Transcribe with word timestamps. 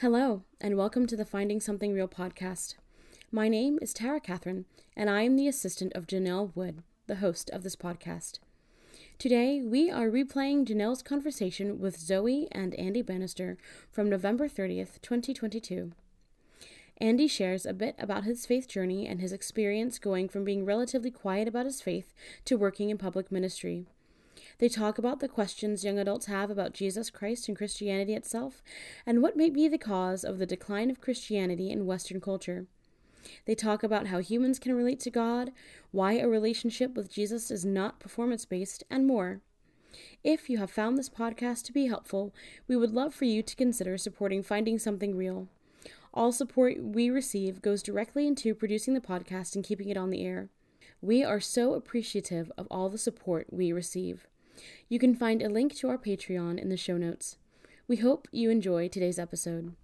Hello, 0.00 0.44
and 0.62 0.78
welcome 0.78 1.06
to 1.08 1.14
the 1.14 1.26
Finding 1.26 1.60
Something 1.60 1.92
Real 1.92 2.08
podcast. 2.08 2.76
My 3.30 3.50
name 3.50 3.78
is 3.82 3.92
Tara 3.92 4.18
Catherine, 4.18 4.64
and 4.96 5.10
I 5.10 5.24
am 5.24 5.36
the 5.36 5.46
assistant 5.46 5.92
of 5.92 6.06
Janelle 6.06 6.56
Wood, 6.56 6.82
the 7.06 7.16
host 7.16 7.50
of 7.50 7.62
this 7.62 7.76
podcast. 7.76 8.38
Today, 9.18 9.60
we 9.60 9.90
are 9.90 10.08
replaying 10.08 10.64
Janelle's 10.64 11.02
conversation 11.02 11.78
with 11.78 12.00
Zoe 12.00 12.48
and 12.50 12.74
Andy 12.76 13.02
Bannister 13.02 13.58
from 13.92 14.08
November 14.08 14.48
30th, 14.48 15.02
2022. 15.02 15.92
Andy 16.96 17.28
shares 17.28 17.66
a 17.66 17.74
bit 17.74 17.94
about 17.98 18.24
his 18.24 18.46
faith 18.46 18.66
journey 18.66 19.06
and 19.06 19.20
his 19.20 19.34
experience 19.34 19.98
going 19.98 20.30
from 20.30 20.44
being 20.44 20.64
relatively 20.64 21.10
quiet 21.10 21.46
about 21.46 21.66
his 21.66 21.82
faith 21.82 22.14
to 22.46 22.56
working 22.56 22.88
in 22.88 22.96
public 22.96 23.30
ministry. 23.30 23.86
They 24.58 24.68
talk 24.68 24.98
about 24.98 25.20
the 25.20 25.28
questions 25.28 25.84
young 25.84 25.98
adults 25.98 26.26
have 26.26 26.50
about 26.50 26.74
Jesus 26.74 27.10
Christ 27.10 27.48
and 27.48 27.56
Christianity 27.56 28.14
itself, 28.14 28.62
and 29.06 29.22
what 29.22 29.36
may 29.36 29.50
be 29.50 29.68
the 29.68 29.78
cause 29.78 30.24
of 30.24 30.38
the 30.38 30.46
decline 30.46 30.90
of 30.90 31.00
Christianity 31.00 31.70
in 31.70 31.86
Western 31.86 32.20
culture. 32.20 32.66
They 33.46 33.54
talk 33.54 33.82
about 33.82 34.06
how 34.06 34.18
humans 34.18 34.58
can 34.58 34.74
relate 34.74 35.00
to 35.00 35.10
God, 35.10 35.52
why 35.90 36.14
a 36.14 36.28
relationship 36.28 36.94
with 36.94 37.12
Jesus 37.12 37.50
is 37.50 37.64
not 37.64 38.00
performance 38.00 38.44
based, 38.44 38.84
and 38.90 39.06
more. 39.06 39.40
If 40.22 40.48
you 40.48 40.58
have 40.58 40.70
found 40.70 40.96
this 40.96 41.08
podcast 41.08 41.64
to 41.64 41.72
be 41.72 41.86
helpful, 41.86 42.32
we 42.68 42.76
would 42.76 42.92
love 42.92 43.14
for 43.14 43.24
you 43.24 43.42
to 43.42 43.56
consider 43.56 43.98
supporting 43.98 44.42
Finding 44.42 44.78
Something 44.78 45.16
Real. 45.16 45.48
All 46.12 46.32
support 46.32 46.82
we 46.82 47.10
receive 47.10 47.62
goes 47.62 47.82
directly 47.82 48.26
into 48.26 48.54
producing 48.54 48.94
the 48.94 49.00
podcast 49.00 49.54
and 49.54 49.64
keeping 49.64 49.88
it 49.88 49.96
on 49.96 50.10
the 50.10 50.24
air. 50.24 50.48
We 51.00 51.24
are 51.24 51.40
so 51.40 51.74
appreciative 51.74 52.52
of 52.58 52.66
all 52.70 52.88
the 52.88 52.98
support 52.98 53.52
we 53.52 53.72
receive. 53.72 54.26
You 54.88 54.98
can 54.98 55.14
find 55.14 55.42
a 55.42 55.48
link 55.48 55.74
to 55.76 55.88
our 55.88 55.98
Patreon 55.98 56.58
in 56.58 56.68
the 56.68 56.76
show 56.76 56.96
notes. 56.96 57.36
We 57.88 57.96
hope 57.96 58.28
you 58.32 58.50
enjoy 58.50 58.88
today's 58.88 59.18
episode. 59.18 59.74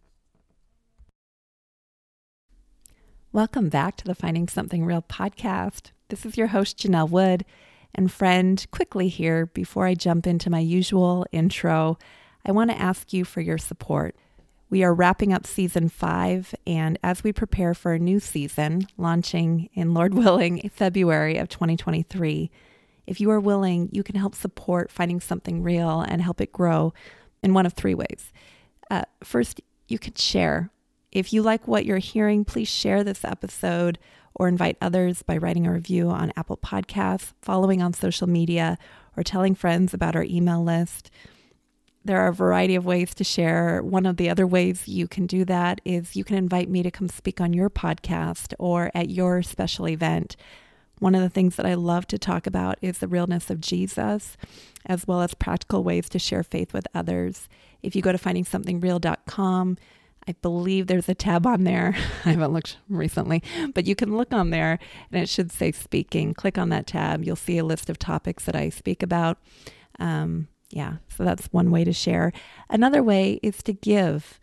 Welcome 3.32 3.68
back 3.68 3.96
to 3.96 4.04
the 4.04 4.14
Finding 4.14 4.48
Something 4.48 4.84
Real 4.84 5.02
podcast. 5.02 5.90
This 6.08 6.24
is 6.24 6.36
your 6.36 6.46
host, 6.48 6.78
Janelle 6.78 7.10
Wood. 7.10 7.44
And 7.94 8.12
friend, 8.12 8.66
quickly 8.70 9.08
here, 9.08 9.46
before 9.46 9.86
I 9.86 9.94
jump 9.94 10.26
into 10.26 10.50
my 10.50 10.60
usual 10.60 11.26
intro, 11.32 11.98
I 12.44 12.52
want 12.52 12.70
to 12.70 12.80
ask 12.80 13.12
you 13.12 13.24
for 13.24 13.40
your 13.40 13.58
support. 13.58 14.16
We 14.68 14.82
are 14.82 14.94
wrapping 14.94 15.32
up 15.32 15.46
season 15.46 15.88
five, 15.88 16.54
and 16.66 16.98
as 17.02 17.22
we 17.22 17.32
prepare 17.32 17.72
for 17.72 17.92
a 17.92 17.98
new 17.98 18.20
season 18.20 18.86
launching 18.96 19.68
in 19.74 19.94
Lord 19.94 20.14
willing 20.24 20.68
February 20.70 21.38
of 21.38 21.48
2023, 21.48 22.50
if 23.06 23.20
you 23.20 23.30
are 23.30 23.40
willing, 23.40 23.88
you 23.92 24.02
can 24.02 24.16
help 24.16 24.34
support 24.34 24.90
finding 24.90 25.20
something 25.20 25.62
real 25.62 26.00
and 26.00 26.22
help 26.22 26.40
it 26.40 26.52
grow 26.52 26.92
in 27.42 27.54
one 27.54 27.66
of 27.66 27.72
three 27.72 27.94
ways. 27.94 28.32
Uh, 28.90 29.02
first, 29.22 29.60
you 29.88 29.98
could 29.98 30.18
share. 30.18 30.70
If 31.12 31.32
you 31.32 31.42
like 31.42 31.66
what 31.66 31.84
you're 31.84 31.98
hearing, 31.98 32.44
please 32.44 32.68
share 32.68 33.04
this 33.04 33.24
episode 33.24 33.98
or 34.34 34.48
invite 34.48 34.76
others 34.80 35.22
by 35.22 35.36
writing 35.36 35.66
a 35.66 35.72
review 35.72 36.10
on 36.10 36.32
Apple 36.36 36.58
Podcasts, 36.58 37.32
following 37.40 37.80
on 37.80 37.92
social 37.92 38.28
media, 38.28 38.76
or 39.16 39.22
telling 39.22 39.54
friends 39.54 39.94
about 39.94 40.14
our 40.14 40.24
email 40.24 40.62
list. 40.62 41.10
There 42.04 42.20
are 42.20 42.28
a 42.28 42.34
variety 42.34 42.74
of 42.74 42.84
ways 42.84 43.14
to 43.14 43.24
share. 43.24 43.82
One 43.82 44.06
of 44.06 44.16
the 44.16 44.28
other 44.28 44.46
ways 44.46 44.86
you 44.86 45.08
can 45.08 45.26
do 45.26 45.44
that 45.46 45.80
is 45.84 46.14
you 46.14 46.22
can 46.22 46.36
invite 46.36 46.68
me 46.68 46.82
to 46.82 46.90
come 46.90 47.08
speak 47.08 47.40
on 47.40 47.52
your 47.52 47.70
podcast 47.70 48.52
or 48.58 48.90
at 48.94 49.10
your 49.10 49.42
special 49.42 49.88
event. 49.88 50.36
One 50.98 51.14
of 51.14 51.20
the 51.20 51.28
things 51.28 51.56
that 51.56 51.66
I 51.66 51.74
love 51.74 52.06
to 52.08 52.18
talk 52.18 52.46
about 52.46 52.78
is 52.80 52.98
the 52.98 53.08
realness 53.08 53.50
of 53.50 53.60
Jesus, 53.60 54.36
as 54.86 55.06
well 55.06 55.20
as 55.20 55.34
practical 55.34 55.84
ways 55.84 56.08
to 56.10 56.18
share 56.18 56.42
faith 56.42 56.72
with 56.72 56.86
others. 56.94 57.48
If 57.82 57.94
you 57.94 58.02
go 58.02 58.12
to 58.12 58.18
findingsomethingreal.com, 58.18 59.76
I 60.28 60.32
believe 60.42 60.86
there's 60.86 61.08
a 61.08 61.14
tab 61.14 61.46
on 61.46 61.64
there. 61.64 61.94
I 62.24 62.30
haven't 62.30 62.52
looked 62.52 62.78
recently, 62.88 63.42
but 63.74 63.86
you 63.86 63.94
can 63.94 64.16
look 64.16 64.32
on 64.32 64.50
there 64.50 64.78
and 65.12 65.22
it 65.22 65.28
should 65.28 65.52
say 65.52 65.70
speaking. 65.70 66.34
Click 66.34 66.58
on 66.58 66.70
that 66.70 66.86
tab. 66.86 67.22
You'll 67.22 67.36
see 67.36 67.58
a 67.58 67.64
list 67.64 67.90
of 67.90 67.98
topics 67.98 68.44
that 68.44 68.56
I 68.56 68.70
speak 68.70 69.02
about. 69.02 69.38
Um, 69.98 70.48
yeah, 70.70 70.96
so 71.08 71.24
that's 71.24 71.46
one 71.52 71.70
way 71.70 71.84
to 71.84 71.92
share. 71.92 72.32
Another 72.68 73.02
way 73.02 73.38
is 73.42 73.62
to 73.62 73.72
give. 73.72 74.40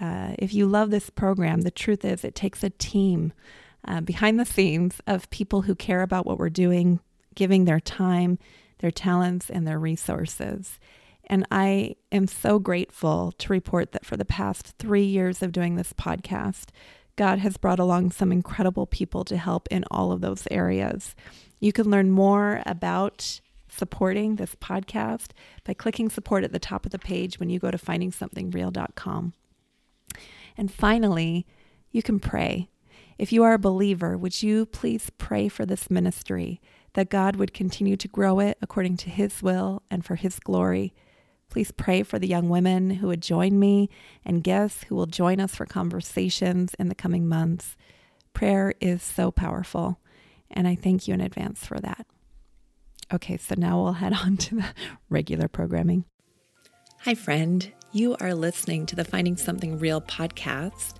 Uh, 0.00 0.34
if 0.38 0.52
you 0.52 0.66
love 0.66 0.90
this 0.90 1.10
program, 1.10 1.60
the 1.60 1.70
truth 1.70 2.04
is 2.04 2.24
it 2.24 2.34
takes 2.34 2.64
a 2.64 2.70
team 2.70 3.32
uh, 3.86 4.00
behind 4.00 4.38
the 4.38 4.44
scenes 4.44 5.00
of 5.06 5.30
people 5.30 5.62
who 5.62 5.74
care 5.74 6.02
about 6.02 6.26
what 6.26 6.38
we're 6.38 6.50
doing, 6.50 7.00
giving 7.34 7.64
their 7.64 7.80
time, 7.80 8.38
their 8.78 8.90
talents, 8.90 9.50
and 9.50 9.66
their 9.66 9.78
resources. 9.78 10.78
And 11.26 11.46
I 11.50 11.96
am 12.10 12.26
so 12.26 12.58
grateful 12.58 13.32
to 13.38 13.52
report 13.52 13.92
that 13.92 14.04
for 14.04 14.16
the 14.16 14.24
past 14.24 14.74
three 14.78 15.04
years 15.04 15.42
of 15.42 15.52
doing 15.52 15.76
this 15.76 15.92
podcast, 15.92 16.70
God 17.16 17.38
has 17.38 17.56
brought 17.56 17.78
along 17.78 18.12
some 18.12 18.32
incredible 18.32 18.86
people 18.86 19.24
to 19.24 19.36
help 19.36 19.68
in 19.70 19.84
all 19.90 20.10
of 20.10 20.22
those 20.22 20.48
areas. 20.50 21.14
You 21.60 21.72
can 21.72 21.90
learn 21.90 22.10
more 22.10 22.62
about 22.64 23.40
supporting 23.68 24.36
this 24.36 24.54
podcast 24.56 25.32
by 25.64 25.74
clicking 25.74 26.08
support 26.08 26.44
at 26.44 26.52
the 26.52 26.58
top 26.58 26.86
of 26.86 26.92
the 26.92 26.98
page 26.98 27.38
when 27.38 27.50
you 27.50 27.58
go 27.58 27.70
to 27.70 27.78
findingsomethingreal.com. 27.78 29.34
And 30.56 30.72
finally, 30.72 31.46
you 31.90 32.02
can 32.02 32.20
pray. 32.20 32.69
If 33.20 33.34
you 33.34 33.42
are 33.42 33.52
a 33.52 33.58
believer, 33.58 34.16
would 34.16 34.42
you 34.42 34.64
please 34.64 35.10
pray 35.18 35.48
for 35.48 35.66
this 35.66 35.90
ministry, 35.90 36.58
that 36.94 37.10
God 37.10 37.36
would 37.36 37.52
continue 37.52 37.94
to 37.94 38.08
grow 38.08 38.40
it 38.40 38.56
according 38.62 38.96
to 38.96 39.10
His 39.10 39.42
will 39.42 39.82
and 39.90 40.02
for 40.02 40.14
His 40.14 40.38
glory? 40.38 40.94
Please 41.50 41.70
pray 41.70 42.02
for 42.02 42.18
the 42.18 42.26
young 42.26 42.48
women 42.48 42.88
who 42.88 43.08
would 43.08 43.20
join 43.20 43.58
me 43.58 43.90
and 44.24 44.42
guests 44.42 44.84
who 44.84 44.94
will 44.94 45.04
join 45.04 45.38
us 45.38 45.54
for 45.54 45.66
conversations 45.66 46.72
in 46.78 46.88
the 46.88 46.94
coming 46.94 47.28
months. 47.28 47.76
Prayer 48.32 48.72
is 48.80 49.02
so 49.02 49.30
powerful, 49.30 50.00
and 50.50 50.66
I 50.66 50.74
thank 50.74 51.06
you 51.06 51.12
in 51.12 51.20
advance 51.20 51.66
for 51.66 51.78
that. 51.78 52.06
Okay, 53.12 53.36
so 53.36 53.54
now 53.54 53.82
we'll 53.82 53.92
head 53.92 54.14
on 54.24 54.38
to 54.38 54.54
the 54.54 54.64
regular 55.10 55.46
programming. 55.46 56.06
Hi, 57.00 57.14
friend. 57.14 57.70
You 57.92 58.16
are 58.18 58.32
listening 58.32 58.86
to 58.86 58.96
the 58.96 59.04
Finding 59.04 59.36
Something 59.36 59.78
Real 59.78 60.00
podcast 60.00 60.99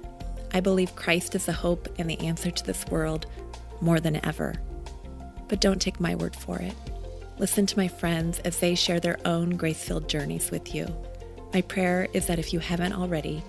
I 0.53 0.59
believe 0.59 0.95
Christ 0.95 1.35
is 1.35 1.45
the 1.45 1.53
hope 1.53 1.87
and 1.97 2.09
the 2.09 2.19
answer 2.19 2.51
to 2.51 2.63
this 2.65 2.85
world 2.87 3.25
more 3.79 3.99
than 3.99 4.23
ever. 4.25 4.55
But 5.47 5.61
don't 5.61 5.81
take 5.81 5.99
my 5.99 6.15
word 6.15 6.35
for 6.35 6.59
it. 6.59 6.73
Listen 7.37 7.65
to 7.65 7.77
my 7.77 7.87
friends 7.87 8.39
as 8.39 8.59
they 8.59 8.75
share 8.75 8.99
their 8.99 9.19
own 9.25 9.51
grace 9.51 9.83
filled 9.83 10.07
journeys 10.07 10.51
with 10.51 10.75
you. 10.75 10.87
My 11.53 11.61
prayer 11.61 12.07
is 12.13 12.27
that 12.27 12.39
if 12.39 12.53
you 12.53 12.59
haven't 12.59 12.93
already, 12.93 13.43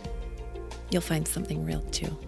you'll 0.90 1.02
find 1.02 1.26
something 1.26 1.64
real 1.64 1.82
too. 1.90 2.18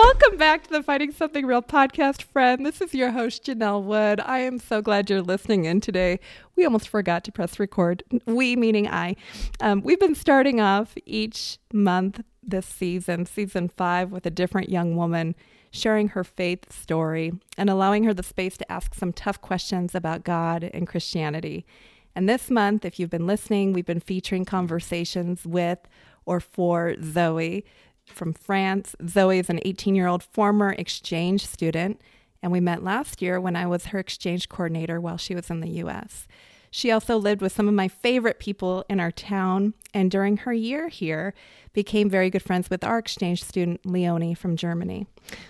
Welcome 0.00 0.36
back 0.38 0.62
to 0.62 0.70
the 0.70 0.82
Finding 0.84 1.10
Something 1.10 1.44
Real 1.44 1.60
podcast, 1.60 2.22
friend. 2.22 2.64
This 2.64 2.80
is 2.80 2.94
your 2.94 3.10
host, 3.10 3.44
Janelle 3.44 3.82
Wood. 3.82 4.20
I 4.20 4.38
am 4.38 4.60
so 4.60 4.80
glad 4.80 5.10
you're 5.10 5.22
listening 5.22 5.64
in 5.64 5.80
today. 5.80 6.20
We 6.54 6.64
almost 6.64 6.88
forgot 6.88 7.24
to 7.24 7.32
press 7.32 7.58
record. 7.58 8.04
We, 8.24 8.54
meaning 8.54 8.86
I. 8.86 9.16
Um, 9.58 9.82
we've 9.82 9.98
been 9.98 10.14
starting 10.14 10.60
off 10.60 10.94
each 11.04 11.58
month 11.72 12.20
this 12.44 12.64
season, 12.64 13.26
season 13.26 13.68
five, 13.68 14.12
with 14.12 14.24
a 14.24 14.30
different 14.30 14.68
young 14.68 14.94
woman 14.94 15.34
sharing 15.72 16.10
her 16.10 16.22
faith 16.22 16.72
story 16.72 17.32
and 17.56 17.68
allowing 17.68 18.04
her 18.04 18.14
the 18.14 18.22
space 18.22 18.56
to 18.58 18.70
ask 18.70 18.94
some 18.94 19.12
tough 19.12 19.40
questions 19.40 19.96
about 19.96 20.22
God 20.22 20.70
and 20.72 20.86
Christianity. 20.86 21.66
And 22.14 22.28
this 22.28 22.50
month, 22.50 22.84
if 22.84 23.00
you've 23.00 23.10
been 23.10 23.26
listening, 23.26 23.72
we've 23.72 23.84
been 23.84 23.98
featuring 23.98 24.44
conversations 24.44 25.44
with 25.44 25.80
or 26.24 26.38
for 26.38 26.94
Zoe 27.02 27.64
from 28.08 28.32
France. 28.32 28.94
Zoe 29.06 29.38
is 29.38 29.50
an 29.50 29.60
18 29.64 29.94
year 29.94 30.06
old 30.06 30.22
former 30.22 30.72
exchange 30.72 31.46
student 31.46 32.00
and 32.42 32.52
we 32.52 32.60
met 32.60 32.84
last 32.84 33.20
year 33.20 33.40
when 33.40 33.56
I 33.56 33.66
was 33.66 33.86
her 33.86 33.98
exchange 33.98 34.48
coordinator 34.48 35.00
while 35.00 35.16
she 35.16 35.34
was 35.34 35.50
in 35.50 35.60
the 35.60 35.70
US. 35.82 36.26
She 36.70 36.90
also 36.90 37.16
lived 37.16 37.40
with 37.40 37.52
some 37.52 37.66
of 37.66 37.74
my 37.74 37.88
favorite 37.88 38.38
people 38.38 38.84
in 38.90 39.00
our 39.00 39.10
town, 39.10 39.72
and 39.94 40.10
during 40.10 40.38
her 40.38 40.52
year 40.52 40.88
here, 40.88 41.32
became 41.72 42.10
very 42.10 42.28
good 42.28 42.42
friends 42.42 42.68
with 42.68 42.84
our 42.84 42.98
exchange 42.98 43.42
student, 43.42 43.86
Leonie 43.86 44.34
from 44.34 44.54
Germany. 44.54 45.06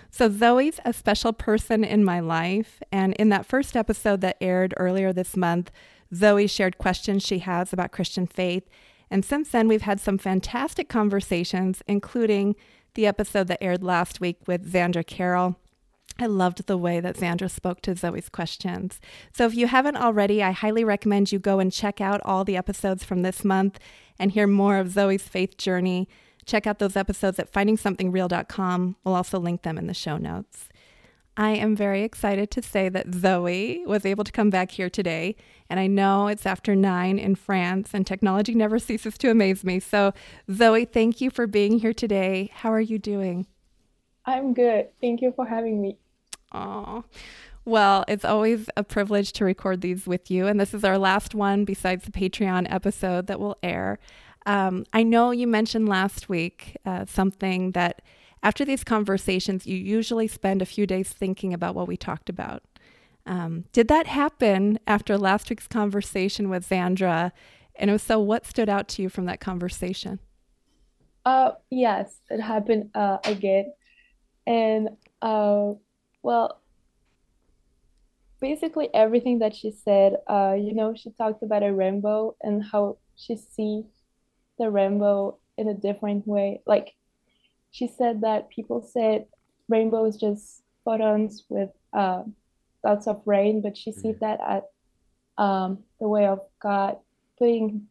So, 0.09 0.29
Zoe's 0.29 0.79
a 0.85 0.93
special 0.93 1.33
person 1.33 1.83
in 1.83 2.05
my 2.05 2.21
life, 2.21 2.81
and 2.89 3.13
in 3.15 3.27
that 3.29 3.45
first 3.45 3.75
episode 3.75 4.21
that 4.21 4.37
aired 4.39 4.73
earlier 4.77 5.11
this 5.11 5.35
month, 5.35 5.71
Zoe 6.15 6.47
shared 6.47 6.77
questions 6.77 7.23
she 7.23 7.39
has 7.39 7.73
about 7.73 7.91
Christian 7.91 8.25
faith. 8.25 8.63
And 9.11 9.25
since 9.25 9.49
then, 9.49 9.67
we've 9.67 9.81
had 9.81 9.99
some 9.99 10.17
fantastic 10.17 10.89
conversations, 10.89 11.81
including 11.87 12.55
the 12.93 13.07
episode 13.07 13.47
that 13.47 13.63
aired 13.63 13.83
last 13.83 14.19
week 14.19 14.37
with 14.47 14.71
Zandra 14.71 15.05
Carroll 15.05 15.55
I 16.21 16.25
loved 16.25 16.67
the 16.67 16.77
way 16.77 16.99
that 16.99 17.15
Zandra 17.15 17.49
spoke 17.49 17.81
to 17.81 17.95
Zoe's 17.95 18.27
questions. 18.27 18.99
So, 19.33 19.45
if 19.45 19.55
you 19.55 19.67
haven't 19.67 19.95
already, 19.95 20.43
I 20.43 20.51
highly 20.51 20.83
recommend 20.83 21.31
you 21.31 21.39
go 21.39 21.59
and 21.59 21.71
check 21.71 22.01
out 22.01 22.21
all 22.25 22.43
the 22.43 22.57
episodes 22.57 23.03
from 23.03 23.21
this 23.21 23.45
month 23.45 23.79
and 24.19 24.31
hear 24.31 24.45
more 24.45 24.77
of 24.77 24.91
Zoe's 24.91 25.23
faith 25.23 25.57
journey. 25.57 26.09
Check 26.45 26.67
out 26.67 26.79
those 26.79 26.97
episodes 26.97 27.39
at 27.39 27.51
findingsomethingreal.com. 27.51 28.97
We'll 29.03 29.15
also 29.15 29.39
link 29.39 29.61
them 29.61 29.77
in 29.77 29.87
the 29.87 29.93
show 29.93 30.17
notes. 30.17 30.67
I 31.39 31.51
am 31.51 31.73
very 31.73 32.03
excited 32.03 32.51
to 32.51 32.61
say 32.61 32.89
that 32.89 33.13
Zoe 33.15 33.81
was 33.85 34.05
able 34.05 34.25
to 34.25 34.31
come 34.31 34.49
back 34.49 34.71
here 34.71 34.89
today. 34.89 35.37
And 35.69 35.79
I 35.79 35.87
know 35.87 36.27
it's 36.27 36.45
after 36.45 36.75
nine 36.75 37.17
in 37.17 37.35
France, 37.35 37.91
and 37.93 38.05
technology 38.05 38.53
never 38.53 38.77
ceases 38.87 39.17
to 39.19 39.31
amaze 39.31 39.63
me. 39.63 39.79
So, 39.79 40.11
Zoe, 40.51 40.83
thank 40.83 41.21
you 41.21 41.29
for 41.29 41.47
being 41.47 41.79
here 41.79 41.93
today. 41.93 42.51
How 42.53 42.73
are 42.73 42.81
you 42.81 42.99
doing? 42.99 43.47
I'm 44.25 44.53
good. 44.53 44.89
Thank 44.99 45.21
you 45.21 45.31
for 45.33 45.45
having 45.45 45.81
me. 45.81 45.97
Oh, 46.51 47.05
well, 47.63 48.03
it's 48.09 48.25
always 48.25 48.69
a 48.75 48.83
privilege 48.83 49.31
to 49.33 49.45
record 49.45 49.79
these 49.79 50.05
with 50.05 50.29
you. 50.29 50.45
And 50.45 50.59
this 50.59 50.73
is 50.73 50.83
our 50.83 50.97
last 50.97 51.33
one 51.33 51.63
besides 51.63 52.03
the 52.03 52.11
Patreon 52.11 52.67
episode 52.69 53.27
that 53.27 53.39
will 53.39 53.57
air. 53.63 53.97
Um, 54.45 54.85
I 54.91 55.03
know 55.03 55.31
you 55.31 55.47
mentioned 55.47 55.87
last 55.87 56.27
week 56.27 56.75
uh, 56.85 57.05
something 57.05 57.71
that 57.71 58.01
after 58.41 58.63
these 58.63 58.83
conversations, 58.83 59.67
you 59.67 59.75
usually 59.75 60.27
spend 60.27 60.61
a 60.61 60.65
few 60.65 60.87
days 60.87 61.09
thinking 61.09 61.53
about 61.53 61.75
what 61.75 61.87
we 61.87 61.97
talked 61.97 62.29
about. 62.29 62.63
Um, 63.25 63.65
did 63.73 63.87
that 63.89 64.07
happen 64.07 64.79
after 64.87 65.17
last 65.17 65.49
week's 65.49 65.67
conversation 65.67 66.49
with 66.49 66.67
Zandra? 66.67 67.31
And 67.75 67.91
if 67.91 68.01
so, 68.01 68.19
what 68.19 68.45
stood 68.45 68.69
out 68.69 68.87
to 68.89 69.01
you 69.01 69.09
from 69.09 69.25
that 69.25 69.39
conversation? 69.39 70.19
Uh, 71.25 71.51
yes, 71.69 72.21
it 72.29 72.41
happened 72.41 72.91
uh, 72.95 73.17
again. 73.25 73.73
And 74.47 74.89
uh, 75.21 75.73
well, 76.23 76.61
basically 78.39 78.89
everything 78.93 79.39
that 79.39 79.55
she 79.55 79.71
said, 79.71 80.17
uh, 80.27 80.55
you 80.57 80.73
know, 80.73 80.93
she 80.95 81.11
talked 81.11 81.43
about 81.43 81.63
a 81.63 81.73
rainbow 81.73 82.35
and 82.41 82.63
how 82.63 82.97
she 83.15 83.35
sees 83.35 83.85
the 84.57 84.69
rainbow 84.69 85.37
in 85.57 85.67
a 85.67 85.73
different 85.73 86.25
way. 86.25 86.61
Like 86.65 86.93
she 87.71 87.87
said 87.87 88.21
that 88.21 88.49
people 88.49 88.81
said 88.81 89.25
rainbow 89.67 90.05
is 90.05 90.17
just 90.17 90.63
photons 90.83 91.43
with 91.49 91.69
uh, 91.93 92.23
lots 92.83 93.07
of 93.07 93.21
rain, 93.25 93.61
but 93.61 93.77
she 93.77 93.91
sees 93.91 94.15
mm-hmm. 94.15 94.25
that 94.25 94.39
at 94.41 95.43
um, 95.43 95.79
the 95.99 96.07
way 96.07 96.25
of 96.25 96.39
God 96.61 96.97
putting 97.37 97.87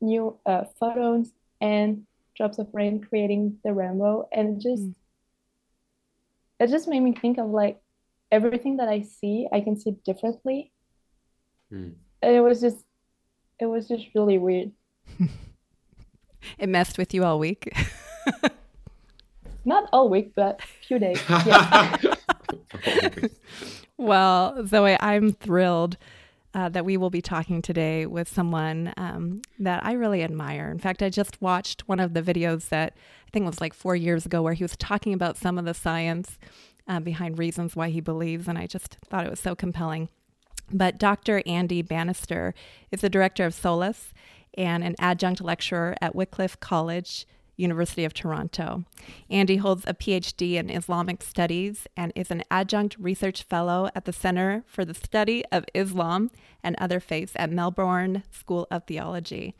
new 0.00 0.38
uh, 0.46 0.64
photons 0.78 1.32
and 1.60 2.06
drops 2.36 2.58
of 2.58 2.68
rain 2.72 3.00
creating 3.00 3.58
the 3.64 3.72
rainbow 3.72 4.28
and 4.32 4.60
just 4.60 4.82
mm. 4.82 4.94
it 6.58 6.68
just 6.68 6.88
made 6.88 7.00
me 7.00 7.14
think 7.14 7.38
of 7.38 7.48
like 7.48 7.80
everything 8.30 8.78
that 8.78 8.88
I 8.88 9.02
see, 9.02 9.46
I 9.52 9.60
can 9.60 9.78
see 9.78 9.92
differently. 10.04 10.72
Mm. 11.72 11.94
And 12.22 12.34
it 12.36 12.40
was 12.40 12.60
just, 12.60 12.84
it 13.60 13.66
was 13.66 13.86
just 13.86 14.06
really 14.14 14.38
weird. 14.38 14.72
it 16.58 16.68
messed 16.68 16.98
with 16.98 17.14
you 17.14 17.24
all 17.24 17.38
week. 17.38 17.72
Not 19.64 19.88
all 19.92 20.08
week, 20.08 20.32
but 20.34 20.60
a 20.60 20.86
few 20.86 20.98
days. 20.98 21.20
well, 23.96 24.66
Zoe, 24.66 24.96
I'm 25.00 25.32
thrilled 25.32 25.96
uh, 26.54 26.68
that 26.68 26.84
we 26.84 26.96
will 26.96 27.10
be 27.10 27.22
talking 27.22 27.62
today 27.62 28.06
with 28.06 28.28
someone 28.28 28.92
um, 28.96 29.42
that 29.58 29.84
I 29.84 29.92
really 29.92 30.22
admire. 30.22 30.70
In 30.70 30.78
fact, 30.78 31.02
I 31.02 31.08
just 31.08 31.40
watched 31.42 31.88
one 31.88 31.98
of 31.98 32.14
the 32.14 32.22
videos 32.22 32.68
that 32.68 32.96
I 33.26 33.30
think 33.30 33.46
was 33.46 33.60
like 33.60 33.74
four 33.74 33.96
years 33.96 34.26
ago 34.26 34.42
where 34.42 34.52
he 34.52 34.62
was 34.62 34.76
talking 34.76 35.12
about 35.12 35.36
some 35.36 35.58
of 35.58 35.64
the 35.64 35.74
science 35.74 36.38
uh, 36.86 37.00
behind 37.00 37.38
reasons 37.38 37.74
why 37.74 37.88
he 37.88 38.00
believes, 38.00 38.46
and 38.46 38.58
I 38.58 38.66
just 38.66 38.98
thought 39.08 39.26
it 39.26 39.30
was 39.30 39.40
so 39.40 39.54
compelling. 39.54 40.08
But 40.72 40.98
Dr. 40.98 41.42
Andy 41.46 41.82
Bannister 41.82 42.54
is 42.90 43.00
the 43.00 43.10
director 43.10 43.44
of 43.44 43.54
Solas 43.54 44.12
and 44.56 44.84
an 44.84 44.94
adjunct 44.98 45.40
lecturer 45.40 45.96
at 46.00 46.14
Wycliffe 46.14 46.60
College, 46.60 47.26
University 47.56 48.04
of 48.04 48.14
Toronto. 48.14 48.84
Andy 49.30 49.56
holds 49.56 49.84
a 49.86 49.94
PhD 49.94 50.54
in 50.54 50.70
Islamic 50.70 51.22
Studies 51.22 51.86
and 51.96 52.12
is 52.14 52.30
an 52.30 52.42
adjunct 52.50 52.96
research 52.98 53.42
fellow 53.42 53.88
at 53.94 54.04
the 54.04 54.12
Center 54.12 54.64
for 54.66 54.84
the 54.84 54.94
Study 54.94 55.44
of 55.52 55.64
Islam 55.74 56.30
and 56.62 56.76
Other 56.78 57.00
Faiths 57.00 57.32
at 57.36 57.50
Melbourne 57.50 58.22
School 58.30 58.66
of 58.70 58.84
Theology. 58.84 59.54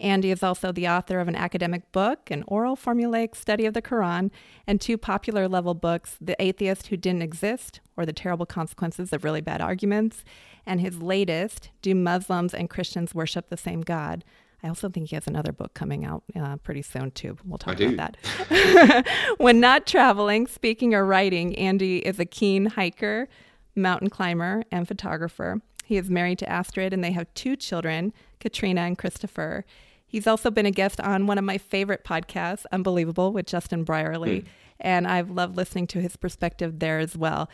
Andy 0.00 0.32
is 0.32 0.42
also 0.42 0.72
the 0.72 0.88
author 0.88 1.20
of 1.20 1.28
an 1.28 1.36
academic 1.36 1.92
book, 1.92 2.30
an 2.30 2.42
oral 2.48 2.76
formulaic 2.76 3.36
study 3.36 3.64
of 3.64 3.74
the 3.74 3.82
Quran, 3.82 4.30
and 4.66 4.80
two 4.80 4.98
popular 4.98 5.48
level 5.48 5.72
books, 5.72 6.16
The 6.20 6.40
Atheist 6.42 6.88
Who 6.88 6.96
Didn't 6.96 7.22
Exist, 7.22 7.80
or 7.96 8.04
The 8.04 8.12
Terrible 8.12 8.46
Consequences 8.46 9.12
of 9.12 9.22
Really 9.22 9.40
Bad 9.40 9.60
Arguments, 9.60 10.24
and 10.66 10.80
his 10.80 11.00
latest, 11.00 11.70
Do 11.80 11.94
Muslims 11.94 12.54
and 12.54 12.68
Christians 12.68 13.14
Worship 13.14 13.50
the 13.50 13.56
Same 13.56 13.82
God? 13.82 14.24
I 14.64 14.68
also 14.68 14.88
think 14.88 15.10
he 15.10 15.16
has 15.16 15.26
another 15.26 15.52
book 15.52 15.74
coming 15.74 16.06
out 16.06 16.24
uh, 16.34 16.56
pretty 16.56 16.80
soon, 16.80 17.10
too. 17.10 17.36
We'll 17.44 17.58
talk 17.58 17.78
I 17.78 17.84
about 17.84 18.16
do. 18.48 18.54
that. 18.54 19.06
when 19.36 19.60
not 19.60 19.86
traveling, 19.86 20.46
speaking, 20.46 20.94
or 20.94 21.04
writing, 21.04 21.54
Andy 21.56 21.98
is 21.98 22.18
a 22.18 22.24
keen 22.24 22.66
hiker, 22.66 23.28
mountain 23.76 24.08
climber, 24.08 24.64
and 24.72 24.88
photographer. 24.88 25.60
He 25.84 25.98
is 25.98 26.08
married 26.08 26.38
to 26.38 26.48
Astrid, 26.48 26.94
and 26.94 27.04
they 27.04 27.12
have 27.12 27.32
two 27.34 27.56
children, 27.56 28.14
Katrina 28.40 28.80
and 28.80 28.96
Christopher. 28.96 29.66
He's 30.06 30.26
also 30.26 30.50
been 30.50 30.64
a 30.64 30.70
guest 30.70 30.98
on 30.98 31.26
one 31.26 31.36
of 31.36 31.44
my 31.44 31.58
favorite 31.58 32.02
podcasts, 32.02 32.64
Unbelievable, 32.72 33.32
with 33.32 33.44
Justin 33.44 33.84
Brierley. 33.84 34.40
Mm. 34.40 34.46
And 34.80 35.06
I've 35.06 35.28
loved 35.28 35.56
listening 35.56 35.88
to 35.88 36.00
his 36.00 36.16
perspective 36.16 36.78
there 36.78 37.00
as 37.00 37.18
well. 37.18 37.50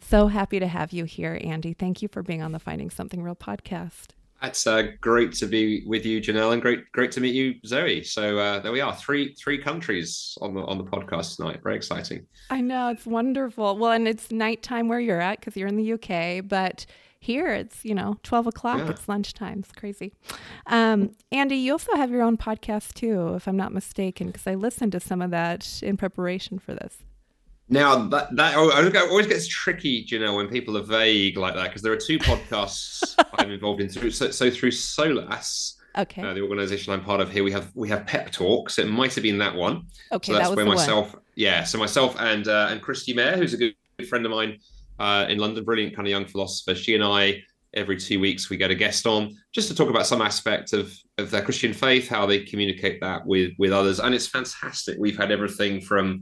So 0.00 0.28
happy 0.28 0.60
to 0.60 0.68
have 0.68 0.92
you 0.92 1.04
here, 1.04 1.40
Andy. 1.42 1.72
Thank 1.72 2.00
you 2.00 2.06
for 2.06 2.22
being 2.22 2.42
on 2.42 2.52
the 2.52 2.60
Finding 2.60 2.90
Something 2.90 3.24
Real 3.24 3.34
podcast. 3.34 4.10
It's 4.46 4.66
uh, 4.66 4.88
great 5.00 5.32
to 5.34 5.46
be 5.46 5.84
with 5.86 6.04
you, 6.06 6.20
Janelle, 6.20 6.52
and 6.52 6.62
great 6.62 6.90
great 6.92 7.12
to 7.12 7.20
meet 7.20 7.34
you, 7.34 7.54
Zoe. 7.66 8.02
So 8.04 8.38
uh, 8.38 8.60
there 8.60 8.72
we 8.72 8.80
are, 8.80 8.94
three 8.94 9.34
three 9.34 9.58
countries 9.58 10.36
on 10.40 10.54
the 10.54 10.62
on 10.62 10.78
the 10.78 10.84
podcast 10.84 11.36
tonight. 11.36 11.60
Very 11.62 11.76
exciting. 11.76 12.26
I 12.50 12.60
know 12.60 12.88
it's 12.88 13.06
wonderful. 13.06 13.76
Well, 13.76 13.92
and 13.92 14.06
it's 14.06 14.30
nighttime 14.30 14.88
where 14.88 15.00
you're 15.00 15.20
at 15.20 15.40
because 15.40 15.56
you're 15.56 15.68
in 15.68 15.76
the 15.76 15.92
UK, 15.94 16.46
but 16.46 16.86
here 17.20 17.48
it's 17.48 17.86
you 17.86 17.94
know 17.94 18.18
12 18.22 18.48
o'clock 18.48 18.78
yeah. 18.80 18.90
it's 18.90 19.08
lunchtime 19.08 19.60
it's 19.60 19.72
crazy 19.72 20.12
um, 20.66 21.10
andy 21.32 21.56
you 21.56 21.72
also 21.72 21.96
have 21.96 22.10
your 22.10 22.20
own 22.20 22.36
podcast 22.36 22.92
too 22.92 23.34
if 23.34 23.48
i'm 23.48 23.56
not 23.56 23.72
mistaken 23.72 24.26
because 24.26 24.46
i 24.46 24.54
listened 24.54 24.92
to 24.92 25.00
some 25.00 25.22
of 25.22 25.30
that 25.30 25.82
in 25.82 25.96
preparation 25.96 26.58
for 26.58 26.74
this 26.74 26.98
now 27.68 28.08
that 28.08 28.34
that 28.36 28.56
always 28.56 29.26
gets 29.26 29.48
tricky, 29.48 30.04
you 30.08 30.18
know, 30.18 30.34
when 30.34 30.48
people 30.48 30.76
are 30.76 30.82
vague 30.82 31.38
like 31.38 31.54
that, 31.54 31.64
because 31.64 31.82
there 31.82 31.92
are 31.92 31.96
two 31.96 32.18
podcasts 32.18 33.14
I'm 33.38 33.50
involved 33.50 33.80
in. 33.80 33.88
Through 33.88 34.10
so, 34.10 34.30
so 34.30 34.50
through 34.50 34.70
Solas, 34.70 35.74
okay, 35.96 36.22
uh, 36.22 36.34
the 36.34 36.42
organisation 36.42 36.92
I'm 36.92 37.02
part 37.02 37.20
of 37.20 37.30
here, 37.30 37.42
we 37.42 37.52
have 37.52 37.70
we 37.74 37.88
have 37.88 38.06
Pep 38.06 38.30
Talks. 38.30 38.78
It 38.78 38.88
might 38.88 39.14
have 39.14 39.22
been 39.22 39.38
that 39.38 39.54
one. 39.54 39.86
Okay, 40.12 40.32
so 40.32 40.38
that's 40.38 40.50
that 40.50 40.56
where 40.56 40.66
myself, 40.66 41.14
one. 41.14 41.22
yeah. 41.36 41.64
So 41.64 41.78
myself 41.78 42.16
and 42.18 42.46
uh, 42.48 42.68
and 42.70 42.82
Christy 42.82 43.14
Mayer, 43.14 43.36
who's 43.36 43.54
a 43.54 43.56
good 43.56 43.74
friend 44.08 44.26
of 44.26 44.30
mine 44.30 44.58
uh, 44.98 45.26
in 45.28 45.38
London, 45.38 45.64
brilliant 45.64 45.96
kind 45.96 46.06
of 46.06 46.10
young 46.10 46.26
philosopher. 46.26 46.74
She 46.74 46.94
and 46.94 47.02
I 47.02 47.42
every 47.72 47.96
two 47.96 48.20
weeks 48.20 48.48
we 48.50 48.56
get 48.56 48.70
a 48.70 48.74
guest 48.74 49.04
on 49.04 49.36
just 49.52 49.68
to 49.68 49.74
talk 49.74 49.90
about 49.90 50.06
some 50.06 50.20
aspect 50.22 50.74
of 50.74 50.94
of 51.16 51.30
their 51.30 51.42
Christian 51.42 51.72
faith, 51.72 52.08
how 52.08 52.26
they 52.26 52.40
communicate 52.40 53.00
that 53.00 53.24
with 53.24 53.52
with 53.58 53.72
others, 53.72 54.00
and 54.00 54.14
it's 54.14 54.26
fantastic. 54.26 54.98
We've 54.98 55.16
had 55.16 55.32
everything 55.32 55.80
from 55.80 56.20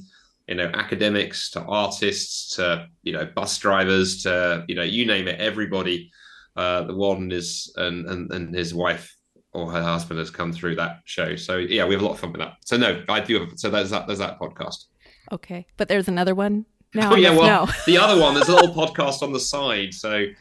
you 0.49 0.55
know 0.55 0.71
academics 0.75 1.51
to 1.51 1.61
artists 1.63 2.57
to 2.57 2.87
you 3.03 3.13
know 3.13 3.27
bus 3.35 3.59
drivers 3.59 4.23
to 4.23 4.65
you 4.69 4.75
know 4.75 4.83
you 4.83 5.07
name 5.07 5.29
it 5.29 5.41
everybody 5.41 6.11
uh 6.57 6.83
the 6.83 6.95
warden 6.95 7.31
is 7.33 7.73
and, 7.77 8.07
and 8.07 8.31
and 8.33 8.55
his 8.55 8.75
wife 8.75 9.17
or 9.55 9.71
her 9.71 9.83
husband 9.83 10.19
has 10.19 10.31
come 10.31 10.51
through 10.51 10.75
that 10.75 11.01
show. 11.05 11.37
So 11.37 11.59
yeah 11.59 11.85
we 11.85 11.95
have 11.95 12.03
a 12.03 12.07
lot 12.07 12.13
of 12.13 12.21
fun 12.21 12.33
with 12.33 12.41
that. 12.41 12.55
So 12.65 12.77
no 12.77 13.03
i 13.09 13.21
do 13.21 13.41
have 13.41 13.51
so 13.57 13.71
there's 13.71 13.91
that 13.91 14.07
there's 14.07 14.19
that 14.19 14.39
podcast. 14.39 14.87
Okay. 15.31 15.67
But 15.77 15.89
there's 15.89 16.09
another 16.09 16.35
one? 16.35 16.67
Now 16.95 17.15
oh 17.15 17.17
yeah 17.17 17.31
well 17.31 17.71
the 17.87 17.97
other 17.97 18.21
one 18.21 18.35
there's 18.35 18.51
a 18.51 18.55
little 18.55 18.75
podcast 18.87 19.23
on 19.23 19.33
the 19.33 19.41
side. 19.41 19.95
So 19.95 20.13
a 20.13 20.35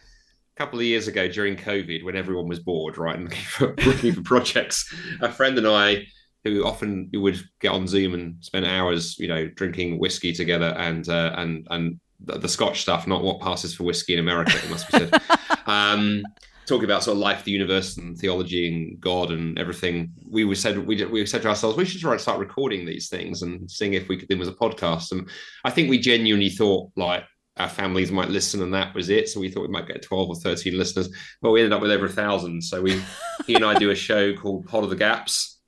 couple 0.58 0.80
of 0.80 0.86
years 0.86 1.08
ago 1.08 1.30
during 1.30 1.56
covid 1.56 2.04
when 2.04 2.18
everyone 2.18 2.48
was 2.48 2.60
bored 2.60 2.98
right 2.98 3.16
and 3.16 3.24
looking 3.24 3.46
for, 3.46 3.76
looking 3.86 4.14
for 4.14 4.22
projects 4.22 4.94
a 5.22 5.32
friend 5.32 5.58
and 5.58 5.66
i 5.66 6.06
who 6.44 6.66
often 6.66 7.10
would 7.14 7.40
get 7.60 7.72
on 7.72 7.88
Zoom 7.88 8.14
and 8.14 8.44
spend 8.44 8.66
hours, 8.66 9.18
you 9.20 9.28
know, 9.28 9.48
drinking 9.48 10.00
whiskey 10.00 10.34
together 10.34 10.74
and 10.78 11.08
uh, 11.10 11.34
and 11.38 11.68
and 11.70 12.00
the, 12.24 12.40
the 12.40 12.50
Scotch 12.50 12.82
stuff, 12.82 13.08
not 13.08 13.24
what 13.24 13.42
passes 13.42 13.76
for 13.76 13.84
whiskey 13.84 14.14
in 14.14 14.20
America. 14.20 14.58
It 14.58 14.70
must 14.70 14.92
be 14.92 14.98
said. 15.00 15.22
um, 15.66 16.24
talking 16.66 16.86
about 16.86 17.04
sort 17.04 17.16
of 17.16 17.20
life, 17.20 17.44
the 17.44 17.52
universe, 17.52 17.98
and 17.98 18.18
theology, 18.18 18.68
and 18.68 19.00
God, 19.00 19.32
and 19.32 19.58
everything. 19.60 20.12
We 20.30 20.54
said 20.56 20.78
we 20.78 21.04
we 21.06 21.26
said 21.26 21.42
to 21.44 21.50
ourselves 21.50 21.78
we 21.78 21.86
should 21.86 22.02
try 22.02 22.14
to 22.14 22.20
start 22.20 22.40
recording 22.40 22.86
these 22.86 23.10
things 23.10 23.42
and 23.42 23.70
seeing 23.70 23.94
if 23.94 24.08
we 24.08 24.18
could 24.18 24.28
do 24.28 24.36
them 24.36 24.42
as 24.42 24.48
a 24.48 24.54
podcast. 24.54 25.12
And 25.12 25.30
I 25.64 25.70
think 25.70 25.90
we 25.90 26.00
genuinely 26.00 26.50
thought 26.50 26.92
like 26.96 27.24
our 27.58 27.70
families 27.70 28.12
might 28.12 28.30
listen, 28.30 28.62
and 28.62 28.74
that 28.74 28.96
was 28.96 29.10
it. 29.10 29.30
So 29.30 29.40
we 29.40 29.50
thought 29.50 29.64
we 29.64 29.68
might 29.68 29.88
get 29.88 30.02
twelve 30.02 30.30
or 30.30 30.36
thirteen 30.36 30.78
listeners, 30.78 31.10
but 31.42 31.52
we 31.52 31.62
ended 31.62 31.74
up 31.74 31.82
with 31.82 31.92
over 31.92 32.06
a 32.06 32.10
thousand. 32.10 32.64
So 32.64 32.82
we 32.82 33.02
he 33.46 33.56
and 33.56 33.66
I 33.66 33.78
do 33.78 33.92
a 33.92 33.96
show 33.96 34.34
called 34.36 34.68
Pod 34.68 34.84
of 34.84 34.90
the 34.90 34.96
Gaps, 34.96 35.61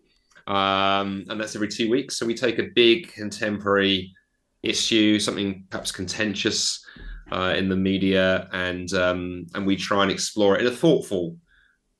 um, 0.47 1.25
and 1.29 1.39
that's 1.39 1.55
every 1.55 1.69
two 1.69 1.89
weeks. 1.89 2.17
So 2.17 2.25
we 2.25 2.35
take 2.35 2.59
a 2.59 2.69
big 2.75 3.11
contemporary 3.13 4.13
issue, 4.61 5.19
something 5.19 5.65
perhaps 5.69 5.91
contentious 5.91 6.85
uh, 7.31 7.53
in 7.57 7.69
the 7.69 7.75
media, 7.75 8.47
and 8.51 8.93
um, 8.93 9.45
and 9.55 9.65
we 9.65 9.75
try 9.75 10.03
and 10.03 10.11
explore 10.11 10.55
it 10.55 10.61
in 10.61 10.67
a 10.67 10.75
thoughtful 10.75 11.37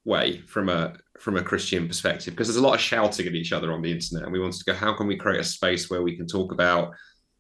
way 0.06 0.42
from 0.48 0.70
a 0.70 0.96
from 1.20 1.38
a 1.38 1.44
Christian 1.44 1.88
perspective, 1.88 2.34
because 2.34 2.48
there's 2.48 2.58
a 2.58 2.68
lot 2.68 2.76
of 2.76 2.82
shouting 2.82 3.28
at 3.28 3.36
each 3.36 3.54
other 3.54 3.72
on 3.72 3.82
the 3.82 3.92
internet, 3.92 4.24
and 4.24 4.34
we 4.34 4.40
wanted 4.40 4.60
to 4.60 4.66
go, 4.66 4.74
how 4.74 4.94
can 4.94 5.08
we 5.08 5.16
create 5.16 5.40
a 5.40 5.44
space 5.44 5.90
where 5.90 6.02
we 6.04 6.18
can 6.18 6.28
talk 6.28 6.52
about, 6.52 6.94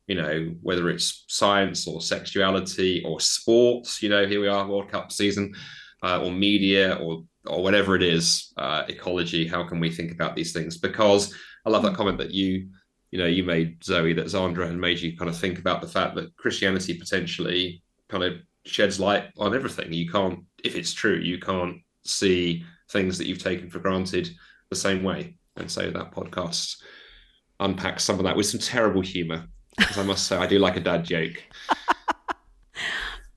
you 0.08 0.16
know, 0.16 0.56
whether 0.62 0.90
it's 0.90 1.26
science 1.28 1.86
or 1.88 2.02
sexuality 2.02 3.04
or 3.06 3.20
sports, 3.20 4.02
you 4.02 4.10
know, 4.10 4.26
here 4.26 4.40
we 4.40 4.48
are, 4.48 4.66
World 4.66 4.90
Cup 4.90 5.12
season, 5.12 5.54
uh, 6.02 6.24
or 6.24 6.32
media 6.32 6.96
or 6.96 7.26
or 7.46 7.62
whatever 7.64 7.96
it 7.96 8.04
is, 8.04 8.54
uh, 8.58 8.84
ecology. 8.88 9.48
How 9.48 9.64
can 9.64 9.80
we 9.80 9.92
think 9.92 10.12
about 10.12 10.36
these 10.36 10.54
things? 10.54 10.78
Because 10.78 11.34
I 11.66 11.70
love 11.70 11.84
that 11.84 11.92
hmm. 11.92 11.96
comment 11.96 12.18
that 12.20 12.32
you 12.32 12.70
you 13.12 13.20
know 13.20 13.28
you 13.28 13.44
made 13.44 13.84
Zoe 13.84 14.14
that 14.14 14.26
Zandra 14.26 14.68
and 14.68 14.82
made 14.82 15.00
you 15.00 15.16
kind 15.16 15.30
of 15.30 15.38
think 15.38 15.60
about 15.60 15.82
the 15.82 15.88
fact 15.88 16.16
that 16.16 16.36
Christianity 16.36 16.98
potentially 16.98 17.84
kind 18.10 18.24
of 18.24 18.38
sheds 18.66 19.00
light 19.00 19.26
on 19.38 19.54
everything. 19.54 19.94
You 19.94 20.10
can't, 20.10 20.40
if 20.64 20.76
it's 20.76 20.94
true, 20.94 21.18
you 21.18 21.40
can't 21.40 21.78
see 22.06 22.66
things 22.90 23.18
that 23.18 23.28
you've 23.28 23.44
taken 23.44 23.70
for 23.70 23.80
granted 23.80 24.30
the 24.70 24.76
same 24.76 25.04
way. 25.04 25.38
And 25.58 25.70
so 25.70 25.90
that 25.90 26.12
podcast 26.12 26.78
unpacks 27.60 28.04
some 28.04 28.18
of 28.18 28.24
that 28.24 28.36
with 28.36 28.46
some 28.46 28.60
terrible 28.60 29.02
humor. 29.02 29.46
Because 29.78 29.98
I 29.98 30.04
must 30.04 30.28
say, 30.28 30.38
I 30.38 30.48
do 30.48 30.60
like 30.60 30.78
a 30.78 30.82
dad 30.82 31.04
joke. 31.04 31.44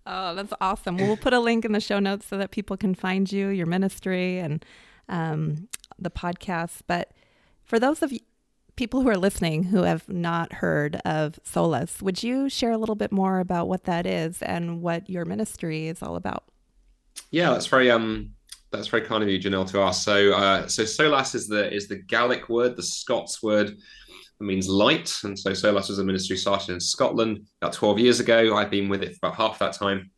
oh, 0.07 0.35
that's 0.35 0.53
awesome. 0.61 0.97
Well, 0.97 1.17
put 1.17 1.33
a 1.33 1.41
link 1.41 1.65
in 1.65 1.73
the 1.73 1.81
show 1.81 1.99
notes 1.99 2.27
so 2.27 2.39
that 2.39 2.51
people 2.51 2.77
can 2.77 2.95
find 2.95 3.31
you, 3.31 3.49
your 3.49 3.67
ministry, 3.67 4.39
and 4.39 4.65
um, 5.09 5.69
the 5.99 6.11
podcast. 6.11 6.81
But 6.87 7.13
for 7.65 7.79
those 7.79 8.03
of 8.03 8.13
you, 8.13 8.21
people 8.77 9.01
who 9.01 9.09
are 9.09 9.17
listening 9.17 9.65
who 9.65 9.83
have 9.83 10.09
not 10.09 10.53
heard 10.55 10.97
of 11.05 11.39
Solas, 11.45 12.03
would 12.03 12.23
you 12.23 12.49
share 12.49 12.73
a 12.73 12.79
little 12.79 12.95
bit 12.95 13.11
more 13.11 13.41
about 13.41 13.69
what 13.69 13.85
that 13.85 14.07
is 14.07 14.43
and 14.43 14.83
what 14.83 15.09
your 15.09 15.25
ministry 15.25 15.89
is 15.89 16.03
all 16.03 16.17
about? 16.17 16.45
Yeah, 17.31 17.51
that's 17.51 17.67
very 17.67 17.91
um 17.91 18.33
that's 18.71 18.89
very 18.89 19.03
kind 19.03 19.23
of 19.23 19.29
you, 19.29 19.39
Janelle, 19.39 19.71
to 19.71 19.81
ask. 19.81 20.05
So 20.05 20.33
uh, 20.33 20.69
so 20.69 20.83
Solas 20.83 21.35
is 21.35 21.49
the 21.49 21.73
is 21.73 21.89
the 21.89 21.97
Gaelic 21.97 22.49
word, 22.49 22.77
the 22.77 22.83
Scots 22.83 23.43
word 23.43 23.77
means 24.41 24.69
light. 24.69 25.13
And 25.25 25.39
so 25.39 25.51
Solas 25.51 25.89
was 25.89 25.99
a 25.99 26.05
ministry 26.05 26.37
started 26.37 26.73
in 26.73 26.81
Scotland 26.81 27.47
about 27.61 27.73
12 27.73 27.99
years 27.99 28.21
ago. 28.21 28.57
I've 28.57 28.71
been 28.71 28.89
with 28.89 29.03
it 29.03 29.17
for 29.17 29.27
about 29.27 29.37
half 29.37 29.59
that 29.59 29.75
time. 29.75 30.11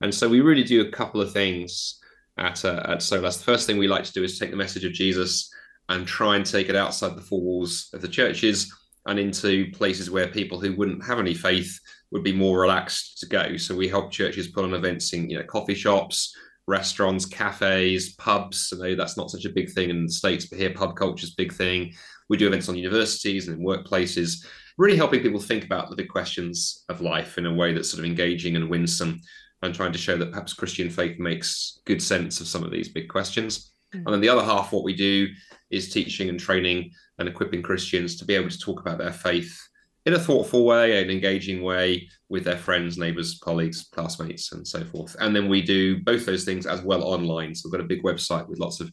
And 0.00 0.14
so 0.14 0.28
we 0.28 0.40
really 0.40 0.64
do 0.64 0.82
a 0.82 0.90
couple 0.90 1.20
of 1.20 1.32
things 1.32 2.00
at 2.38 2.64
uh, 2.64 2.82
at 2.84 2.98
Solas. 2.98 3.38
The 3.38 3.44
first 3.44 3.66
thing 3.66 3.78
we 3.78 3.88
like 3.88 4.04
to 4.04 4.12
do 4.12 4.24
is 4.24 4.38
take 4.38 4.50
the 4.50 4.56
message 4.56 4.84
of 4.84 4.92
Jesus 4.92 5.50
and 5.88 6.06
try 6.06 6.36
and 6.36 6.46
take 6.46 6.68
it 6.68 6.76
outside 6.76 7.16
the 7.16 7.22
four 7.22 7.40
walls 7.40 7.88
of 7.92 8.00
the 8.00 8.08
churches 8.08 8.72
and 9.06 9.18
into 9.18 9.70
places 9.72 10.10
where 10.10 10.28
people 10.28 10.60
who 10.60 10.74
wouldn't 10.74 11.04
have 11.04 11.18
any 11.18 11.34
faith 11.34 11.78
would 12.10 12.22
be 12.22 12.32
more 12.32 12.60
relaxed 12.60 13.18
to 13.18 13.26
go. 13.26 13.56
So 13.56 13.74
we 13.74 13.88
help 13.88 14.10
churches 14.10 14.48
put 14.48 14.64
on 14.64 14.74
events 14.74 15.12
in 15.12 15.28
you 15.28 15.38
know 15.38 15.44
coffee 15.44 15.74
shops, 15.74 16.34
restaurants, 16.66 17.26
cafes, 17.26 18.14
pubs. 18.14 18.72
I 18.72 18.88
know 18.88 18.94
that's 18.94 19.16
not 19.16 19.30
such 19.30 19.44
a 19.44 19.52
big 19.52 19.70
thing 19.70 19.90
in 19.90 20.06
the 20.06 20.12
states, 20.12 20.46
but 20.46 20.58
here 20.58 20.72
pub 20.72 20.96
culture 20.96 21.24
is 21.24 21.34
big 21.34 21.52
thing. 21.52 21.92
We 22.28 22.36
do 22.36 22.46
events 22.46 22.68
on 22.68 22.76
universities 22.76 23.48
and 23.48 23.58
in 23.58 23.66
workplaces, 23.66 24.44
really 24.78 24.96
helping 24.96 25.20
people 25.20 25.40
think 25.40 25.64
about 25.64 25.90
the 25.90 25.96
big 25.96 26.08
questions 26.08 26.84
of 26.88 27.00
life 27.00 27.38
in 27.38 27.46
a 27.46 27.54
way 27.54 27.72
that's 27.72 27.90
sort 27.90 28.00
of 28.00 28.06
engaging 28.06 28.56
and 28.56 28.70
winsome, 28.70 29.20
and 29.62 29.74
trying 29.74 29.92
to 29.92 29.98
show 29.98 30.16
that 30.16 30.30
perhaps 30.30 30.54
Christian 30.54 30.90
faith 30.90 31.18
makes 31.18 31.80
good 31.84 32.02
sense 32.02 32.40
of 32.40 32.48
some 32.48 32.64
of 32.64 32.70
these 32.70 32.88
big 32.88 33.08
questions. 33.08 33.72
Mm. 33.94 33.98
And 34.04 34.14
then 34.14 34.20
the 34.20 34.28
other 34.28 34.42
half, 34.42 34.72
what 34.72 34.84
we 34.84 34.94
do 34.94 35.28
is 35.70 35.90
teaching 35.90 36.28
and 36.28 36.40
training 36.40 36.90
and 37.18 37.28
equipping 37.28 37.62
Christians 37.62 38.16
to 38.16 38.24
be 38.24 38.34
able 38.34 38.50
to 38.50 38.58
talk 38.58 38.80
about 38.80 38.98
their 38.98 39.12
faith 39.12 39.56
in 40.04 40.14
a 40.14 40.18
thoughtful 40.18 40.64
way, 40.64 41.00
an 41.00 41.10
engaging 41.10 41.62
way 41.62 42.08
with 42.28 42.42
their 42.42 42.56
friends, 42.56 42.98
neighbors, 42.98 43.38
colleagues, 43.38 43.88
classmates, 43.92 44.50
and 44.50 44.66
so 44.66 44.84
forth. 44.84 45.14
And 45.20 45.34
then 45.34 45.48
we 45.48 45.62
do 45.62 46.02
both 46.02 46.26
those 46.26 46.44
things 46.44 46.66
as 46.66 46.82
well 46.82 47.04
online. 47.04 47.54
So 47.54 47.68
we've 47.68 47.78
got 47.78 47.84
a 47.84 47.88
big 47.88 48.02
website 48.02 48.48
with 48.48 48.58
lots 48.58 48.80
of 48.80 48.90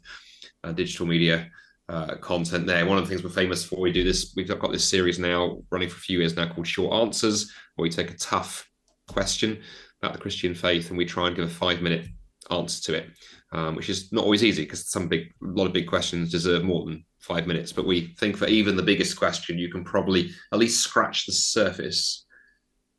uh, 0.63 0.71
digital 0.71 1.07
media 1.07 1.49
uh, 1.89 2.15
content 2.17 2.67
there. 2.67 2.85
One 2.85 2.97
of 2.97 3.03
the 3.03 3.09
things 3.09 3.23
we're 3.23 3.29
famous 3.29 3.65
for, 3.65 3.79
we 3.79 3.91
do 3.91 4.03
this, 4.03 4.33
we've 4.35 4.47
got 4.47 4.71
this 4.71 4.87
series 4.87 5.19
now 5.19 5.61
running 5.71 5.89
for 5.89 5.97
a 5.97 6.01
few 6.01 6.19
years 6.19 6.35
now 6.35 6.47
called 6.47 6.67
Short 6.67 6.93
Answers, 6.93 7.51
where 7.75 7.83
we 7.83 7.89
take 7.89 8.11
a 8.11 8.17
tough 8.17 8.69
question 9.07 9.61
about 10.01 10.13
the 10.13 10.19
Christian 10.19 10.55
faith 10.55 10.89
and 10.89 10.97
we 10.97 11.05
try 11.05 11.27
and 11.27 11.35
give 11.35 11.45
a 11.45 11.49
five 11.49 11.81
minute 11.81 12.05
answer 12.51 12.81
to 12.83 12.97
it 12.97 13.09
um, 13.51 13.75
which 13.75 13.89
is 13.89 14.11
not 14.11 14.23
always 14.23 14.43
easy 14.43 14.63
because 14.63 14.89
some 14.89 15.07
big, 15.07 15.33
a 15.41 15.47
lot 15.47 15.65
of 15.65 15.73
big 15.73 15.87
questions 15.87 16.31
deserve 16.31 16.63
more 16.63 16.85
than 16.85 17.03
five 17.19 17.47
minutes. 17.47 17.71
But 17.71 17.85
we 17.85 18.13
think 18.19 18.37
for 18.37 18.47
even 18.47 18.75
the 18.75 18.83
biggest 18.83 19.17
question, 19.17 19.57
you 19.57 19.71
can 19.71 19.83
probably 19.83 20.31
at 20.53 20.59
least 20.59 20.81
scratch 20.81 21.25
the 21.25 21.31
surface 21.31 22.25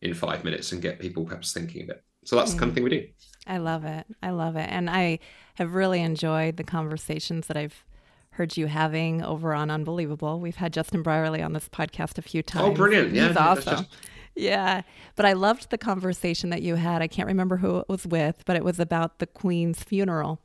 in 0.02 0.14
five 0.14 0.44
minutes 0.44 0.72
and 0.72 0.82
get 0.82 0.98
people 0.98 1.24
perhaps 1.24 1.52
thinking 1.52 1.84
a 1.84 1.86
bit. 1.86 2.04
So 2.24 2.36
that's 2.36 2.50
mm. 2.50 2.54
the 2.54 2.58
kind 2.58 2.68
of 2.70 2.74
thing 2.74 2.84
we 2.84 2.90
do. 2.90 3.06
I 3.46 3.58
love 3.58 3.84
it. 3.84 4.06
I 4.22 4.30
love 4.30 4.56
it. 4.56 4.68
And 4.70 4.90
I 4.90 5.20
have 5.54 5.74
really 5.74 6.00
enjoyed 6.00 6.56
the 6.56 6.64
conversations 6.64 7.46
that 7.46 7.56
I've 7.56 7.84
heard 8.32 8.56
you 8.56 8.66
having 8.66 9.22
over 9.22 9.54
on 9.54 9.70
Unbelievable. 9.70 10.40
We've 10.40 10.56
had 10.56 10.72
Justin 10.72 11.02
Brierley 11.02 11.42
on 11.42 11.52
this 11.52 11.68
podcast 11.68 12.18
a 12.18 12.22
few 12.22 12.42
times. 12.42 12.68
Oh, 12.68 12.72
brilliant. 12.72 13.12
Yeah. 13.12 13.28
He's 13.28 13.36
awesome. 13.36 13.76
Just, 13.78 13.96
yeah. 14.36 14.82
But 15.16 15.26
I 15.26 15.32
loved 15.32 15.70
the 15.70 15.78
conversation 15.78 16.50
that 16.50 16.62
you 16.62 16.76
had. 16.76 17.02
I 17.02 17.08
can't 17.08 17.26
remember 17.26 17.56
who 17.56 17.78
it 17.78 17.88
was 17.88 18.06
with, 18.06 18.42
but 18.46 18.56
it 18.56 18.64
was 18.64 18.78
about 18.78 19.18
the 19.18 19.26
Queen's 19.26 19.82
funeral 19.82 20.40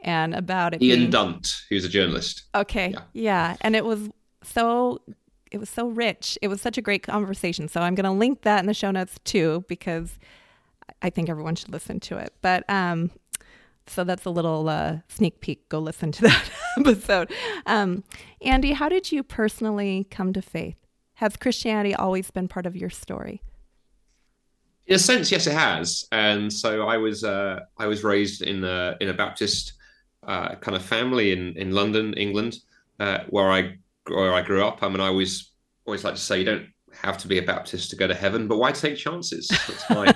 and 0.00 0.34
about 0.34 0.74
it. 0.74 0.82
Ian 0.82 0.98
being... 0.98 1.10
Dunt, 1.10 1.62
who's 1.68 1.84
a 1.84 1.88
journalist. 1.88 2.42
Okay. 2.54 2.90
Yeah. 2.90 3.00
yeah. 3.12 3.56
And 3.62 3.74
it 3.74 3.84
was 3.84 4.10
so 4.42 5.00
it 5.50 5.58
was 5.58 5.70
so 5.70 5.88
rich. 5.88 6.38
It 6.42 6.48
was 6.48 6.60
such 6.60 6.78
a 6.78 6.82
great 6.82 7.02
conversation. 7.02 7.68
So 7.68 7.80
I'm 7.80 7.94
going 7.94 8.04
to 8.04 8.10
link 8.10 8.42
that 8.42 8.60
in 8.60 8.66
the 8.66 8.74
show 8.74 8.90
notes 8.90 9.18
too 9.24 9.64
because 9.68 10.18
I 11.02 11.10
think 11.10 11.28
everyone 11.28 11.54
should 11.56 11.72
listen 11.72 12.00
to 12.00 12.18
it. 12.18 12.34
But 12.42 12.68
um 12.68 13.10
so 13.86 14.04
that's 14.04 14.24
a 14.24 14.30
little 14.30 14.68
uh, 14.68 14.98
sneak 15.08 15.40
peek. 15.40 15.68
Go 15.68 15.78
listen 15.78 16.12
to 16.12 16.22
that 16.22 16.50
episode. 16.78 17.32
Um, 17.66 18.04
Andy, 18.40 18.72
how 18.72 18.88
did 18.88 19.12
you 19.12 19.22
personally 19.22 20.06
come 20.10 20.32
to 20.32 20.42
faith? 20.42 20.76
Has 21.14 21.36
Christianity 21.36 21.94
always 21.94 22.30
been 22.30 22.48
part 22.48 22.66
of 22.66 22.76
your 22.76 22.90
story? 22.90 23.42
In 24.86 24.96
a 24.96 24.98
sense, 24.98 25.30
yes, 25.30 25.46
it 25.46 25.52
has. 25.52 26.06
And 26.10 26.52
so 26.52 26.88
I 26.88 26.96
was 26.96 27.22
uh, 27.22 27.60
I 27.78 27.86
was 27.86 28.02
raised 28.02 28.42
in 28.42 28.64
a 28.64 28.96
in 29.00 29.08
a 29.08 29.14
Baptist 29.14 29.74
uh, 30.26 30.56
kind 30.56 30.76
of 30.76 30.82
family 30.82 31.32
in 31.32 31.56
in 31.56 31.70
London, 31.70 32.14
England, 32.14 32.58
uh, 32.98 33.18
where 33.30 33.50
I 33.50 33.78
where 34.08 34.34
I 34.34 34.42
grew 34.42 34.64
up. 34.64 34.82
I 34.82 34.88
mean, 34.88 35.00
I 35.00 35.06
always 35.06 35.52
always 35.86 36.02
like 36.04 36.14
to 36.14 36.20
say 36.20 36.38
you 36.40 36.44
don't 36.44 36.71
have 37.00 37.18
to 37.18 37.28
be 37.28 37.38
a 37.38 37.42
Baptist 37.42 37.90
to 37.90 37.96
go 37.96 38.06
to 38.06 38.14
heaven, 38.14 38.46
but 38.46 38.58
why 38.58 38.72
take 38.72 38.96
chances? 38.96 39.48
That's 39.48 39.84
fine. 39.84 40.14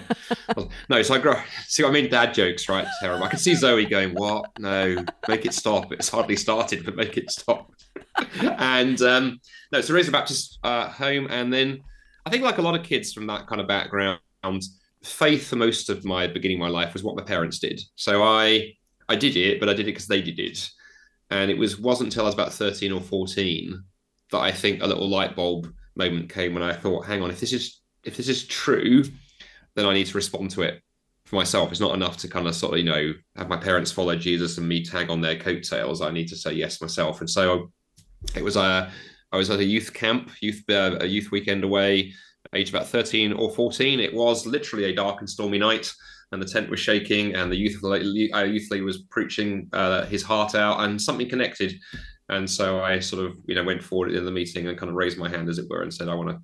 no, 0.89 1.03
so 1.03 1.15
I 1.15 1.19
grow. 1.19 1.35
See, 1.67 1.85
I 1.85 1.91
mean, 1.91 2.11
dad 2.11 2.35
jokes, 2.35 2.69
right? 2.69 2.87
Terrible. 3.01 3.25
I 3.25 3.29
can 3.29 3.39
see 3.39 3.55
Zoe 3.55 3.87
going, 3.87 4.15
"What? 4.15 4.51
No, 4.59 5.05
make 5.29 5.47
it 5.47 5.55
stop. 5.55 5.93
It's 5.93 6.09
hardly 6.09 6.37
started, 6.37 6.85
but 6.85 6.97
make 6.97 7.17
it 7.17 7.31
stop." 7.31 7.73
and 8.41 9.01
um, 9.03 9.41
no, 9.73 9.81
so 9.81 9.95
raised 9.95 10.09
a 10.09 10.13
Baptist 10.13 10.59
uh, 10.63 10.89
home, 10.89 11.27
and 11.31 11.53
then 11.53 11.83
I 12.25 12.31
think 12.31 12.43
like 12.43 12.59
a 12.59 12.63
lot 12.63 12.79
of 12.79 12.85
kids 12.85 13.13
from 13.13 13.27
that 13.29 13.47
kind 13.47 13.61
of 13.61 13.67
background, 13.67 14.21
faith 15.03 15.49
for 15.49 15.57
most 15.57 15.89
of 15.89 16.05
my 16.05 16.27
beginning 16.27 16.59
of 16.59 16.61
my 16.61 16.69
life 16.69 16.93
was 16.93 17.03
what 17.03 17.17
my 17.17 17.23
parents 17.23 17.59
did. 17.59 17.81
So 17.95 18.23
I 18.23 18.75
I 19.09 19.17
did 19.17 19.37
it, 19.37 19.61
but 19.61 19.69
I 19.69 19.73
did 19.73 19.83
it 19.83 19.93
because 19.93 20.09
they 20.09 20.23
did 20.23 20.39
it, 20.39 20.69
and 21.31 21.51
it 21.51 21.59
was 21.59 21.79
wasn't 21.79 22.09
until 22.09 22.25
I 22.25 22.27
was 22.27 22.35
about 22.35 22.53
thirteen 22.53 22.93
or 22.93 23.01
fourteen 23.01 23.83
that 24.33 24.41
I 24.41 24.53
think 24.53 24.83
a 24.83 24.87
little 24.87 25.09
light 25.09 25.37
bulb 25.37 25.73
moment 25.97 26.31
came 26.31 26.55
when 26.55 26.63
I 26.63 26.73
thought, 26.73 27.07
hang 27.07 27.23
on, 27.23 27.31
if 27.31 27.41
this 27.41 27.53
is 27.53 27.81
if 28.05 28.17
this 28.17 28.29
is 28.29 28.47
true, 28.47 29.05
then 29.75 29.87
I 29.87 29.95
need 29.95 30.07
to 30.07 30.17
respond 30.17 30.51
to 30.53 30.63
it 30.63 30.81
for 31.25 31.37
myself. 31.37 31.71
It's 31.71 31.81
not 31.81 31.95
enough 31.95 32.17
to 32.19 32.29
kind 32.29 32.47
of 32.47 32.55
sort 32.55 32.75
of, 32.75 32.79
you 32.79 32.85
know, 32.85 33.13
have 33.37 33.49
my 33.49 33.57
parents 33.57 33.91
follow 33.91 34.15
Jesus 34.15 34.59
and 34.59 34.69
me 34.69 34.85
tag 34.85 35.11
on 35.11 35.21
their 35.21 35.37
coattails. 35.37 36.01
I 36.01 36.11
need 36.11 36.29
to 36.29 36.37
say 36.37 36.53
yes 36.53 36.81
myself. 36.81 37.21
And 37.21 37.29
so 37.29 37.73
it 38.35 38.43
was 38.43 38.57
a 38.57 38.91
I 39.33 39.37
was 39.37 39.51
at 39.51 39.59
a 39.59 39.65
youth 39.65 39.93
camp, 39.93 40.31
youth 40.41 40.63
uh, 40.71 40.99
a 41.01 41.07
youth 41.07 41.31
weekend 41.31 41.65
away, 41.65 42.13
age 42.55 42.71
about 42.71 42.87
13 42.87 43.33
or 43.33 43.51
14. 43.53 44.01
It 44.01 44.15
was 44.15 44.47
literally 44.47 44.85
a 44.85 44.95
dark 44.95 45.21
and 45.21 45.29
stormy 45.29 45.59
night, 45.59 45.93
and 46.33 46.41
the 46.41 46.47
tent 46.47 46.71
was 46.71 46.81
shaking, 46.81 47.35
and 47.35 47.51
the 47.51 47.57
youth 47.57 47.83
uh, 47.85 47.95
youth 47.95 48.71
leader 48.71 48.85
was 48.85 49.03
preaching 49.11 49.69
uh, 49.73 50.07
his 50.07 50.23
heart 50.23 50.55
out, 50.55 50.81
and 50.81 51.01
something 51.01 51.29
connected. 51.29 51.75
And 52.29 52.49
so 52.49 52.81
I 52.81 52.99
sort 52.99 53.25
of, 53.25 53.37
you 53.47 53.55
know, 53.55 53.63
went 53.63 53.83
forward 53.83 54.13
in 54.13 54.25
the 54.25 54.31
meeting 54.31 54.67
and 54.67 54.79
kind 54.79 54.91
of 54.91 54.97
raised 54.97 55.19
my 55.19 55.29
hand, 55.29 55.49
as 55.49 55.59
it 55.59 55.69
were, 55.69 55.83
and 55.83 55.95
said, 55.95 56.09
"I 56.09 56.15
want 56.15 56.31
to, 56.31 56.39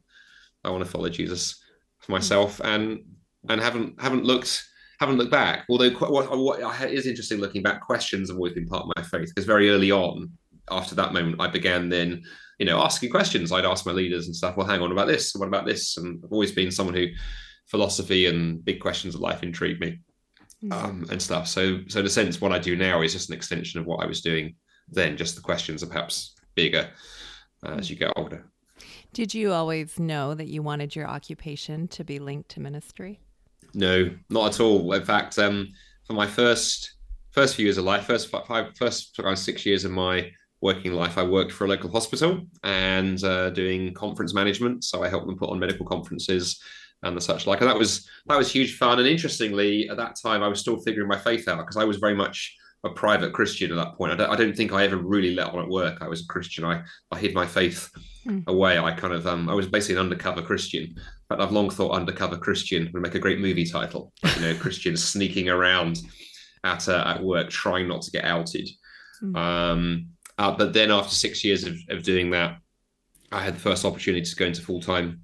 I 0.65 0.71
want 0.71 0.85
to 0.85 0.91
follow 0.91 1.09
Jesus 1.09 1.61
for 1.99 2.12
myself." 2.12 2.61
And 2.62 3.01
and 3.49 3.61
haven't 3.61 4.01
haven't 4.01 4.25
looked 4.25 4.65
haven't 5.01 5.19
looked 5.19 5.33
back. 5.33 5.65
Although 5.69 5.91
what, 5.91 6.39
what 6.39 6.81
is 6.83 7.07
interesting 7.07 7.41
looking 7.41 7.62
back, 7.62 7.81
questions 7.81 8.31
have 8.31 8.37
always 8.37 8.55
been 8.55 8.69
part 8.69 8.85
of 8.85 8.93
my 8.97 9.03
faith 9.03 9.31
because 9.35 9.45
very 9.45 9.71
early 9.71 9.91
on, 9.91 10.31
after 10.71 10.95
that 10.95 11.12
moment, 11.12 11.41
I 11.41 11.49
began 11.49 11.89
then 11.89 12.23
you 12.59 12.67
know 12.67 12.81
asking 12.81 13.11
questions. 13.11 13.51
I'd 13.51 13.65
ask 13.65 13.85
my 13.85 13.93
leaders 13.93 14.27
and 14.27 14.37
stuff. 14.37 14.57
Well, 14.57 14.67
hang 14.67 14.83
on 14.83 14.93
about 14.93 15.09
this. 15.09 15.35
What 15.35 15.49
about 15.49 15.67
this? 15.67 15.97
And 15.97 16.23
I've 16.25 16.33
always 16.33 16.53
been 16.53 16.71
someone 16.71 16.95
who 16.95 17.09
philosophy 17.67 18.27
and 18.27 18.65
big 18.65 18.81
questions 18.81 19.15
of 19.15 19.21
life 19.21 19.43
intrigue 19.43 19.81
me. 19.81 20.01
Mm. 20.62 20.73
Um, 20.73 21.07
and 21.11 21.21
stuff. 21.21 21.49
So, 21.49 21.81
so 21.89 21.99
in 21.99 22.07
a 22.07 22.09
sense, 22.09 22.41
what 22.41 22.53
I 22.53 22.61
do 22.61 22.77
now 22.77 23.03
is 23.03 23.12
just 23.12 23.31
an 23.31 23.35
extension 23.35 23.81
of 23.81 23.87
what 23.87 24.01
I 24.01 24.07
was 24.07 24.21
doing 24.21 24.55
then. 24.89 25.17
Just 25.17 25.37
the 25.37 25.43
questions 25.43 25.83
are 25.83 25.87
perhaps 25.87 26.35
bigger 26.55 26.89
uh, 27.65 27.73
as 27.73 27.91
you 27.91 27.97
get 27.97 28.12
older. 28.17 28.45
Did 29.12 29.35
you 29.35 29.53
always 29.53 29.99
know 29.99 30.35
that 30.35 30.47
you 30.47 30.62
wanted 30.62 30.97
your 30.97 31.07
occupation 31.07 31.87
to 31.89 32.05
be 32.05 32.19
linked 32.19 32.49
to 32.51 32.61
ministry? 32.61 33.21
No, 33.75 34.11
not 34.31 34.55
at 34.55 34.61
all. 34.61 34.93
In 34.93 35.05
fact, 35.05 35.39
um, 35.39 35.69
for 36.07 36.15
my 36.15 36.27
first 36.27 36.95
first 37.31 37.57
few 37.57 37.65
years 37.65 37.79
of 37.79 37.85
life, 37.85 38.05
first 38.05 38.31
five, 38.31 38.77
first 38.77 39.19
around 39.19 39.37
six 39.37 39.65
years 39.65 39.85
of 39.85 39.91
my 39.91 40.31
working 40.61 40.93
life, 40.93 41.19
I 41.19 41.25
worked 41.25 41.53
for 41.53 41.65
a 41.65 41.69
local 41.69 41.91
hospital 41.91 42.41
and 42.62 43.23
uh, 43.25 43.51
doing 43.51 43.93
conference 43.95 44.35
management. 44.35 44.85
So 44.85 45.03
I 45.03 45.09
helped 45.09 45.27
them 45.27 45.37
put 45.37 45.51
on 45.51 45.59
medical 45.59 45.87
conferences 45.87 46.62
and 47.03 47.17
the 47.17 47.21
such 47.21 47.47
like. 47.47 47.61
And 47.61 47.69
that 47.69 47.79
was 47.79 48.09
that 48.27 48.39
was 48.39 48.51
huge 48.51 48.79
fun. 48.79 48.99
And 48.99 49.09
interestingly, 49.09 49.89
at 49.89 49.97
that 49.97 50.17
time, 50.23 50.43
I 50.43 50.49
was 50.49 50.61
still 50.61 50.79
figuring 50.79 51.09
my 51.09 51.19
faith 51.19 51.49
out 51.49 51.59
because 51.59 51.77
I 51.77 51.85
was 51.85 51.97
very 51.99 52.15
much 52.15 52.57
a 52.85 52.91
private 52.91 53.33
Christian 53.33 53.71
at 53.71 53.77
that 53.77 53.97
point. 53.97 54.12
I 54.12 54.17
don't, 54.17 54.31
I 54.31 54.37
don't, 54.37 54.57
think 54.57 54.73
I 54.73 54.85
ever 54.85 54.97
really 54.97 55.35
let 55.35 55.49
on 55.49 55.61
at 55.61 55.69
work. 55.69 55.99
I 56.01 56.09
was 56.09 56.23
a 56.23 56.27
Christian. 56.27 56.65
I, 56.65 56.83
I 57.12 57.19
hid 57.19 57.33
my 57.33 57.47
faith 57.47 57.91
mm. 58.27 58.45
away. 58.49 58.79
I 58.79 58.93
kind 58.93 59.15
of 59.15 59.27
um, 59.27 59.49
I 59.49 59.55
was 59.55 59.69
basically 59.69 59.97
an 59.97 60.01
undercover 60.01 60.43
Christian. 60.43 60.95
But 61.29 61.41
I've 61.41 61.53
long 61.53 61.71
thought 61.71 61.93
undercover 61.93 62.37
Christian 62.37 62.91
would 62.93 63.03
make 63.03 63.15
a 63.15 63.21
great 63.21 63.39
movie 63.39 63.65
title. 63.65 64.12
You 64.37 64.43
know, 64.43 64.55
Christians 64.61 65.05
sneaking 65.05 65.49
around 65.49 66.01
at 66.65 66.89
uh, 66.89 67.05
at 67.07 67.23
work, 67.23 67.51
trying 67.51 67.89
not 67.89 68.03
to 68.03 68.11
get 68.11 68.25
outed. 68.25 68.69
Mm. 69.23 69.37
Um, 69.37 70.07
uh, 70.39 70.51
but 70.57 70.73
then 70.73 70.91
after 70.91 71.15
six 71.15 71.45
years 71.45 71.65
of, 71.65 71.77
of 71.89 72.03
doing 72.03 72.31
that, 72.31 72.57
I 73.31 73.43
had 73.43 73.55
the 73.55 73.61
first 73.61 73.85
opportunity 73.85 74.25
to 74.25 74.37
go 74.37 74.47
into 74.47 74.62
full 74.62 74.81
time 74.81 75.21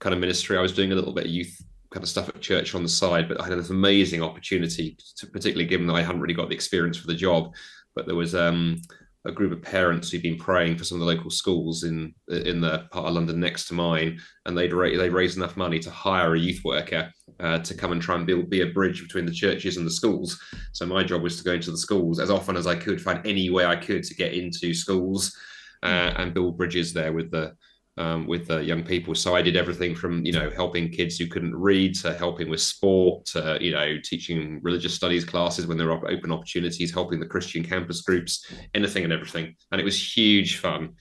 kind 0.00 0.12
of 0.12 0.20
ministry. 0.20 0.58
I 0.58 0.62
was 0.62 0.72
doing 0.72 0.90
a 0.90 0.94
little 0.96 1.14
bit 1.14 1.26
of 1.26 1.30
youth 1.30 1.56
kind 1.90 2.02
of 2.02 2.08
stuff 2.08 2.28
at 2.28 2.40
church 2.40 2.74
on 2.74 2.82
the 2.82 2.88
side, 2.88 3.28
but 3.28 3.40
I 3.40 3.48
had 3.48 3.58
this 3.58 3.70
amazing 3.70 4.22
opportunity, 4.22 4.96
to, 5.18 5.26
particularly 5.26 5.68
given 5.68 5.86
that 5.86 5.94
I 5.94 6.02
hadn't 6.02 6.20
really 6.20 6.34
got 6.34 6.48
the 6.48 6.54
experience 6.54 6.96
for 6.96 7.06
the 7.06 7.14
job. 7.14 7.52
But 7.94 8.06
there 8.06 8.16
was 8.16 8.34
um, 8.34 8.82
a 9.24 9.32
group 9.32 9.52
of 9.52 9.62
parents 9.62 10.10
who'd 10.10 10.22
been 10.22 10.38
praying 10.38 10.76
for 10.76 10.84
some 10.84 11.00
of 11.00 11.06
the 11.06 11.14
local 11.14 11.30
schools 11.30 11.84
in 11.84 12.14
in 12.28 12.60
the 12.60 12.86
part 12.90 13.06
of 13.06 13.14
London 13.14 13.40
next 13.40 13.66
to 13.68 13.74
mine, 13.74 14.18
and 14.44 14.56
they'd 14.56 14.72
ra- 14.72 14.96
they 14.96 15.08
raised 15.08 15.36
enough 15.36 15.56
money 15.56 15.78
to 15.80 15.90
hire 15.90 16.34
a 16.34 16.38
youth 16.38 16.62
worker 16.64 17.10
uh, 17.40 17.58
to 17.58 17.74
come 17.74 17.92
and 17.92 18.00
try 18.00 18.14
and 18.14 18.26
build 18.26 18.50
be 18.50 18.62
a 18.62 18.66
bridge 18.66 19.02
between 19.02 19.26
the 19.26 19.32
churches 19.32 19.76
and 19.76 19.86
the 19.86 19.90
schools. 19.90 20.40
So 20.72 20.86
my 20.86 21.02
job 21.02 21.22
was 21.22 21.36
to 21.38 21.44
go 21.44 21.52
into 21.52 21.70
the 21.70 21.78
schools 21.78 22.20
as 22.20 22.30
often 22.30 22.56
as 22.56 22.66
I 22.66 22.76
could, 22.76 23.00
find 23.00 23.26
any 23.26 23.50
way 23.50 23.66
I 23.66 23.76
could 23.76 24.04
to 24.04 24.14
get 24.14 24.32
into 24.32 24.74
schools 24.74 25.36
uh, 25.82 26.12
and 26.16 26.34
build 26.34 26.56
bridges 26.56 26.92
there 26.92 27.12
with 27.12 27.30
the 27.30 27.54
um, 27.98 28.26
with 28.26 28.50
uh, 28.50 28.58
young 28.58 28.82
people. 28.82 29.14
So 29.14 29.34
I 29.34 29.42
did 29.42 29.56
everything 29.56 29.94
from 29.94 30.24
you 30.24 30.32
know 30.32 30.50
helping 30.50 30.90
kids 30.90 31.16
who 31.16 31.26
couldn't 31.26 31.54
read 31.54 31.94
to 31.96 32.14
helping 32.14 32.48
with 32.48 32.60
sport 32.60 33.24
to 33.26 33.58
you 33.60 33.72
know 33.72 33.96
teaching 34.02 34.60
religious 34.62 34.94
studies 34.94 35.24
classes 35.24 35.66
when 35.66 35.78
there 35.78 35.90
are 35.90 36.10
open 36.10 36.32
opportunities, 36.32 36.92
helping 36.92 37.20
the 37.20 37.26
Christian 37.26 37.64
campus 37.64 38.02
groups, 38.02 38.52
anything 38.74 39.04
and 39.04 39.12
everything. 39.12 39.54
And 39.72 39.80
it 39.80 39.84
was 39.84 40.16
huge 40.16 40.58
fun 40.58 40.94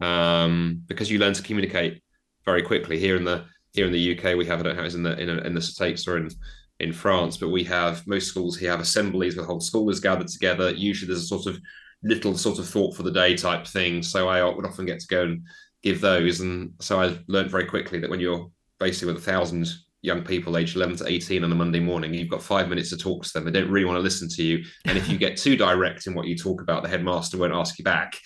um, 0.00 0.82
because 0.86 1.10
you 1.10 1.18
learn 1.18 1.34
to 1.34 1.42
communicate 1.42 2.02
very 2.44 2.62
quickly. 2.62 2.98
Here 2.98 3.16
in 3.16 3.24
the 3.24 3.44
here 3.72 3.86
in 3.86 3.92
the 3.92 4.18
UK, 4.18 4.36
we 4.36 4.46
have 4.46 4.60
I 4.60 4.64
don't 4.64 4.76
have 4.76 4.86
it 4.86 4.94
in 4.94 5.02
the 5.02 5.18
in, 5.18 5.28
in 5.28 5.54
the 5.54 5.62
States 5.62 6.06
or 6.06 6.16
in 6.16 6.30
in 6.78 6.92
France, 6.92 7.38
but 7.38 7.48
we 7.48 7.64
have 7.64 8.06
most 8.06 8.28
schools 8.28 8.56
here 8.56 8.70
have 8.70 8.80
assemblies 8.80 9.34
where 9.34 9.42
the 9.42 9.48
whole 9.48 9.60
school 9.60 9.88
is 9.90 9.98
gathered 9.98 10.28
together. 10.28 10.70
Usually, 10.70 11.08
there's 11.08 11.24
a 11.24 11.26
sort 11.26 11.46
of 11.46 11.58
little 12.02 12.36
sort 12.36 12.58
of 12.58 12.68
thought 12.68 12.94
for 12.94 13.02
the 13.02 13.10
day 13.10 13.36
type 13.36 13.66
thing. 13.66 14.02
So 14.02 14.28
I 14.28 14.44
would 14.44 14.66
often 14.66 14.86
get 14.86 15.00
to 15.00 15.06
go 15.06 15.22
and 15.22 15.42
give 15.86 16.00
those. 16.00 16.40
And 16.40 16.72
so 16.80 17.00
I 17.00 17.16
learned 17.28 17.50
very 17.50 17.64
quickly 17.64 18.00
that 18.00 18.10
when 18.10 18.18
you're 18.18 18.50
basically 18.80 19.12
with 19.12 19.22
a 19.22 19.30
thousand 19.30 19.68
young 20.02 20.22
people 20.22 20.58
aged 20.58 20.74
11 20.74 20.96
to 20.96 21.06
18 21.06 21.44
on 21.44 21.52
a 21.52 21.54
Monday 21.54 21.78
morning, 21.78 22.12
you've 22.12 22.28
got 22.28 22.42
five 22.42 22.68
minutes 22.68 22.90
to 22.90 22.96
talk 22.96 23.24
to 23.24 23.32
them. 23.32 23.44
They 23.44 23.52
don't 23.52 23.70
really 23.70 23.86
want 23.86 23.96
to 23.96 24.02
listen 24.02 24.28
to 24.30 24.42
you. 24.42 24.64
And 24.86 24.98
if 24.98 25.08
you 25.08 25.16
get 25.16 25.36
too 25.36 25.56
direct 25.56 26.08
in 26.08 26.14
what 26.14 26.26
you 26.26 26.36
talk 26.36 26.60
about, 26.60 26.82
the 26.82 26.88
headmaster 26.88 27.38
won't 27.38 27.54
ask 27.54 27.78
you 27.78 27.84
back. 27.84 28.18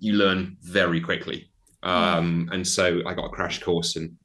You 0.00 0.14
learn 0.14 0.56
very 0.62 1.00
quickly. 1.00 1.48
Um, 1.84 2.48
and 2.52 2.66
so 2.66 3.00
I 3.06 3.14
got 3.14 3.26
a 3.26 3.30
crash 3.30 3.62
course 3.62 3.96
in 3.96 4.18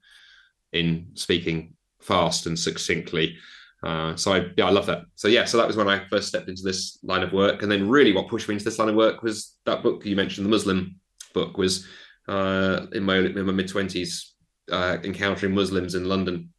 in 0.73 1.07
speaking 1.13 1.75
fast 1.99 2.47
and 2.47 2.57
succinctly. 2.57 3.37
Uh, 3.83 4.15
so 4.15 4.33
I 4.33 4.47
yeah 4.57 4.65
I 4.65 4.71
love 4.71 4.87
that. 4.87 5.03
So 5.15 5.27
yeah, 5.27 5.45
so 5.45 5.57
that 5.57 5.67
was 5.67 5.77
when 5.77 5.87
I 5.87 6.07
first 6.09 6.29
stepped 6.29 6.49
into 6.49 6.63
this 6.63 6.97
line 7.03 7.21
of 7.21 7.33
work, 7.33 7.61
and 7.61 7.71
then 7.71 7.89
really 7.89 8.13
what 8.13 8.29
pushed 8.29 8.47
me 8.47 8.53
into 8.55 8.65
this 8.65 8.79
line 8.79 8.89
of 8.89 8.95
work 8.95 9.21
was 9.21 9.55
that 9.65 9.83
book 9.83 10.03
you 10.05 10.15
mentioned, 10.15 10.45
the 10.45 10.57
Muslim 10.57 10.99
book, 11.33 11.57
was 11.57 11.85
uh, 12.27 12.85
in 12.93 13.03
my 13.03 13.17
in 13.17 13.45
my 13.45 13.51
mid 13.51 13.67
twenties, 13.67 14.33
uh, 14.71 14.97
encountering 15.03 15.53
Muslims 15.53 15.95
in 15.95 16.05
London, 16.05 16.49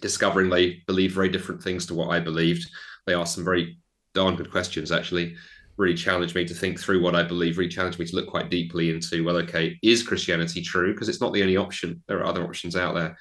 discovering 0.00 0.50
they 0.50 0.82
believe 0.86 1.12
very 1.12 1.28
different 1.28 1.62
things 1.62 1.86
to 1.86 1.94
what 1.94 2.10
I 2.10 2.20
believed. 2.20 2.68
They 3.06 3.14
asked 3.14 3.34
some 3.34 3.44
very 3.44 3.78
darn 4.14 4.36
good 4.36 4.50
questions, 4.50 4.92
actually. 4.92 5.36
Really 5.76 5.94
challenged 5.94 6.34
me 6.34 6.44
to 6.44 6.54
think 6.54 6.80
through 6.80 7.00
what 7.00 7.14
I 7.14 7.22
believe. 7.22 7.56
Really 7.56 7.70
challenged 7.70 8.00
me 8.00 8.06
to 8.06 8.16
look 8.16 8.26
quite 8.26 8.50
deeply 8.50 8.90
into 8.90 9.24
well, 9.24 9.36
okay, 9.36 9.78
is 9.82 10.02
Christianity 10.02 10.60
true? 10.60 10.92
Because 10.92 11.08
it's 11.08 11.20
not 11.20 11.32
the 11.32 11.42
only 11.42 11.56
option. 11.56 12.02
There 12.08 12.18
are 12.18 12.26
other 12.26 12.44
options 12.44 12.74
out 12.74 12.94
there, 12.94 13.16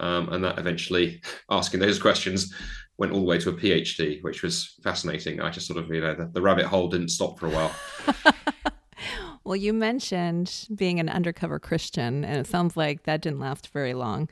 um, 0.00 0.28
and 0.32 0.42
that 0.44 0.58
eventually 0.58 1.22
asking 1.50 1.80
those 1.80 2.00
questions 2.00 2.52
went 2.98 3.12
all 3.12 3.20
the 3.20 3.26
way 3.26 3.38
to 3.38 3.50
a 3.50 3.54
PhD, 3.54 4.22
which 4.22 4.42
was 4.42 4.74
fascinating. 4.82 5.40
I 5.40 5.50
just 5.50 5.66
sort 5.66 5.78
of, 5.78 5.88
you 5.90 6.00
know, 6.00 6.14
the, 6.14 6.26
the 6.26 6.42
rabbit 6.42 6.66
hole 6.66 6.88
didn't 6.88 7.08
stop 7.08 7.38
for 7.38 7.46
a 7.46 7.50
while. 7.50 7.74
Well, 9.44 9.56
you 9.56 9.72
mentioned 9.72 10.68
being 10.74 11.00
an 11.00 11.08
undercover 11.08 11.58
Christian, 11.58 12.24
and 12.24 12.36
it 12.38 12.46
sounds 12.46 12.76
like 12.76 13.04
that 13.04 13.22
didn't 13.22 13.40
last 13.40 13.68
very 13.68 13.94
long. 13.94 14.28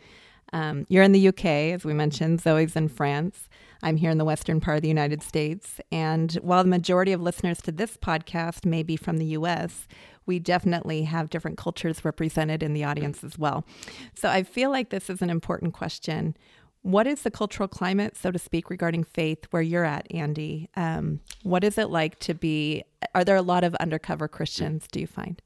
Um, 0.52 0.86
you're 0.88 1.02
in 1.02 1.12
the 1.12 1.28
UK, 1.28 1.44
as 1.44 1.84
we 1.84 1.92
mentioned. 1.94 2.40
Zoe's 2.40 2.76
in 2.76 2.88
France. 2.88 3.48
I'm 3.82 3.96
here 3.96 4.10
in 4.10 4.18
the 4.18 4.24
western 4.24 4.60
part 4.60 4.76
of 4.76 4.82
the 4.82 4.88
United 4.88 5.22
States. 5.22 5.80
And 5.90 6.32
while 6.42 6.62
the 6.62 6.68
majority 6.68 7.12
of 7.12 7.20
listeners 7.20 7.62
to 7.62 7.72
this 7.72 7.96
podcast 7.96 8.64
may 8.64 8.82
be 8.82 8.96
from 8.96 9.18
the 9.18 9.26
US, 9.26 9.86
we 10.26 10.38
definitely 10.38 11.04
have 11.04 11.30
different 11.30 11.56
cultures 11.56 12.04
represented 12.04 12.62
in 12.62 12.72
the 12.72 12.84
audience 12.84 13.24
as 13.24 13.38
well. 13.38 13.64
So 14.14 14.28
I 14.28 14.42
feel 14.42 14.70
like 14.70 14.90
this 14.90 15.08
is 15.08 15.22
an 15.22 15.30
important 15.30 15.72
question. 15.72 16.36
What 16.82 17.06
is 17.06 17.22
the 17.22 17.30
cultural 17.30 17.68
climate, 17.68 18.16
so 18.16 18.30
to 18.30 18.38
speak, 18.38 18.70
regarding 18.70 19.04
faith 19.04 19.44
where 19.50 19.62
you're 19.62 19.84
at, 19.84 20.06
Andy? 20.10 20.68
Um, 20.76 21.20
what 21.42 21.62
is 21.62 21.76
it 21.76 21.90
like 21.90 22.18
to 22.20 22.34
be? 22.34 22.84
Are 23.14 23.24
there 23.24 23.36
a 23.36 23.42
lot 23.42 23.64
of 23.64 23.74
undercover 23.76 24.28
Christians? 24.28 24.88
Do 24.90 25.00
you 25.00 25.06
find? 25.06 25.42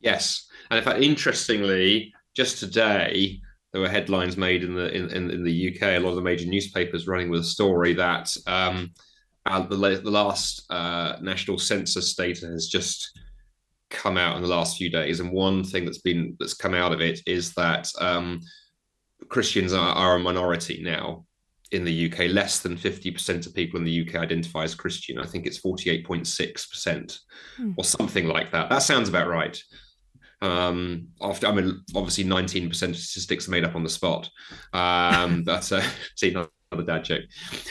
Yes, 0.00 0.46
and 0.70 0.78
in 0.78 0.84
fact, 0.84 1.00
interestingly, 1.00 2.12
just 2.34 2.58
today 2.58 3.40
there 3.72 3.80
were 3.80 3.88
headlines 3.88 4.36
made 4.36 4.64
in 4.64 4.74
the 4.74 4.92
in, 4.94 5.08
in, 5.10 5.44
the 5.44 5.74
UK. 5.74 5.82
A 5.82 5.98
lot 5.98 6.10
of 6.10 6.16
the 6.16 6.22
major 6.22 6.46
newspapers 6.46 7.06
running 7.06 7.30
with 7.30 7.40
a 7.40 7.44
story 7.44 7.94
that 7.94 8.36
um, 8.46 8.92
uh, 9.46 9.62
the, 9.62 9.76
the 9.76 10.10
last 10.10 10.64
uh, 10.70 11.16
national 11.22 11.58
census 11.58 12.14
data 12.14 12.46
has 12.46 12.68
just 12.68 13.18
come 13.90 14.16
out 14.16 14.36
in 14.36 14.42
the 14.42 14.48
last 14.48 14.76
few 14.76 14.90
days, 14.90 15.20
and 15.20 15.30
one 15.30 15.62
thing 15.62 15.84
that's 15.84 15.98
been 15.98 16.36
that's 16.40 16.54
come 16.54 16.74
out 16.74 16.92
of 16.92 17.00
it 17.00 17.20
is 17.24 17.54
that 17.54 17.88
um, 18.00 18.40
Christians 19.28 19.72
are, 19.72 19.94
are 19.94 20.16
a 20.16 20.20
minority 20.20 20.82
now 20.82 21.24
in 21.72 21.84
the 21.84 22.12
UK. 22.12 22.30
Less 22.30 22.60
than 22.60 22.76
50% 22.76 23.46
of 23.46 23.54
people 23.54 23.78
in 23.78 23.84
the 23.84 24.06
UK 24.06 24.16
identify 24.16 24.64
as 24.64 24.74
Christian. 24.74 25.18
I 25.18 25.26
think 25.26 25.46
it's 25.46 25.60
48.6% 25.60 27.18
hmm. 27.56 27.72
or 27.76 27.84
something 27.84 28.26
like 28.26 28.52
that. 28.52 28.70
That 28.70 28.82
sounds 28.82 29.08
about 29.08 29.28
right. 29.28 29.60
Um, 30.40 31.08
after 31.22 31.46
I 31.46 31.52
mean, 31.52 31.82
obviously 31.94 32.24
19% 32.24 32.66
of 32.90 32.96
statistics 32.96 33.48
are 33.48 33.50
made 33.50 33.64
up 33.64 33.74
on 33.74 33.82
the 33.82 33.88
spot. 33.88 34.28
Um, 34.72 35.44
that's 35.46 35.72
a 35.72 35.82
see 36.16 36.30
another 36.30 36.50
dad 36.86 37.04
joke. 37.04 37.24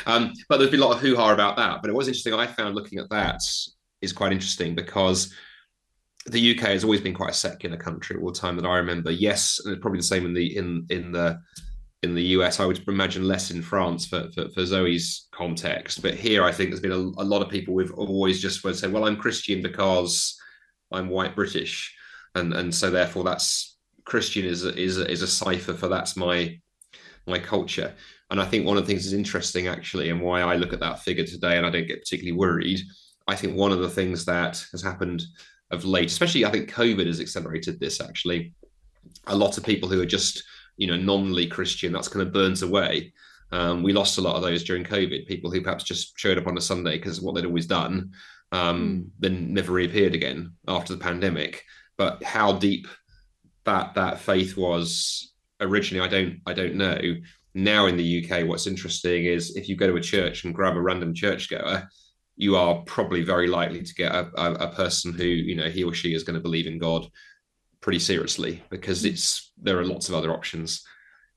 Um, 0.05 0.33
but 0.49 0.57
there's 0.57 0.71
been 0.71 0.81
a 0.81 0.85
lot 0.85 0.95
of 0.95 1.01
hoo-ha 1.01 1.33
about 1.33 1.57
that. 1.57 1.81
But 1.81 1.89
it 1.89 1.95
was 1.95 2.07
interesting. 2.07 2.33
I 2.33 2.47
found 2.47 2.75
looking 2.75 2.99
at 2.99 3.09
that 3.09 3.41
is 4.01 4.13
quite 4.13 4.31
interesting 4.31 4.75
because 4.75 5.33
the 6.27 6.57
UK 6.57 6.67
has 6.67 6.83
always 6.83 7.01
been 7.01 7.13
quite 7.13 7.31
a 7.31 7.33
secular 7.33 7.77
country 7.77 8.17
all 8.17 8.31
the 8.31 8.39
time 8.39 8.55
that 8.55 8.65
I 8.65 8.77
remember. 8.77 9.12
Yes, 9.12 9.59
and 9.63 9.73
it's 9.73 9.81
probably 9.81 9.99
the 9.99 10.03
same 10.03 10.25
in 10.25 10.33
the 10.33 10.55
in 10.55 10.86
in 10.89 11.12
the 11.12 11.39
in 12.01 12.15
the 12.15 12.23
US. 12.38 12.59
I 12.59 12.65
would 12.65 12.86
imagine 12.88 13.27
less 13.27 13.51
in 13.51 13.62
France 13.62 14.05
for, 14.05 14.29
for, 14.33 14.49
for 14.49 14.65
Zoe's 14.65 15.27
context, 15.31 16.01
but 16.01 16.13
here 16.13 16.43
I 16.43 16.51
think 16.51 16.69
there's 16.69 16.81
been 16.81 16.91
a, 16.91 17.21
a 17.21 17.25
lot 17.25 17.41
of 17.41 17.49
people 17.49 17.77
who've 17.77 17.93
always 17.93 18.41
just 18.41 18.63
would 18.63 18.77
say, 18.77 18.88
"Well, 18.88 19.05
I'm 19.05 19.17
Christian 19.17 19.62
because 19.62 20.38
I'm 20.91 21.09
white 21.09 21.36
British," 21.36 21.93
and 22.36 22.53
and 22.53 22.73
so 22.73 22.89
therefore 22.89 23.23
that's 23.23 23.77
Christian 24.05 24.45
is 24.45 24.65
a, 24.65 24.75
is 24.77 24.99
a, 24.99 25.09
is 25.09 25.21
a 25.21 25.27
cipher 25.27 25.73
for 25.73 25.88
that's 25.88 26.15
my 26.15 26.59
my 27.27 27.39
culture. 27.39 27.93
And 28.29 28.41
I 28.41 28.45
think 28.45 28.65
one 28.65 28.77
of 28.77 28.86
the 28.86 28.91
things 28.91 29.05
is 29.05 29.13
interesting 29.13 29.67
actually, 29.67 30.09
and 30.09 30.21
why 30.21 30.41
I 30.41 30.55
look 30.55 30.73
at 30.73 30.79
that 30.79 30.99
figure 30.99 31.25
today, 31.25 31.57
and 31.57 31.65
I 31.65 31.69
don't 31.69 31.88
get 31.88 32.01
particularly 32.01 32.38
worried. 32.38 32.79
I 33.27 33.36
think 33.36 33.55
one 33.55 33.71
of 33.71 33.79
the 33.79 33.89
things 33.89 34.25
that 34.25 34.65
has 34.71 34.81
happened 34.81 35.23
of 35.73 35.86
late, 35.86 36.09
especially 36.09 36.45
I 36.45 36.51
think 36.51 36.71
COVID 36.71 37.07
has 37.07 37.19
accelerated 37.19 37.79
this 37.79 37.99
actually. 37.99 38.53
A 39.27 39.36
lot 39.36 39.57
of 39.57 39.65
people 39.65 39.89
who 39.89 40.01
are 40.01 40.05
just, 40.05 40.43
you 40.77 40.88
know, 40.88 40.97
nominally 40.97 41.47
Christian, 41.47 41.91
that's 41.91 42.07
kind 42.07 42.25
of 42.25 42.33
burns 42.33 42.62
away. 42.62 43.13
Um, 43.51 43.83
we 43.83 43.93
lost 43.93 44.17
a 44.17 44.21
lot 44.21 44.36
of 44.36 44.41
those 44.41 44.63
during 44.63 44.83
COVID. 44.83 45.27
People 45.27 45.51
who 45.51 45.62
perhaps 45.62 45.83
just 45.83 46.17
showed 46.17 46.38
up 46.38 46.47
on 46.47 46.57
a 46.57 46.62
Sunday 46.62 46.97
because 46.97 47.21
what 47.21 47.36
they'd 47.36 47.45
always 47.45 47.67
done, 47.67 48.12
um, 48.51 48.81
mm. 48.81 49.09
then 49.19 49.53
never 49.53 49.73
reappeared 49.73 50.15
again 50.15 50.53
after 50.67 50.93
the 50.93 50.99
pandemic. 50.99 51.63
But 51.97 52.23
how 52.23 52.53
deep 52.53 52.88
that 53.65 53.93
that 53.93 54.19
faith 54.19 54.57
was 54.57 55.33
originally, 55.62 56.05
I 56.05 56.09
don't 56.09 56.39
I 56.45 56.53
don't 56.53 56.75
know. 56.75 56.99
Now 57.53 57.86
in 57.86 57.97
the 57.97 58.25
UK, 58.25 58.47
what's 58.47 58.65
interesting 58.65 59.25
is 59.25 59.55
if 59.55 59.69
you 59.69 59.75
go 59.75 59.88
to 59.88 59.97
a 59.97 60.01
church 60.01 60.43
and 60.43 60.55
grab 60.55 60.75
a 60.75 60.81
random 60.81 61.13
churchgoer, 61.13 61.88
you 62.36 62.56
are 62.56 62.82
probably 62.86 63.24
very 63.24 63.48
likely 63.48 63.84
to 63.84 63.93
get 63.93 64.13
a, 64.13 64.30
a, 64.36 64.54
a 64.54 64.74
person 64.74 65.13
who 65.13 65.26
you 65.26 65.56
know 65.56 65.69
he 65.69 65.84
or 65.84 65.93
she 65.93 66.13
is 66.13 66.24
going 66.24 66.36
to 66.36 66.41
believe 66.41 66.67
in 66.67 66.80
God 66.80 67.08
pretty 67.82 68.00
seriously 68.00 68.63
because 68.69 69.06
it's 69.06 69.52
there 69.62 69.80
are 69.80 69.86
lots 69.86 70.10
of 70.10 70.15
other 70.15 70.32
options 70.32 70.84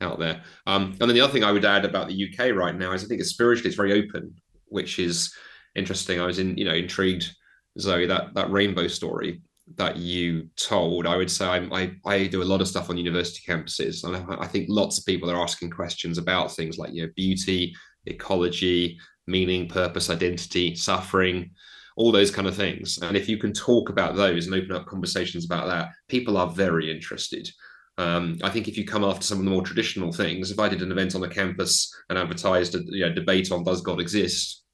out 0.00 0.18
there. 0.18 0.42
Um, 0.66 0.96
and 1.00 1.08
then 1.08 1.14
the 1.14 1.20
other 1.20 1.32
thing 1.32 1.44
I 1.44 1.52
would 1.52 1.64
add 1.64 1.84
about 1.84 2.08
the 2.08 2.28
UK 2.28 2.54
right 2.54 2.74
now 2.74 2.92
is 2.92 3.04
I 3.04 3.08
think 3.08 3.20
it's 3.20 3.30
spiritually 3.30 3.68
it's 3.68 3.76
very 3.76 3.92
open, 3.92 4.34
which 4.66 4.98
is 4.98 5.34
interesting. 5.74 6.20
I 6.20 6.26
was 6.26 6.38
in 6.38 6.56
you 6.56 6.64
know 6.64 6.74
intrigued 6.74 7.34
Zoe 7.78 8.06
that 8.06 8.34
that 8.34 8.50
rainbow 8.50 8.88
story 8.88 9.42
that 9.74 9.96
you 9.96 10.48
told. 10.56 11.06
I 11.06 11.16
would 11.16 11.30
say 11.30 11.46
I 11.46 11.58
I, 11.58 11.92
I 12.06 12.26
do 12.26 12.42
a 12.42 12.44
lot 12.44 12.60
of 12.60 12.68
stuff 12.68 12.88
on 12.88 12.96
university 12.96 13.42
campuses, 13.46 14.04
and 14.04 14.16
I, 14.16 14.44
I 14.44 14.46
think 14.46 14.66
lots 14.68 14.98
of 14.98 15.06
people 15.06 15.30
are 15.30 15.42
asking 15.42 15.70
questions 15.70 16.18
about 16.18 16.52
things 16.52 16.78
like 16.78 16.92
you 16.92 17.02
know 17.02 17.12
beauty, 17.16 17.74
ecology, 18.06 18.98
meaning, 19.26 19.68
purpose, 19.68 20.10
identity, 20.10 20.74
suffering, 20.74 21.50
all 21.96 22.12
those 22.12 22.30
kind 22.30 22.46
of 22.46 22.54
things. 22.54 22.98
And 23.02 23.16
if 23.16 23.28
you 23.28 23.38
can 23.38 23.52
talk 23.52 23.88
about 23.88 24.16
those 24.16 24.46
and 24.46 24.54
open 24.54 24.72
up 24.72 24.86
conversations 24.86 25.44
about 25.44 25.66
that, 25.66 25.90
people 26.08 26.36
are 26.36 26.48
very 26.48 26.90
interested. 26.90 27.48
Um, 27.98 28.38
I 28.42 28.50
think 28.50 28.68
if 28.68 28.76
you 28.76 28.84
come 28.84 29.04
after 29.04 29.22
some 29.22 29.38
of 29.38 29.44
the 29.44 29.50
more 29.50 29.62
traditional 29.62 30.12
things, 30.12 30.50
if 30.50 30.58
I 30.58 30.68
did 30.68 30.82
an 30.82 30.92
event 30.92 31.14
on 31.14 31.22
the 31.22 31.28
campus 31.28 31.94
and 32.10 32.18
advertised 32.18 32.74
a 32.74 32.82
you 32.84 33.06
know, 33.06 33.14
debate 33.14 33.50
on 33.50 33.64
does 33.64 33.80
God 33.80 34.00
exist, 34.00 34.64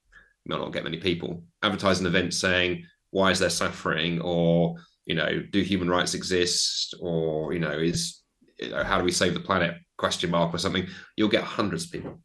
you 0.45 0.51
might 0.51 0.61
not 0.61 0.73
get 0.73 0.83
many 0.83 0.99
people. 0.99 1.45
Advertise 1.63 2.01
an 2.01 2.07
event 2.07 2.35
saying 2.35 2.85
why 3.11 3.31
is 3.31 3.39
there 3.39 3.51
suffering, 3.51 4.21
or 4.21 4.75
you 5.05 5.15
know, 5.15 5.43
do 5.53 5.61
human 5.61 5.89
rights 5.89 6.15
exist, 6.15 6.95
or 7.01 7.53
you 7.53 7.61
know, 7.61 7.79
is 7.79 8.23
you 8.59 8.71
know, 8.71 8.83
how 8.83 8.99
do 8.99 9.05
we 9.05 9.13
save 9.13 9.35
the 9.35 9.41
planet? 9.41 9.77
Question 9.99 10.31
mark 10.31 10.53
or 10.53 10.59
something. 10.59 10.87
You'll 11.17 11.29
get 11.29 11.45
hundreds 11.45 11.85
of 11.85 11.93
people. 11.93 12.19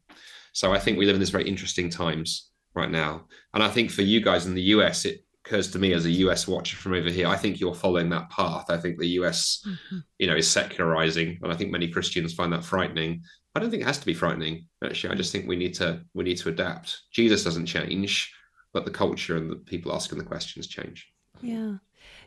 So 0.52 0.72
I 0.72 0.78
think 0.78 0.98
we 0.98 1.06
live 1.06 1.14
in 1.14 1.20
this 1.20 1.30
very 1.30 1.48
interesting 1.48 1.90
times 1.90 2.50
right 2.74 2.90
now. 2.90 3.26
And 3.54 3.62
I 3.62 3.68
think 3.68 3.90
for 3.90 4.02
you 4.02 4.20
guys 4.20 4.46
in 4.46 4.54
the 4.54 4.62
US, 4.62 5.04
it 5.04 5.24
occurs 5.44 5.70
to 5.70 5.78
me 5.78 5.92
as 5.92 6.04
a 6.04 6.10
US 6.10 6.46
watcher 6.46 6.76
from 6.76 6.94
over 6.94 7.10
here, 7.10 7.26
I 7.26 7.36
think 7.36 7.60
you're 7.60 7.74
following 7.74 8.10
that 8.10 8.30
path. 8.30 8.66
I 8.70 8.76
think 8.76 8.98
the 8.98 9.08
US, 9.20 9.62
mm-hmm. 9.66 9.98
you 10.18 10.26
know, 10.26 10.36
is 10.36 10.50
secularizing, 10.50 11.38
and 11.42 11.52
I 11.52 11.56
think 11.56 11.70
many 11.70 11.88
Christians 11.88 12.34
find 12.34 12.52
that 12.52 12.64
frightening. 12.64 13.22
I 13.54 13.60
don't 13.60 13.70
think 13.70 13.82
it 13.82 13.86
has 13.86 13.98
to 13.98 14.06
be 14.06 14.14
frightening. 14.14 14.66
Actually, 14.84 15.14
I 15.14 15.16
just 15.16 15.32
think 15.32 15.48
we 15.48 15.56
need 15.56 15.74
to 15.74 16.02
we 16.14 16.24
need 16.24 16.38
to 16.38 16.50
adapt. 16.50 17.02
Jesus 17.12 17.44
doesn't 17.44 17.66
change, 17.66 18.32
but 18.72 18.84
the 18.84 18.90
culture 18.90 19.36
and 19.36 19.50
the 19.50 19.56
people 19.56 19.94
asking 19.94 20.18
the 20.18 20.24
questions 20.24 20.66
change. 20.66 21.10
Yeah. 21.40 21.76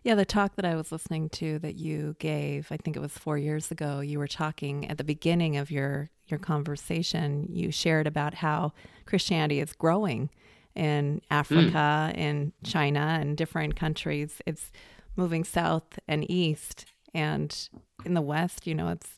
Yeah, 0.03 0.15
the 0.15 0.25
talk 0.25 0.55
that 0.55 0.65
I 0.65 0.75
was 0.75 0.91
listening 0.91 1.29
to 1.29 1.59
that 1.59 1.75
you 1.75 2.15
gave, 2.17 2.71
I 2.71 2.77
think 2.77 2.95
it 2.95 3.01
was 3.01 3.11
4 3.11 3.37
years 3.37 3.69
ago, 3.69 3.99
you 3.99 4.17
were 4.17 4.27
talking 4.27 4.89
at 4.89 4.97
the 4.97 5.03
beginning 5.03 5.57
of 5.57 5.69
your 5.69 6.09
your 6.27 6.39
conversation, 6.39 7.47
you 7.49 7.71
shared 7.71 8.07
about 8.07 8.35
how 8.35 8.71
Christianity 9.05 9.59
is 9.59 9.73
growing 9.73 10.29
in 10.75 11.21
Africa, 11.29 12.13
mm. 12.13 12.17
in 12.17 12.53
China, 12.63 13.19
and 13.21 13.37
different 13.37 13.75
countries. 13.75 14.41
It's 14.45 14.71
moving 15.17 15.43
south 15.43 15.99
and 16.07 16.29
east, 16.31 16.85
and 17.13 17.69
in 18.05 18.13
the 18.13 18.21
West, 18.21 18.65
you 18.65 18.73
know, 18.73 18.87
it's 18.87 19.17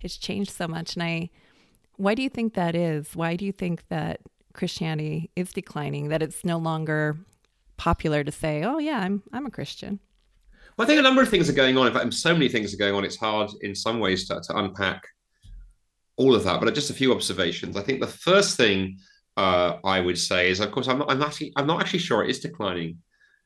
it's 0.00 0.18
changed 0.18 0.50
so 0.50 0.68
much. 0.68 0.94
And 0.94 1.02
I, 1.02 1.30
why 1.96 2.14
do 2.14 2.22
you 2.22 2.28
think 2.28 2.54
that 2.54 2.74
is? 2.74 3.16
Why 3.16 3.36
do 3.36 3.46
you 3.46 3.52
think 3.52 3.88
that 3.88 4.20
Christianity 4.52 5.30
is 5.36 5.52
declining? 5.52 6.08
That 6.08 6.22
it's 6.22 6.44
no 6.44 6.58
longer 6.58 7.16
popular 7.76 8.24
to 8.24 8.32
say, 8.32 8.62
"Oh 8.64 8.78
yeah, 8.78 8.98
I'm 8.98 9.22
I'm 9.32 9.46
a 9.46 9.50
Christian." 9.50 10.00
I 10.78 10.84
think 10.84 10.98
a 10.98 11.02
number 11.02 11.22
of 11.22 11.28
things 11.28 11.48
are 11.48 11.54
going 11.54 11.76
on. 11.76 11.86
In 11.86 11.92
fact, 11.92 12.14
so 12.14 12.32
many 12.32 12.48
things 12.48 12.72
are 12.72 12.78
going 12.78 12.94
on. 12.94 13.04
It's 13.04 13.16
hard 13.16 13.50
in 13.62 13.74
some 13.74 13.98
ways 13.98 14.28
to, 14.28 14.40
to 14.40 14.56
unpack 14.58 15.02
all 16.16 16.34
of 16.34 16.44
that. 16.44 16.60
But 16.60 16.74
just 16.74 16.90
a 16.90 16.94
few 16.94 17.12
observations. 17.12 17.76
I 17.76 17.82
think 17.82 18.00
the 18.00 18.06
first 18.06 18.56
thing 18.56 18.98
uh, 19.36 19.78
I 19.84 20.00
would 20.00 20.18
say 20.18 20.50
is, 20.50 20.60
of 20.60 20.70
course, 20.70 20.88
I'm 20.88 20.98
not, 20.98 21.10
I'm 21.10 21.22
actually 21.22 21.52
I'm 21.56 21.66
not 21.66 21.80
actually 21.80 22.00
sure 22.00 22.22
it 22.22 22.30
is 22.30 22.40
declining 22.40 22.98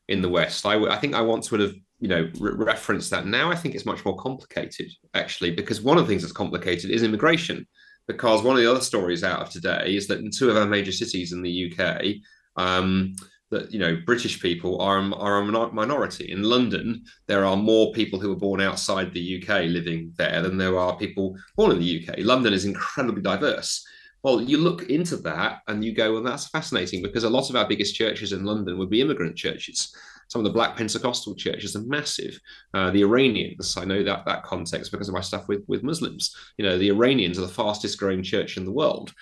in 0.07 0.21
the 0.21 0.29
West. 0.29 0.65
I, 0.65 0.75
I 0.85 0.97
think 0.97 1.15
I 1.15 1.21
once 1.21 1.51
would 1.51 1.59
have 1.59 1.75
you 1.99 2.07
know 2.07 2.29
re- 2.39 2.53
referenced 2.53 3.09
that. 3.11 3.25
Now 3.25 3.51
I 3.51 3.55
think 3.55 3.75
it's 3.75 3.85
much 3.85 4.03
more 4.05 4.17
complicated 4.17 4.91
actually, 5.13 5.51
because 5.51 5.81
one 5.81 5.97
of 5.97 6.05
the 6.05 6.09
things 6.09 6.21
that's 6.21 6.33
complicated 6.33 6.91
is 6.91 7.03
immigration. 7.03 7.67
Because 8.05 8.43
one 8.43 8.57
of 8.57 8.61
the 8.61 8.69
other 8.69 8.81
stories 8.81 9.23
out 9.23 9.39
of 9.39 9.49
today 9.49 9.95
is 9.95 10.07
that 10.07 10.19
in 10.19 10.29
two 10.29 10.49
of 10.49 10.57
our 10.57 10.65
major 10.65 10.91
cities 10.91 11.31
in 11.31 11.41
the 11.41 11.71
UK, 11.71 12.15
um, 12.57 13.15
that 13.53 13.71
you 13.71 13.79
know 13.79 13.97
British 14.05 14.41
people 14.41 14.81
are 14.81 14.99
are 15.15 15.39
a 15.39 15.73
minority. 15.73 16.31
In 16.31 16.43
London, 16.43 17.03
there 17.27 17.45
are 17.45 17.55
more 17.55 17.93
people 17.93 18.19
who 18.19 18.29
were 18.29 18.35
born 18.35 18.61
outside 18.61 19.13
the 19.13 19.41
UK 19.41 19.65
living 19.65 20.13
there 20.17 20.41
than 20.41 20.57
there 20.57 20.77
are 20.77 20.97
people 20.97 21.37
born 21.55 21.71
in 21.71 21.79
the 21.79 22.07
UK. 22.07 22.19
London 22.19 22.53
is 22.53 22.65
incredibly 22.65 23.21
diverse. 23.21 23.85
Well, 24.23 24.41
you 24.41 24.57
look 24.57 24.83
into 24.89 25.17
that 25.17 25.61
and 25.67 25.83
you 25.83 25.93
go, 25.93 26.13
well, 26.13 26.23
that's 26.23 26.47
fascinating 26.47 27.01
because 27.01 27.25
a 27.25 27.29
lot 27.29 27.49
of 27.49 27.57
our 27.57 27.67
biggest 27.67 27.93
churches 27.93 28.31
in 28.31 28.45
London 28.45 28.77
would 28.77 28.89
be 28.89 29.01
immigrant 29.01 29.35
churches. 29.35 29.93
Some 30.29 30.39
of 30.39 30.45
the 30.45 30.53
Black 30.53 30.77
Pentecostal 30.77 31.35
churches 31.35 31.75
are 31.75 31.83
massive. 31.83 32.39
Uh, 32.73 32.89
the 32.91 33.01
Iranians, 33.01 33.75
I 33.77 33.83
know 33.83 34.01
that 34.03 34.25
that 34.25 34.43
context 34.43 34.91
because 34.91 35.09
of 35.09 35.13
my 35.13 35.21
stuff 35.21 35.47
with 35.47 35.63
with 35.67 35.83
Muslims. 35.83 36.35
You 36.57 36.65
know, 36.65 36.77
the 36.77 36.89
Iranians 36.89 37.37
are 37.37 37.41
the 37.41 37.47
fastest 37.49 37.99
growing 37.99 38.23
church 38.23 38.57
in 38.57 38.65
the 38.65 38.71
world. 38.71 39.13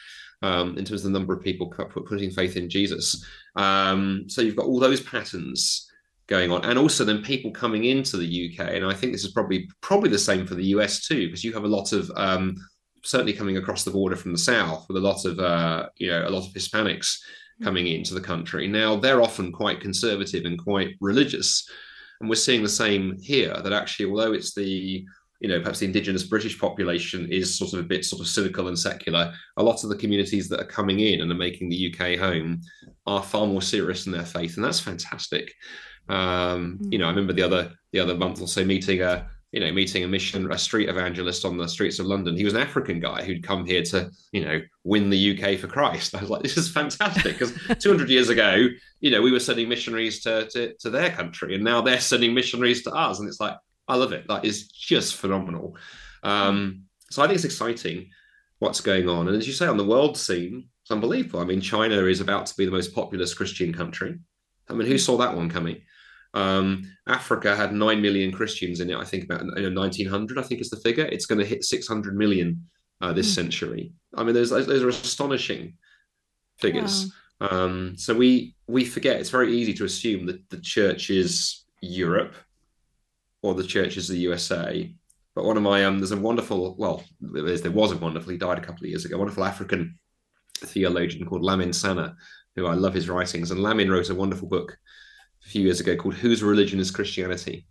Um, 0.43 0.75
in 0.75 0.85
terms 0.85 1.05
of 1.05 1.11
the 1.11 1.19
number 1.19 1.33
of 1.35 1.43
people 1.43 1.67
putting 1.67 2.31
faith 2.31 2.57
in 2.57 2.67
Jesus. 2.67 3.23
Um, 3.55 4.23
so 4.27 4.41
you've 4.41 4.55
got 4.55 4.65
all 4.65 4.79
those 4.79 4.99
patterns 4.99 5.87
going 6.25 6.51
on, 6.51 6.65
and 6.65 6.79
also 6.79 7.03
then 7.03 7.21
people 7.21 7.51
coming 7.51 7.85
into 7.85 8.17
the 8.17 8.49
UK. 8.49 8.73
And 8.73 8.85
I 8.85 8.93
think 8.93 9.11
this 9.11 9.23
is 9.23 9.33
probably 9.33 9.69
probably 9.81 10.09
the 10.09 10.17
same 10.17 10.47
for 10.47 10.55
the 10.55 10.65
US 10.75 11.05
too, 11.05 11.27
because 11.27 11.43
you 11.43 11.53
have 11.53 11.65
a 11.65 11.67
lot 11.67 11.93
of 11.93 12.09
um, 12.15 12.55
certainly 13.03 13.33
coming 13.33 13.57
across 13.57 13.83
the 13.83 13.91
border 13.91 14.15
from 14.15 14.31
the 14.31 14.37
south 14.37 14.85
with 14.87 14.97
a 14.97 14.99
lot 14.99 15.25
of 15.25 15.39
uh, 15.39 15.89
you 15.97 16.09
know 16.09 16.27
a 16.27 16.29
lot 16.29 16.47
of 16.47 16.53
Hispanics 16.53 17.17
coming 17.61 17.87
into 17.87 18.13
the 18.13 18.21
country. 18.21 18.67
Now 18.67 18.95
they're 18.95 19.21
often 19.21 19.51
quite 19.51 19.81
conservative 19.81 20.45
and 20.45 20.57
quite 20.57 20.95
religious, 20.99 21.69
and 22.19 22.29
we're 22.29 22.35
seeing 22.35 22.63
the 22.63 22.69
same 22.69 23.17
here. 23.21 23.53
That 23.61 23.73
actually, 23.73 24.09
although 24.09 24.33
it's 24.33 24.53
the 24.53 25.05
you 25.41 25.49
know 25.49 25.59
perhaps 25.59 25.79
the 25.79 25.85
indigenous 25.85 26.23
British 26.23 26.57
population 26.59 27.27
is 27.31 27.57
sort 27.57 27.73
of 27.73 27.79
a 27.79 27.83
bit 27.83 28.05
sort 28.05 28.21
of 28.21 28.27
cynical 28.27 28.67
and 28.67 28.79
secular, 28.79 29.33
a 29.57 29.63
lot 29.63 29.83
of 29.83 29.89
the 29.89 29.97
communities 29.97 30.47
that 30.49 30.61
are 30.61 30.65
coming 30.65 30.99
in 30.99 31.21
and 31.21 31.31
are 31.31 31.35
making 31.35 31.69
the 31.69 31.93
UK 31.93 32.17
home 32.17 32.61
are 33.05 33.23
far 33.23 33.47
more 33.47 33.61
serious 33.61 34.05
in 34.05 34.11
their 34.11 34.25
faith, 34.25 34.55
and 34.55 34.63
that's 34.63 34.79
fantastic. 34.79 35.53
Um. 36.07 36.79
You 36.89 36.99
know, 36.99 37.05
I 37.05 37.09
remember 37.09 37.33
the 37.33 37.43
other 37.43 37.73
the 37.91 37.99
other 37.99 38.15
month 38.15 38.41
or 38.41 38.47
so 38.47 38.63
meeting 38.63 39.01
a 39.01 39.29
you 39.51 39.59
know, 39.59 39.71
meeting 39.71 40.03
a 40.03 40.07
mission, 40.07 40.49
a 40.49 40.57
street 40.57 40.87
evangelist 40.87 41.43
on 41.43 41.57
the 41.57 41.67
streets 41.67 41.99
of 41.99 42.05
London. 42.05 42.37
He 42.37 42.45
was 42.45 42.53
an 42.53 42.61
African 42.61 43.01
guy 43.01 43.23
who'd 43.23 43.43
come 43.43 43.65
here 43.65 43.83
to, 43.83 44.09
you 44.31 44.45
know, 44.45 44.61
win 44.85 45.09
the 45.09 45.37
UK 45.37 45.59
for 45.59 45.67
Christ. 45.67 46.15
I 46.15 46.21
was 46.21 46.29
like, 46.29 46.41
this 46.41 46.57
is 46.57 46.71
fantastic 46.71 47.37
because 47.37 47.53
200 47.79 48.09
years 48.09 48.29
ago, 48.29 48.67
you 49.01 49.11
know, 49.11 49.21
we 49.21 49.31
were 49.31 49.41
sending 49.41 49.67
missionaries 49.67 50.21
to, 50.21 50.47
to, 50.51 50.73
to 50.79 50.89
their 50.89 51.09
country, 51.09 51.55
and 51.55 51.63
now 51.63 51.81
they're 51.81 51.99
sending 51.99 52.33
missionaries 52.33 52.83
to 52.83 52.91
us, 52.91 53.19
and 53.19 53.27
it's 53.27 53.41
like, 53.41 53.55
I 53.91 53.95
love 53.95 54.13
it. 54.13 54.27
That 54.27 54.45
is 54.45 54.69
just 54.69 55.15
phenomenal. 55.15 55.75
Um, 56.23 56.83
so 57.09 57.21
I 57.21 57.27
think 57.27 57.35
it's 57.35 57.45
exciting 57.45 58.09
what's 58.59 58.79
going 58.79 59.09
on, 59.09 59.27
and 59.27 59.35
as 59.35 59.47
you 59.47 59.53
say, 59.53 59.67
on 59.67 59.77
the 59.77 59.83
world 59.83 60.17
scene, 60.17 60.69
it's 60.83 60.91
unbelievable. 60.91 61.41
I 61.41 61.45
mean, 61.45 61.59
China 61.61 62.05
is 62.05 62.21
about 62.21 62.45
to 62.45 62.55
be 62.55 62.65
the 62.65 62.71
most 62.71 62.95
populous 62.95 63.33
Christian 63.33 63.73
country. 63.73 64.17
I 64.69 64.73
mean, 64.73 64.87
who 64.87 64.97
saw 64.97 65.17
that 65.17 65.35
one 65.35 65.49
coming? 65.49 65.81
Um, 66.33 66.89
Africa 67.07 67.55
had 67.55 67.73
9 67.73 68.01
million 68.01 68.31
Christians 68.31 68.79
in 68.79 68.89
it, 68.89 68.95
I 68.95 69.03
think 69.03 69.25
about 69.25 69.43
you 69.57 69.69
know, 69.69 69.81
1900, 69.81 70.37
I 70.37 70.41
think 70.43 70.61
is 70.61 70.69
the 70.69 70.77
figure. 70.77 71.05
It's 71.05 71.25
going 71.25 71.39
to 71.39 71.45
hit 71.45 71.65
600 71.65 72.15
million 72.15 72.65
uh, 73.01 73.11
this 73.11 73.29
mm. 73.31 73.35
century. 73.35 73.91
I 74.15 74.23
mean, 74.23 74.33
those, 74.33 74.51
those 74.51 74.83
are 74.83 74.89
astonishing 74.89 75.73
figures. 76.59 77.11
Wow. 77.41 77.47
Um, 77.49 77.97
so 77.97 78.13
we 78.13 78.55
we 78.67 78.85
forget 78.85 79.19
it's 79.19 79.31
very 79.31 79.51
easy 79.51 79.73
to 79.73 79.85
assume 79.85 80.27
that 80.27 80.47
the 80.51 80.59
church 80.59 81.09
is 81.09 81.63
Europe 81.81 82.35
or 83.41 83.53
the 83.53 83.63
churches 83.63 84.09
of 84.09 84.15
the 84.15 84.21
USA. 84.21 84.93
But 85.35 85.45
one 85.45 85.57
of 85.57 85.63
my 85.63 85.85
um, 85.85 85.99
there's 85.99 86.11
a 86.11 86.17
wonderful 86.17 86.75
well, 86.77 87.03
there 87.19 87.43
was 87.43 87.91
a 87.91 87.97
wonderful. 87.97 88.31
He 88.31 88.37
died 88.37 88.57
a 88.57 88.61
couple 88.61 88.83
of 88.83 88.89
years 88.89 89.05
ago. 89.05 89.17
Wonderful 89.17 89.43
African 89.43 89.97
theologian 90.57 91.25
called 91.25 91.43
Lamin 91.43 91.69
Sanneh 91.69 92.13
who 92.55 92.67
I 92.67 92.73
love 92.73 92.93
his 92.93 93.09
writings. 93.09 93.51
And 93.51 93.61
Lamin 93.61 93.89
wrote 93.89 94.09
a 94.09 94.15
wonderful 94.15 94.47
book 94.47 94.77
a 95.45 95.49
few 95.49 95.63
years 95.63 95.79
ago 95.79 95.95
called 95.95 96.15
Whose 96.15 96.43
Religion 96.43 96.79
is 96.79 96.91
Christianity? 96.91 97.65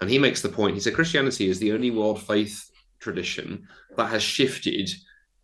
And 0.00 0.10
he 0.10 0.18
makes 0.18 0.42
the 0.42 0.48
point 0.48 0.74
he 0.74 0.80
said 0.80 0.94
Christianity 0.94 1.48
is 1.48 1.58
the 1.58 1.72
only 1.72 1.90
world 1.90 2.22
faith 2.22 2.70
tradition 3.00 3.66
that 3.96 4.10
has 4.10 4.22
shifted 4.22 4.90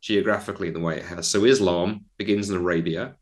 geographically 0.01 0.69
in 0.69 0.75
the 0.75 0.81
way 0.81 0.97
it 0.97 1.05
has. 1.05 1.27
So 1.29 1.45
Islam 1.45 2.05
begins 2.19 2.51
in 2.51 2.57
Arabia, 2.57 3.17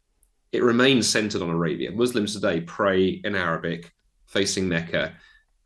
it 0.52 0.62
remains 0.62 1.09
centered 1.09 1.42
on 1.42 1.48
Arabia. 1.48 1.92
Muslims 1.92 2.35
today 2.35 2.61
pray 2.61 3.20
in 3.24 3.35
Arabic, 3.35 3.90
facing 4.26 4.68
Mecca 4.68 5.14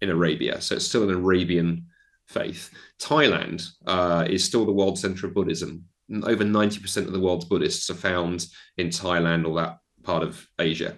in 0.00 0.10
Arabia. 0.10 0.60
So 0.60 0.76
it's 0.76 0.86
still 0.86 1.04
an 1.04 1.14
Arabian 1.14 1.86
faith. 2.26 2.70
Thailand 3.00 3.68
uh, 3.86 4.26
is 4.28 4.44
still 4.44 4.64
the 4.64 4.72
world 4.72 4.98
center 4.98 5.26
of 5.26 5.34
Buddhism. 5.34 5.84
over 6.24 6.44
90% 6.44 6.96
of 7.06 7.12
the 7.12 7.20
world's 7.20 7.44
Buddhists 7.44 7.90
are 7.90 7.94
found 7.94 8.46
in 8.76 8.88
Thailand 8.88 9.46
or 9.46 9.56
that 9.56 9.78
part 10.02 10.22
of 10.22 10.46
Asia. 10.58 10.96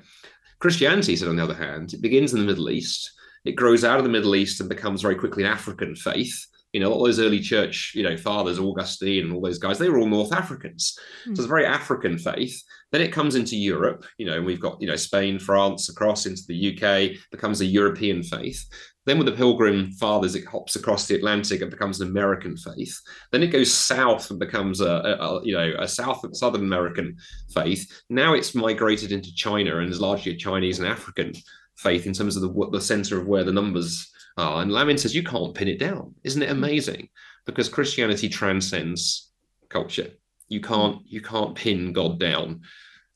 Christianity, 0.59 1.17
said 1.17 1.29
on 1.29 1.37
the 1.37 1.43
other 1.43 1.55
hand, 1.55 1.95
it 1.95 2.03
begins 2.03 2.33
in 2.33 2.41
the 2.41 2.47
Middle 2.47 2.71
East. 2.71 3.13
It 3.45 3.53
grows 3.53 3.85
out 3.85 3.99
of 3.99 4.05
the 4.05 4.11
Middle 4.11 4.35
East 4.35 4.61
and 4.61 4.69
becomes 4.69 5.03
very 5.03 5.15
quickly 5.15 5.45
an 5.45 5.51
African 5.51 5.95
faith. 5.95 6.47
You 6.73 6.81
know, 6.81 6.93
all 6.93 7.05
those 7.05 7.21
early 7.21 7.41
church, 7.41 7.93
you 7.95 8.03
know, 8.03 8.17
fathers, 8.17 8.59
Augustine 8.59 9.25
and 9.25 9.33
all 9.33 9.41
those 9.41 9.59
guys, 9.59 9.79
they 9.79 9.89
were 9.89 9.99
all 9.99 10.07
North 10.07 10.33
Africans. 10.33 10.99
Mm. 11.27 11.37
So 11.37 11.41
it's 11.41 11.41
a 11.41 11.49
very 11.49 11.65
African 11.65 12.19
faith. 12.19 12.63
Then 12.93 13.01
it 13.01 13.13
comes 13.13 13.35
into 13.35 13.57
Europe, 13.57 14.05
you 14.19 14.27
know, 14.27 14.37
and 14.37 14.47
we've 14.47 14.61
got, 14.61 14.81
you 14.81 14.87
know, 14.87 14.97
Spain, 14.97 15.39
France, 15.39 15.89
across 15.89 16.27
into 16.27 16.43
the 16.47 16.77
UK, 16.77 17.19
becomes 17.31 17.61
a 17.61 17.67
European 17.67 18.23
faith. 18.23 18.65
Then 19.09 19.17
with 19.17 19.27
the 19.27 19.33
Pilgrim 19.33 19.91
Fathers, 19.93 20.35
it 20.35 20.45
hops 20.45 20.77
across 20.77 21.07
the 21.07 21.15
Atlantic 21.15 21.63
and 21.63 21.71
becomes 21.71 22.01
an 22.01 22.09
American 22.09 22.59
faith. 22.59 22.95
Then 23.33 23.43
it 23.43 23.47
goes 23.47 23.73
south 23.73 24.31
and 24.31 24.39
becomes 24.39 24.83
a, 24.83 24.87
a, 24.87 25.13
a, 25.15 25.45
you 25.47 25.55
know 25.55 25.75
a 25.79 25.89
South 25.89 26.23
Southern 26.37 26.61
American 26.61 27.17
faith. 27.55 27.91
Now 28.11 28.35
it's 28.35 28.55
migrated 28.55 29.11
into 29.11 29.35
China 29.35 29.79
and 29.79 29.91
is 29.91 29.99
largely 29.99 30.33
a 30.33 30.37
Chinese 30.37 30.79
and 30.79 30.87
African 30.87 31.33
faith 31.77 32.07
in 32.07 32.13
terms 32.13 32.37
of 32.37 32.43
the 32.43 32.69
the 32.71 32.83
center 32.83 33.19
of 33.19 33.27
where 33.27 33.45
the 33.45 33.53
numbers 33.53 34.11
are. 34.39 34.63
And 34.63 34.73
Lamin 34.73 34.99
says 34.99 35.15
you 35.15 35.23
can't 35.23 35.55
pin 35.55 35.69
it 35.69 35.79
down. 35.79 36.15
Isn't 36.25 36.43
it 36.43 36.51
hmm. 36.51 36.57
amazing? 36.57 37.09
Because 37.45 37.69
Christianity 37.69 38.29
transcends 38.29 39.31
culture. 39.69 40.11
You 40.49 40.61
can't 40.61 40.97
hmm. 40.97 41.03
you 41.07 41.21
can't 41.21 41.55
pin 41.55 41.93
God 41.93 42.19
down 42.19 42.63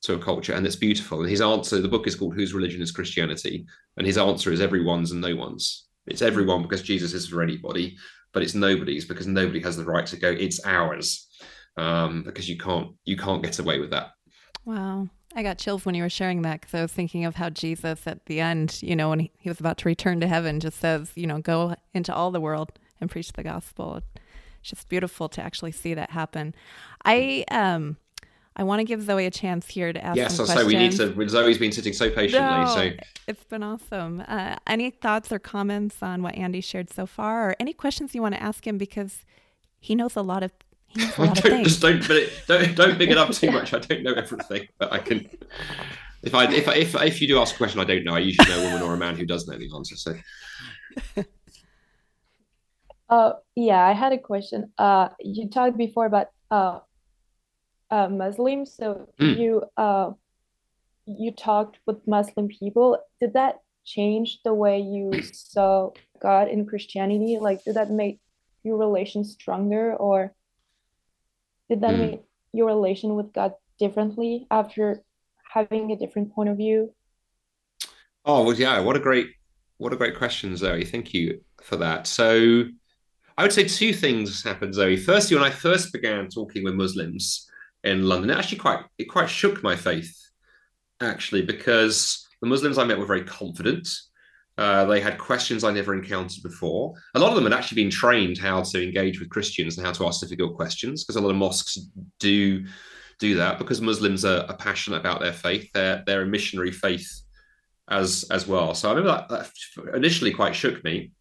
to 0.02 0.14
a 0.14 0.18
culture, 0.18 0.54
and 0.54 0.66
it's 0.66 0.76
beautiful. 0.76 1.20
And 1.20 1.30
his 1.30 1.40
answer, 1.40 1.80
the 1.80 1.88
book 1.88 2.06
is 2.06 2.16
called 2.16 2.35
"Whose 2.35 2.54
Religion 2.54 2.82
Is 2.82 2.90
Christianity," 2.90 3.66
and 3.96 4.06
his 4.06 4.18
answer 4.18 4.52
is 4.52 4.61
everyone's 4.61 5.12
and 5.12 5.20
no 5.20 5.35
one's. 5.37 5.87
It's 6.06 6.20
hmm. 6.20 6.26
everyone 6.26 6.62
because 6.62 6.82
Jesus 6.82 7.14
is 7.14 7.28
for 7.28 7.42
anybody, 7.42 7.96
but 8.32 8.42
it's 8.42 8.54
nobody's 8.54 9.04
because 9.04 9.26
nobody 9.26 9.61
has 9.61 9.76
the 9.76 9.85
right 9.85 10.06
to 10.06 10.16
go. 10.16 10.30
It's 10.30 10.64
ours 10.64 11.28
um, 11.76 12.22
because 12.24 12.48
you 12.48 12.58
can't 12.58 12.88
you 13.04 13.16
can't 13.16 13.42
get 13.42 13.58
away 13.58 13.78
with 13.78 13.90
that. 13.90 14.11
Wow. 14.64 15.08
I 15.35 15.42
got 15.42 15.59
chills 15.59 15.85
when 15.85 15.95
you 15.95 16.03
were 16.03 16.11
sharing 16.11 16.42
that 16.42 16.61
because 16.61 16.75
I 16.75 16.83
was 16.83 16.92
thinking 16.92 17.25
of 17.25 17.37
how 17.37 17.51
Jesus 17.51 18.07
at 18.07 18.27
the 18.27 18.40
end, 18.40 18.79
you 18.83 18.95
know, 18.97 19.11
when 19.11 19.21
he, 19.21 19.31
he 19.38 19.49
was 19.49 19.61
about 19.61 19.79
to 19.79 19.88
return 19.88 20.21
to 20.21 20.27
heaven, 20.29 20.61
just 20.61 20.79
says, 20.79 21.12
you 21.14 21.27
know, 21.27 21.38
go 21.40 21.75
into 21.95 22.14
all 22.14 22.31
the 22.31 22.40
world 22.40 22.73
and 23.01 23.11
preach 23.11 23.33
the 23.33 23.42
gospel. 23.42 23.97
It's 23.97 24.71
just 24.71 24.88
beautiful 24.88 25.29
to 25.31 25.42
actually 25.42 25.73
see 25.73 25.95
that 25.95 26.11
happen. 26.11 26.55
I 27.05 27.45
um 27.51 27.97
I 28.55 28.64
want 28.64 28.81
to 28.81 28.85
give 28.85 29.03
Zoe 29.03 29.25
a 29.25 29.31
chance 29.31 29.66
here 29.66 29.92
to 29.92 30.05
ask. 30.05 30.16
Yes, 30.16 30.38
I'll 30.38 30.47
say 30.47 30.64
we 30.64 30.75
need 30.75 30.92
to. 30.92 31.29
Zoe's 31.29 31.59
been 31.59 31.73
sitting 31.73 31.95
so 31.95 32.11
patiently. 32.11 32.40
No, 32.40 32.66
so 32.66 32.90
it's 33.27 33.45
been 33.45 33.62
awesome. 33.62 34.23
Uh, 34.29 34.57
any 34.66 34.90
thoughts 34.90 35.33
or 35.33 35.38
comments 35.38 36.03
on 36.03 36.23
what 36.23 36.35
Andy 36.35 36.61
shared 36.61 36.90
so 36.90 37.07
far, 37.07 37.49
or 37.49 37.57
any 37.59 37.73
questions 37.73 38.14
you 38.14 38.21
want 38.21 38.35
to 38.35 38.42
ask 38.42 38.66
him 38.66 38.77
because 38.77 39.25
he 39.81 39.95
knows 39.95 40.16
a 40.16 40.23
lot 40.23 40.42
of. 40.42 40.53
He 40.94 41.00
knows 41.05 41.18
a 41.18 41.22
lot 41.22 41.37
don't. 41.37 41.64
Just 41.64 41.81
don't, 41.81 42.09
don't 42.46 42.74
don't 42.74 42.98
big 42.98 43.11
it 43.11 43.18
up 43.18 43.31
too 43.33 43.50
much. 43.50 43.74
I 43.74 43.78
don't 43.78 44.02
know 44.02 44.14
everything, 44.14 44.68
but 44.78 44.92
I 44.92 44.98
can. 44.98 45.28
If 46.22 46.35
I 46.35 46.52
if 46.52 46.68
if 46.68 46.94
if 46.94 47.20
you 47.20 47.28
do 47.28 47.38
ask 47.40 47.55
a 47.55 47.59
question 47.59 47.81
I 47.81 47.85
don't 47.85 48.05
know, 48.05 48.14
I 48.14 48.20
usually 48.20 48.48
know 48.48 48.61
a 48.61 48.64
woman 48.64 48.83
or 48.83 48.94
a 48.94 48.98
man 48.98 49.16
who 49.16 49.26
does 49.26 49.46
know 49.48 49.59
the 49.59 49.70
answer. 49.74 49.96
So. 49.96 50.14
Uh, 53.12 53.35
yeah, 53.55 53.85
I 53.85 53.92
had 53.92 54.14
a 54.14 54.18
question. 54.18 54.72
Uh, 54.78 55.11
you 55.20 55.50
talked 55.50 55.76
before 55.76 56.07
about 56.07 56.28
uh, 56.50 56.78
uh, 57.90 58.09
Muslims. 58.09 58.74
So 58.74 59.07
mm. 59.20 59.37
you 59.38 59.62
uh, 59.76 60.12
you 61.05 61.31
talked 61.31 61.78
with 61.87 62.09
Muslim 62.09 62.48
people. 62.48 62.98
Did 63.20 63.35
that 63.35 63.61
change 63.85 64.40
the 64.44 64.55
way 64.55 64.81
you 64.81 65.12
saw 65.22 65.90
God 66.20 66.48
in 66.48 66.64
Christianity? 66.64 67.38
Like, 67.38 67.62
did 67.64 67.74
that 67.74 67.90
make 67.90 68.18
your 68.64 68.78
relation 68.78 69.24
stronger, 69.24 69.94
or 69.94 70.33
did 71.72 71.80
that 71.82 71.94
mm. 71.94 71.98
make 71.98 72.22
your 72.52 72.66
relation 72.66 73.14
with 73.14 73.32
God 73.32 73.54
differently 73.78 74.46
after 74.50 75.02
having 75.52 75.90
a 75.90 75.96
different 75.96 76.35
point 76.35 76.48
of 76.48 76.56
view? 76.56 76.92
Oh 78.24 78.44
well, 78.44 78.54
yeah. 78.54 78.78
What 78.80 78.96
a 78.96 79.00
great 79.00 79.28
what 79.78 79.92
a 79.92 79.96
great 79.96 80.16
question, 80.16 80.56
Zoe. 80.56 80.85
Thank 80.85 81.12
you 81.14 81.40
for 81.62 81.76
that. 81.76 82.06
So. 82.06 82.64
I 83.38 83.42
would 83.42 83.52
say 83.52 83.64
two 83.64 83.94
things 83.94 84.44
happened, 84.44 84.74
Zoe. 84.74 84.98
Firstly, 84.98 85.38
when 85.38 85.44
I 85.44 85.48
first 85.50 85.90
began 85.90 86.28
talking 86.28 86.64
with 86.64 86.74
Muslims, 86.74 87.48
in 87.85 88.04
London. 88.04 88.30
It 88.30 88.38
actually 88.38 88.58
quite 88.58 88.80
it 88.98 89.04
quite 89.04 89.28
shook 89.28 89.62
my 89.62 89.76
faith, 89.76 90.16
actually, 91.00 91.42
because 91.42 92.26
the 92.40 92.48
Muslims 92.48 92.78
I 92.78 92.85
met 92.85 92.98
were 92.98 93.06
very 93.06 93.24
confident. 93.24 93.88
Uh, 94.59 94.85
they 94.85 95.01
had 95.01 95.17
questions 95.19 95.65
I 95.65 95.73
never 95.73 95.95
encountered 95.95 96.43
before. 96.43 96.95
A 97.15 97.19
lot 97.19 97.31
of 97.31 97.37
them 97.37 97.45
had 97.45 97.55
actually 97.55 97.83
been 97.83 97.91
trained 97.91 98.37
how 98.38 98.62
to 98.62 98.83
engage 98.83 99.19
with 99.19 99.31
Christians 99.31 99.77
and 99.77 99.87
how 99.87 99.93
to 99.93 100.07
ask 100.07 100.21
difficult 100.21 100.57
questions, 100.57 101.03
because 101.03 101.17
a 101.17 101.21
lot 101.21 101.31
of 101.31 101.37
mosques 101.37 101.79
do 102.19 102.65
do 103.19 103.37
that 103.37 103.59
because 103.59 103.81
Muslims 103.81 104.25
are, 104.25 104.45
are 104.49 104.57
passionate 104.57 104.99
about 104.99 105.21
their 105.21 105.33
faith. 105.33 105.71
They're 105.73 106.03
they're 106.07 106.23
a 106.23 106.27
missionary 106.27 106.73
faith 106.73 107.09
as 107.88 108.25
as 108.31 108.47
well. 108.47 108.75
So 108.75 108.91
I 108.91 108.95
remember 108.95 109.27
that, 109.29 109.29
that 109.29 109.95
initially 109.95 110.33
quite 110.33 110.55
shook 110.55 110.85
me, 110.85 111.12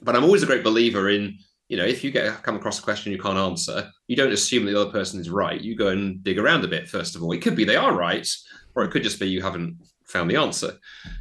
but 0.00 0.14
I'm 0.14 0.24
always 0.24 0.42
a 0.42 0.46
great 0.46 0.64
believer 0.64 1.08
in 1.08 1.38
you 1.68 1.76
know, 1.76 1.84
if 1.84 2.02
you 2.02 2.10
get 2.10 2.42
come 2.42 2.56
across 2.56 2.78
a 2.78 2.82
question 2.82 3.12
you 3.12 3.18
can't 3.18 3.36
answer, 3.36 3.90
you 4.06 4.16
don't 4.16 4.32
assume 4.32 4.64
the 4.64 4.80
other 4.80 4.90
person 4.90 5.20
is 5.20 5.28
right. 5.28 5.60
You 5.60 5.76
go 5.76 5.88
and 5.88 6.22
dig 6.22 6.38
around 6.38 6.64
a 6.64 6.68
bit 6.68 6.88
first 6.88 7.14
of 7.14 7.22
all. 7.22 7.32
It 7.32 7.42
could 7.42 7.56
be 7.56 7.64
they 7.64 7.76
are 7.76 7.94
right, 7.94 8.26
or 8.74 8.84
it 8.84 8.90
could 8.90 9.02
just 9.02 9.20
be 9.20 9.28
you 9.28 9.42
haven't 9.42 9.76
found 10.08 10.30
the 10.30 10.36
answer. 10.36 10.72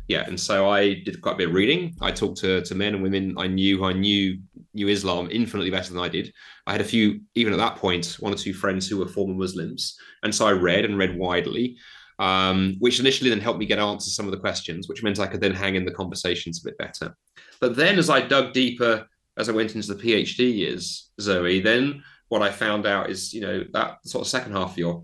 Yeah, 0.07 0.23
and 0.25 0.39
so 0.39 0.69
I 0.69 0.95
did 1.05 1.21
quite 1.21 1.35
a 1.35 1.37
bit 1.37 1.49
of 1.49 1.53
reading. 1.53 1.95
I 2.01 2.11
talked 2.11 2.39
to, 2.39 2.61
to 2.61 2.75
men 2.75 2.93
and 2.95 3.03
women 3.03 3.35
I 3.37 3.47
knew 3.47 3.83
I 3.85 3.93
knew 3.93 4.39
knew 4.73 4.87
Islam 4.87 5.29
infinitely 5.31 5.71
better 5.71 5.93
than 5.93 6.01
I 6.01 6.07
did. 6.07 6.33
I 6.65 6.71
had 6.71 6.81
a 6.81 6.85
few, 6.85 7.21
even 7.35 7.53
at 7.53 7.59
that 7.59 7.75
point, 7.75 8.17
one 8.19 8.33
or 8.33 8.37
two 8.37 8.53
friends 8.53 8.87
who 8.87 8.97
were 8.97 9.07
former 9.07 9.33
Muslims, 9.33 9.97
and 10.23 10.33
so 10.33 10.47
I 10.47 10.51
read 10.51 10.85
and 10.85 10.97
read 10.97 11.17
widely. 11.17 11.77
Um, 12.19 12.77
which 12.79 12.99
initially 12.99 13.29
then 13.29 13.39
helped 13.39 13.59
me 13.59 13.67
get 13.67 13.77
answers 13.77 14.07
to 14.07 14.15
some 14.15 14.25
of 14.25 14.31
the 14.31 14.39
questions, 14.39 14.89
which 14.89 15.03
meant 15.03 15.19
I 15.19 15.27
could 15.27 15.39
then 15.39 15.53
hang 15.53 15.75
in 15.75 15.85
the 15.85 15.91
conversations 15.91 16.59
a 16.59 16.67
bit 16.67 16.77
better. 16.79 17.15
But 17.61 17.75
then 17.75 17.99
as 17.99 18.09
I 18.09 18.21
dug 18.21 18.53
deeper 18.53 19.05
as 19.37 19.49
I 19.49 19.51
went 19.51 19.75
into 19.75 19.93
the 19.93 20.01
PhD 20.01 20.51
years, 20.51 21.11
Zoe, 21.21 21.61
then 21.61 22.03
what 22.29 22.41
I 22.41 22.49
found 22.49 22.87
out 22.87 23.09
is, 23.09 23.33
you 23.33 23.41
know, 23.41 23.63
that 23.73 23.99
sort 24.03 24.23
of 24.23 24.27
second 24.27 24.53
half 24.53 24.71
of 24.71 24.77
your 24.77 25.03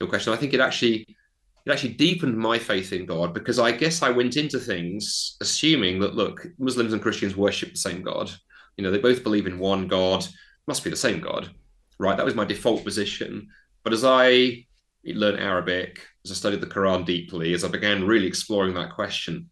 your 0.00 0.08
question, 0.08 0.32
I 0.32 0.36
think 0.36 0.52
it 0.52 0.60
actually 0.60 1.06
it 1.68 1.72
actually 1.72 1.92
deepened 1.92 2.36
my 2.36 2.58
faith 2.58 2.94
in 2.94 3.04
God 3.04 3.34
because 3.34 3.58
I 3.58 3.72
guess 3.72 4.00
I 4.00 4.08
went 4.08 4.38
into 4.38 4.58
things 4.58 5.36
assuming 5.42 6.00
that 6.00 6.14
look, 6.14 6.46
Muslims 6.58 6.94
and 6.94 7.02
Christians 7.02 7.36
worship 7.36 7.72
the 7.72 7.78
same 7.78 8.02
God. 8.02 8.30
You 8.78 8.84
know, 8.84 8.90
they 8.90 8.98
both 8.98 9.22
believe 9.22 9.46
in 9.46 9.58
one 9.58 9.86
God, 9.86 10.26
must 10.66 10.82
be 10.82 10.88
the 10.88 10.96
same 10.96 11.20
God, 11.20 11.50
right? 11.98 12.16
That 12.16 12.24
was 12.24 12.34
my 12.34 12.46
default 12.46 12.84
position. 12.84 13.48
But 13.84 13.92
as 13.92 14.02
I 14.02 14.64
learned 15.04 15.40
Arabic, 15.40 16.06
as 16.24 16.30
I 16.30 16.34
studied 16.34 16.62
the 16.62 16.66
Quran 16.66 17.04
deeply, 17.04 17.52
as 17.52 17.64
I 17.64 17.68
began 17.68 18.06
really 18.06 18.26
exploring 18.26 18.72
that 18.74 18.94
question, 18.94 19.50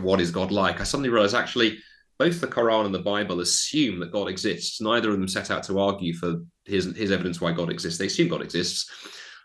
what 0.00 0.22
is 0.22 0.30
God 0.30 0.50
like? 0.50 0.80
I 0.80 0.84
suddenly 0.84 1.10
realized 1.10 1.34
actually 1.34 1.78
both 2.18 2.40
the 2.40 2.46
Quran 2.46 2.86
and 2.86 2.94
the 2.94 3.00
Bible 3.00 3.40
assume 3.40 4.00
that 4.00 4.12
God 4.12 4.28
exists. 4.28 4.80
Neither 4.80 5.10
of 5.10 5.18
them 5.18 5.28
set 5.28 5.50
out 5.50 5.62
to 5.64 5.78
argue 5.78 6.14
for 6.14 6.36
his, 6.64 6.96
his 6.96 7.10
evidence 7.10 7.42
why 7.42 7.52
God 7.52 7.70
exists. 7.70 7.98
They 7.98 8.06
assume 8.06 8.28
God 8.28 8.40
exists. 8.40 8.88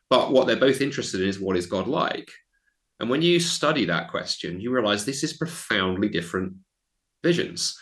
But 0.10 0.32
what 0.32 0.48
they're 0.48 0.56
both 0.56 0.82
interested 0.82 1.22
in 1.22 1.28
is 1.28 1.39
what 1.39 1.58
is 1.58 1.65
God 1.65 1.88
like? 1.88 2.30
And 3.00 3.10
when 3.10 3.22
you 3.22 3.39
study 3.39 3.86
that 3.86 4.10
question, 4.10 4.60
you 4.60 4.72
realize 4.72 5.06
this 5.06 5.24
is 5.24 5.38
profoundly 5.38 6.10
different 6.10 6.54
visions. 7.24 7.78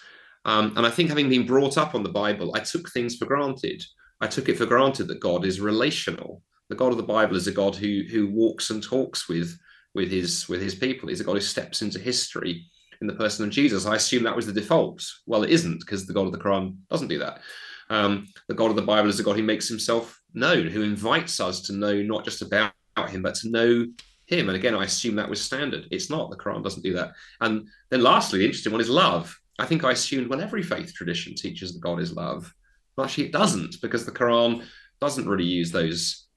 Um, 0.45 0.73
and 0.77 0.85
I 0.85 0.89
think 0.89 1.09
having 1.09 1.29
been 1.29 1.45
brought 1.45 1.77
up 1.77 1.95
on 1.95 2.03
the 2.03 2.09
Bible, 2.09 2.53
I 2.55 2.59
took 2.59 2.89
things 2.89 3.15
for 3.15 3.25
granted. 3.25 3.83
I 4.21 4.27
took 4.27 4.49
it 4.49 4.57
for 4.57 4.65
granted 4.65 5.07
that 5.07 5.19
God 5.19 5.45
is 5.45 5.59
relational. 5.59 6.41
The 6.69 6.75
God 6.75 6.91
of 6.91 6.97
the 6.97 7.03
Bible 7.03 7.35
is 7.35 7.47
a 7.47 7.51
God 7.51 7.75
who 7.75 8.03
who 8.09 8.27
walks 8.27 8.69
and 8.69 8.83
talks 8.83 9.29
with 9.29 9.57
with 9.93 10.11
his 10.11 10.47
with 10.49 10.61
his 10.61 10.75
people. 10.75 11.09
He's 11.09 11.21
a 11.21 11.23
God 11.23 11.35
who 11.35 11.41
steps 11.41 11.81
into 11.81 11.99
history 11.99 12.65
in 13.01 13.07
the 13.07 13.13
person 13.13 13.45
of 13.45 13.51
Jesus. 13.51 13.85
I 13.85 13.95
assume 13.95 14.23
that 14.23 14.35
was 14.35 14.45
the 14.45 14.53
default. 14.53 15.03
Well, 15.25 15.43
it 15.43 15.51
isn't 15.51 15.79
because 15.79 16.05
the 16.05 16.13
God 16.13 16.27
of 16.27 16.31
the 16.31 16.39
Quran 16.39 16.77
doesn't 16.89 17.07
do 17.07 17.19
that. 17.19 17.41
Um, 17.89 18.27
the 18.47 18.53
God 18.53 18.69
of 18.69 18.75
the 18.75 18.81
Bible 18.81 19.09
is 19.09 19.19
a 19.19 19.23
God 19.23 19.37
who 19.37 19.43
makes 19.43 19.67
himself 19.67 20.19
known, 20.37 20.67
who 20.67 20.83
invites 20.83 21.39
us 21.39 21.61
to 21.61 21.73
know 21.73 22.01
not 22.01 22.23
just 22.23 22.41
about 22.41 22.73
him, 23.09 23.21
but 23.21 23.35
to 23.35 23.49
know 23.49 23.85
him. 24.25 24.49
And 24.49 24.55
again, 24.55 24.75
I 24.75 24.83
assume 24.83 25.15
that 25.15 25.29
was 25.29 25.41
standard. 25.41 25.87
It's 25.91 26.09
not. 26.09 26.29
The 26.29 26.37
Quran 26.37 26.63
doesn't 26.63 26.83
do 26.83 26.93
that. 26.93 27.13
And 27.41 27.67
then 27.89 28.01
lastly, 28.01 28.39
the 28.39 28.45
interesting 28.45 28.71
one 28.71 28.81
is 28.81 28.89
love. 28.89 29.37
I 29.59 29.65
think 29.65 29.83
I 29.83 29.91
assumed, 29.91 30.27
well, 30.27 30.41
every 30.41 30.63
faith 30.63 30.93
tradition 30.93 31.35
teaches 31.35 31.73
that 31.73 31.81
God 31.81 31.99
is 31.99 32.13
love. 32.13 32.53
But 32.95 33.03
actually, 33.03 33.25
it 33.25 33.31
doesn't 33.33 33.81
because 33.81 34.05
the 34.05 34.11
Quran 34.11 34.63
doesn't 35.01 35.27
really 35.27 35.45
use 35.45 35.71
those 35.71 36.27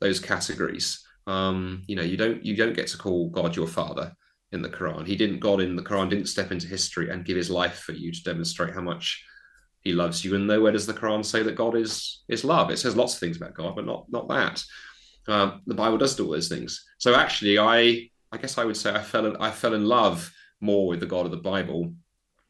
those 0.00 0.18
categories. 0.18 1.04
Um, 1.26 1.84
you 1.86 1.94
know, 1.94 2.02
you 2.02 2.16
don't 2.16 2.44
you 2.44 2.56
don't 2.56 2.74
get 2.74 2.88
to 2.88 2.98
call 2.98 3.30
God 3.30 3.54
your 3.54 3.68
father 3.68 4.12
in 4.52 4.62
the 4.62 4.68
Quran. 4.68 5.06
He 5.06 5.16
didn't, 5.16 5.40
God 5.40 5.60
in 5.60 5.76
the 5.76 5.82
Quran 5.82 6.10
didn't 6.10 6.26
step 6.26 6.52
into 6.52 6.66
history 6.68 7.10
and 7.10 7.24
give 7.24 7.36
his 7.36 7.50
life 7.50 7.78
for 7.78 7.92
you 7.92 8.12
to 8.12 8.22
demonstrate 8.22 8.74
how 8.74 8.82
much 8.82 9.24
he 9.82 9.92
loves 9.92 10.24
you. 10.24 10.34
And 10.34 10.46
nowhere 10.46 10.72
does 10.72 10.86
the 10.86 10.94
Quran 10.94 11.24
say 11.24 11.42
that 11.42 11.56
God 11.56 11.76
is 11.76 12.22
is 12.28 12.44
love. 12.44 12.70
It 12.70 12.78
says 12.78 12.96
lots 12.96 13.14
of 13.14 13.20
things 13.20 13.36
about 13.36 13.54
God, 13.54 13.76
but 13.76 13.86
not 13.86 14.06
not 14.10 14.28
that. 14.28 14.64
Um, 15.28 15.62
the 15.66 15.74
Bible 15.74 15.98
does 15.98 16.16
do 16.16 16.24
all 16.24 16.32
those 16.32 16.48
things. 16.48 16.84
So 16.98 17.14
actually, 17.14 17.58
I 17.58 18.10
I 18.32 18.38
guess 18.38 18.58
I 18.58 18.64
would 18.64 18.76
say 18.76 18.92
I 18.92 19.02
fell 19.02 19.26
in, 19.26 19.36
I 19.36 19.50
fell 19.50 19.74
in 19.74 19.84
love 19.84 20.32
more 20.60 20.86
with 20.86 21.00
the 21.00 21.06
God 21.06 21.26
of 21.26 21.32
the 21.32 21.36
Bible 21.36 21.92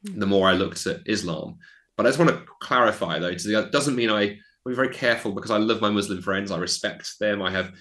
the 0.02 0.26
more 0.26 0.48
I 0.48 0.52
looked 0.52 0.86
at 0.86 1.00
Islam. 1.06 1.58
But 1.96 2.06
I 2.06 2.08
just 2.08 2.18
want 2.18 2.30
to 2.30 2.44
clarify 2.60 3.18
though, 3.18 3.32
that 3.32 3.70
doesn't 3.72 3.96
mean 3.96 4.10
I 4.10 4.38
be 4.66 4.74
very 4.74 4.88
careful 4.88 5.32
because 5.32 5.50
I 5.50 5.58
love 5.58 5.80
my 5.80 5.90
Muslim 5.90 6.22
friends. 6.22 6.50
I 6.50 6.58
respect 6.58 7.18
them. 7.18 7.42
I 7.42 7.50
have 7.50 7.72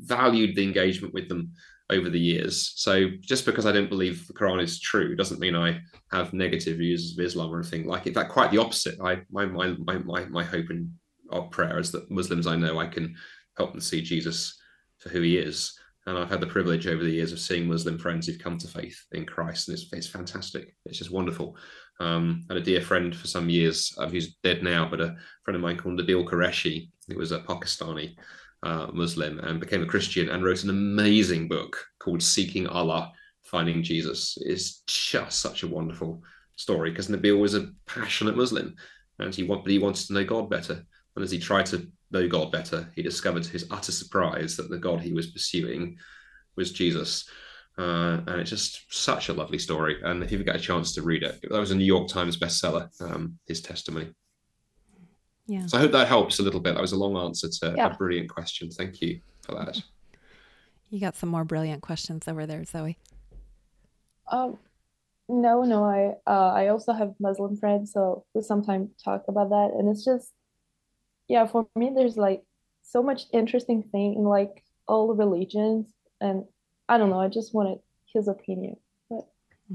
valued 0.00 0.56
the 0.56 0.64
engagement 0.64 1.14
with 1.14 1.28
them 1.28 1.52
over 1.90 2.08
the 2.08 2.20
years. 2.20 2.72
So 2.76 3.08
just 3.20 3.44
because 3.44 3.66
I 3.66 3.72
don't 3.72 3.90
believe 3.90 4.26
the 4.26 4.32
Quran 4.32 4.62
is 4.62 4.80
true 4.80 5.14
doesn't 5.14 5.40
mean 5.40 5.54
I 5.54 5.80
have 6.10 6.32
negative 6.32 6.78
views 6.78 7.12
of 7.12 7.24
Islam 7.24 7.52
or 7.52 7.60
anything 7.60 7.86
like 7.86 8.06
it. 8.06 8.10
In 8.10 8.14
fact, 8.14 8.32
quite 8.32 8.50
the 8.50 8.58
opposite. 8.58 8.98
I 9.00 9.22
my 9.30 9.44
my 9.44 9.74
my 9.84 10.24
my, 10.24 10.44
hope 10.44 10.70
and 10.70 10.90
our 11.30 11.42
prayer 11.42 11.78
is 11.78 11.92
that 11.92 12.10
Muslims 12.10 12.46
I 12.46 12.56
know 12.56 12.78
I 12.78 12.86
can 12.86 13.14
help 13.56 13.72
them 13.72 13.80
see 13.80 14.00
Jesus 14.00 14.58
for 14.98 15.10
who 15.10 15.20
he 15.20 15.36
is. 15.36 15.78
And 16.06 16.18
I've 16.18 16.28
had 16.28 16.40
the 16.40 16.46
privilege 16.46 16.86
over 16.86 17.02
the 17.02 17.10
years 17.10 17.32
of 17.32 17.38
seeing 17.38 17.66
Muslim 17.66 17.98
friends 17.98 18.26
who've 18.26 18.38
come 18.38 18.58
to 18.58 18.68
faith 18.68 19.06
in 19.12 19.24
Christ, 19.24 19.68
and 19.68 19.78
it's, 19.78 19.90
it's 19.90 20.06
fantastic. 20.06 20.76
It's 20.84 20.98
just 20.98 21.10
wonderful. 21.10 21.56
Um, 21.98 22.44
I 22.50 22.54
had 22.54 22.62
a 22.62 22.64
dear 22.64 22.82
friend 22.82 23.16
for 23.16 23.26
some 23.26 23.48
years 23.48 23.94
uh, 23.96 24.06
who's 24.08 24.34
dead 24.42 24.62
now, 24.62 24.86
but 24.86 25.00
a 25.00 25.16
friend 25.44 25.56
of 25.56 25.62
mine 25.62 25.78
called 25.78 25.98
Nabeel 25.98 26.26
Qureshi, 26.26 26.90
who 27.08 27.16
was 27.16 27.32
a 27.32 27.40
Pakistani 27.40 28.16
uh, 28.64 28.88
Muslim 28.92 29.38
and 29.40 29.60
became 29.60 29.82
a 29.82 29.86
Christian 29.86 30.30
and 30.30 30.42
wrote 30.42 30.64
an 30.64 30.70
amazing 30.70 31.48
book 31.48 31.76
called 31.98 32.22
Seeking 32.22 32.66
Allah, 32.66 33.12
Finding 33.42 33.82
Jesus. 33.82 34.36
It's 34.40 34.80
just 34.86 35.38
such 35.40 35.62
a 35.62 35.68
wonderful 35.68 36.22
story 36.56 36.90
because 36.90 37.08
Nabeel 37.08 37.38
was 37.38 37.54
a 37.54 37.70
passionate 37.86 38.36
Muslim 38.36 38.74
and 39.18 39.34
he, 39.34 39.42
want, 39.42 39.68
he 39.68 39.78
wanted 39.78 40.06
to 40.06 40.14
know 40.14 40.24
God 40.24 40.48
better. 40.48 40.84
And 41.14 41.22
as 41.22 41.30
he 41.30 41.38
tried 41.38 41.66
to 41.66 41.86
know 42.10 42.26
God 42.26 42.50
better, 42.50 42.90
he 42.96 43.02
discovered 43.02 43.44
to 43.44 43.50
his 43.50 43.66
utter 43.70 43.92
surprise 43.92 44.56
that 44.56 44.70
the 44.70 44.78
God 44.78 45.00
he 45.00 45.12
was 45.12 45.28
pursuing 45.28 45.98
was 46.56 46.72
Jesus. 46.72 47.28
Uh, 47.76 48.20
and 48.26 48.40
it's 48.40 48.50
just 48.50 48.84
such 48.88 49.28
a 49.28 49.32
lovely 49.32 49.58
story. 49.58 49.98
And 50.02 50.22
if 50.22 50.32
you 50.32 50.42
get 50.42 50.56
a 50.56 50.60
chance 50.60 50.94
to 50.94 51.02
read 51.02 51.22
it, 51.22 51.40
that 51.42 51.60
was 51.60 51.70
a 51.70 51.76
New 51.76 51.84
York 51.84 52.08
Times 52.08 52.38
bestseller, 52.38 52.88
um, 53.02 53.38
his 53.46 53.60
testimony. 53.60 54.10
Yeah. 55.46 55.66
So 55.66 55.76
I 55.76 55.80
hope 55.80 55.92
that 55.92 56.08
helps 56.08 56.38
a 56.38 56.42
little 56.42 56.60
bit. 56.60 56.74
That 56.74 56.80
was 56.80 56.92
a 56.92 56.98
long 56.98 57.16
answer 57.16 57.48
to 57.48 57.74
yeah. 57.76 57.92
a 57.92 57.96
brilliant 57.96 58.30
question. 58.30 58.70
Thank 58.70 59.02
you 59.02 59.20
for 59.42 59.54
that. 59.54 59.82
You 60.90 61.00
got 61.00 61.16
some 61.16 61.28
more 61.28 61.44
brilliant 61.44 61.82
questions 61.82 62.28
over 62.28 62.46
there, 62.46 62.64
Zoe. 62.64 62.96
Um, 64.30 64.58
no, 65.28 65.62
no. 65.62 65.84
I 65.84 66.14
uh, 66.30 66.52
I 66.52 66.68
also 66.68 66.92
have 66.92 67.14
Muslim 67.18 67.56
friends, 67.56 67.92
so 67.92 68.24
we 68.34 68.42
sometimes 68.42 68.90
talk 69.02 69.24
about 69.28 69.50
that, 69.50 69.72
and 69.76 69.88
it's 69.88 70.04
just 70.04 70.32
yeah, 71.28 71.46
for 71.46 71.66
me, 71.74 71.92
there's 71.94 72.16
like 72.16 72.42
so 72.82 73.02
much 73.02 73.24
interesting 73.32 73.82
thing 73.82 74.14
in 74.14 74.24
like 74.24 74.62
all 74.86 75.08
the 75.08 75.14
religions, 75.14 75.92
and 76.20 76.44
I 76.88 76.98
don't 76.98 77.10
know. 77.10 77.20
I 77.20 77.28
just 77.28 77.54
wanted 77.54 77.78
his 78.12 78.28
opinion. 78.28 78.76
But 79.10 79.26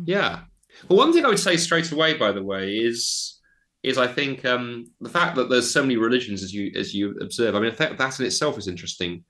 yeah, 0.06 0.42
well, 0.88 1.00
one 1.00 1.14
thing 1.14 1.26
I 1.26 1.30
would 1.30 1.40
say 1.40 1.58
straight 1.58 1.92
away, 1.92 2.14
by 2.16 2.32
the 2.32 2.44
way, 2.44 2.78
is 2.78 3.39
is 3.84 3.98
I 3.98 4.08
think 4.08 4.46
um, 4.46 4.92
the 5.00 5.10
fact 5.10 5.36
that 5.36 5.50
there's 5.50 5.72
so 5.72 5.82
many 5.82 5.98
religions 5.98 6.44
as 6.44 6.54
you 6.54 6.72
as 6.76 6.94
you 6.94 7.18
observe. 7.22 7.56
I 7.56 7.60
mean, 7.60 7.74
that, 7.78 7.98
that 7.98 8.20
in 8.20 8.26
itself 8.26 8.58
is 8.58 8.68
interesting, 8.68 9.24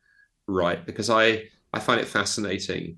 right? 0.48 0.86
Because 0.86 1.10
I 1.10 1.44
I 1.74 1.80
find 1.80 2.02
it 2.02 2.08
fascinating 2.08 2.98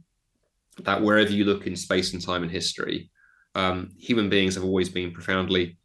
that 0.84 1.02
wherever 1.02 1.32
you 1.32 1.44
look 1.46 1.68
in 1.68 1.76
space 1.76 2.14
and 2.14 2.22
time 2.22 2.44
and 2.44 2.52
history, 2.52 3.12
um, 3.56 3.90
human 3.98 4.30
beings 4.30 4.56
have 4.56 4.64
always 4.64 4.90
been 4.90 5.12
profoundly 5.12 5.78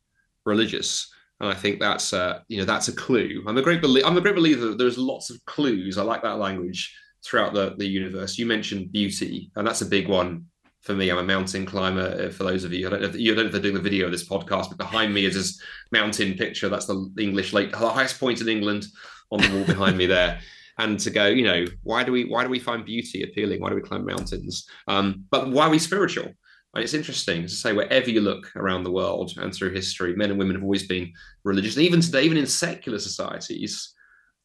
religious 0.45 1.13
and 1.41 1.51
I 1.51 1.55
think 1.55 1.81
that's 1.81 2.13
you 2.49 2.59
know 2.59 2.65
that's 2.65 2.89
a 2.89 2.93
clue. 2.93 3.45
I'm 3.47 3.59
a 3.59 3.63
great 3.63 3.83
believer. 3.83 4.07
I'm 4.07 4.17
a 4.17 4.21
great 4.21 4.37
believer 4.37 4.67
that 4.67 4.79
there's 4.79 4.99
lots 4.99 5.31
of 5.31 5.45
clues. 5.45 5.99
I 5.99 6.03
like 6.03 6.23
that 6.23 6.39
language 6.39 6.97
throughout 7.25 7.53
the 7.53 7.75
the 7.77 7.87
universe. 7.87 8.39
You 8.39 8.47
mentioned 8.47 8.93
beauty, 8.93 9.51
and 9.57 9.67
that's 9.67 9.83
a 9.83 9.87
big 9.87 10.09
one 10.09 10.47
for 10.87 10.95
me. 10.95 11.11
I'm 11.11 11.19
a 11.19 11.25
mountain 11.25 11.67
climber. 11.67 12.27
Uh, 12.27 12.31
for 12.31 12.45
those 12.45 12.65
of 12.65 12.73
you, 12.73 12.87
I 12.87 12.91
don't 12.91 13.03
know 13.03 13.09
if, 13.09 13.17
you 13.17 13.35
don't 13.35 13.45
know 13.45 13.47
if 13.47 13.53
they're 13.53 13.61
doing 13.61 13.75
the 13.75 13.81
video 13.81 14.07
of 14.07 14.13
this 14.13 14.27
podcast, 14.27 14.69
but 14.69 14.79
behind 14.79 15.13
me 15.13 15.25
is 15.25 15.35
this 15.35 15.61
mountain 15.91 16.35
picture. 16.35 16.69
That's 16.69 16.87
the 16.87 17.13
English 17.19 17.53
lake, 17.53 17.73
the 17.73 17.89
highest 17.91 18.21
point 18.21 18.41
in 18.41 18.49
England, 18.49 18.87
on 19.31 19.41
the 19.41 19.51
wall 19.51 19.65
behind 19.65 19.99
me 19.99 20.07
there. 20.07 20.39
And 20.79 20.99
to 21.01 21.11
go, 21.11 21.27
you 21.27 21.45
know, 21.45 21.65
why 21.83 22.05
do 22.05 22.13
we 22.13 22.25
why 22.27 22.45
do 22.45 22.51
we 22.51 22.59
find 22.59 22.85
beauty 22.85 23.23
appealing? 23.23 23.61
Why 23.61 23.71
do 23.71 23.75
we 23.75 23.81
climb 23.81 24.05
mountains? 24.05 24.69
Um, 24.87 25.25
but 25.31 25.51
why 25.51 25.67
are 25.67 25.71
we 25.71 25.79
spiritual? 25.79 26.27
And 26.75 26.85
it's 26.85 26.95
interesting 26.95 27.43
to 27.43 27.49
say 27.49 27.73
wherever 27.73 28.11
you 28.11 28.21
look 28.21 28.55
around 28.55 28.85
the 28.85 28.93
world 28.93 29.33
and 29.39 29.53
through 29.53 29.71
history, 29.71 30.15
men 30.15 30.31
and 30.31 30.39
women 30.39 30.55
have 30.55 30.63
always 30.63 30.87
been 30.87 31.11
religious. 31.43 31.77
And 31.77 31.87
even 31.87 32.03
today, 32.03 32.25
even 32.25 32.37
in 32.37 32.47
secular 32.47 32.99
societies, 32.99 33.95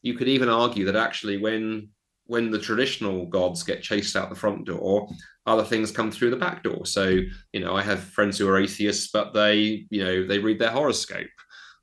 you 0.02 0.14
could 0.14 0.30
even 0.30 0.48
argue 0.48 0.86
that 0.86 0.96
actually 0.96 1.38
when 1.38 1.90
when 2.26 2.50
the 2.50 2.60
traditional 2.60 3.26
gods 3.26 3.62
get 3.62 3.84
chased 3.84 4.16
out 4.16 4.30
the 4.30 4.36
front 4.36 4.66
door, 4.66 5.10
other 5.46 5.64
things 5.64 5.92
come 5.92 6.12
through 6.12 6.30
the 6.30 6.36
back 6.36 6.64
door. 6.64 6.86
So, 6.86 7.20
you 7.54 7.60
know, 7.60 7.76
I 7.76 7.82
have 7.82 8.00
friends 8.00 8.38
who 8.38 8.48
are 8.48 8.60
atheists, 8.60 9.10
but 9.12 9.34
they, 9.34 9.86
you 9.90 10.04
know, 10.04 10.26
they 10.26 10.40
read 10.40 10.60
their 10.60 10.72
horoscope 10.72 11.28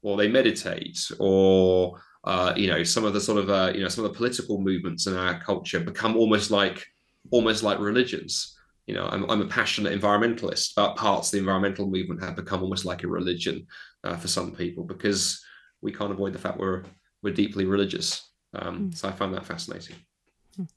or 0.03 0.16
they 0.16 0.29
meditate 0.29 1.01
or 1.18 2.01
uh, 2.25 2.53
you 2.57 2.68
know, 2.68 2.83
some 2.83 3.05
of 3.05 3.14
the 3.14 3.21
sort 3.21 3.38
of 3.38 3.49
uh, 3.49 3.73
you 3.75 3.81
know, 3.81 3.88
some 3.88 4.05
of 4.05 4.12
the 4.12 4.16
political 4.16 4.61
movements 4.61 5.07
in 5.07 5.16
our 5.16 5.40
culture 5.40 5.81
become 5.81 6.16
almost 6.16 6.51
like 6.51 6.85
almost 7.31 7.62
like 7.62 7.79
religions 7.79 8.59
you 8.88 8.94
know, 8.94 9.07
I'm, 9.07 9.31
I'm 9.31 9.42
a 9.42 9.47
passionate 9.47 10.01
environmentalist, 10.01 10.73
but 10.75 10.97
parts 10.97 11.29
of 11.29 11.33
the 11.33 11.38
environmental 11.40 11.87
movement 11.87 12.23
have 12.23 12.37
become 12.37 12.62
almost 12.62 12.87
like 12.87 13.05
a 13.05 13.09
religion 13.09 13.66
uh, 14.03 14.16
for 14.16 14.29
some 14.29 14.53
people 14.53 14.83
because 14.83 15.44
we 15.83 15.92
can't 15.92 16.11
avoid 16.11 16.33
the 16.33 16.38
fact 16.38 16.59
we're 16.59 16.85
we're 17.23 17.35
deeply 17.35 17.66
religious. 17.66 18.31
Um, 18.55 18.88
mm. 18.88 18.97
So 18.97 19.07
I 19.09 19.12
find 19.12 19.35
that 19.35 19.44
fascinating. 19.44 19.97
Mm. 20.59 20.68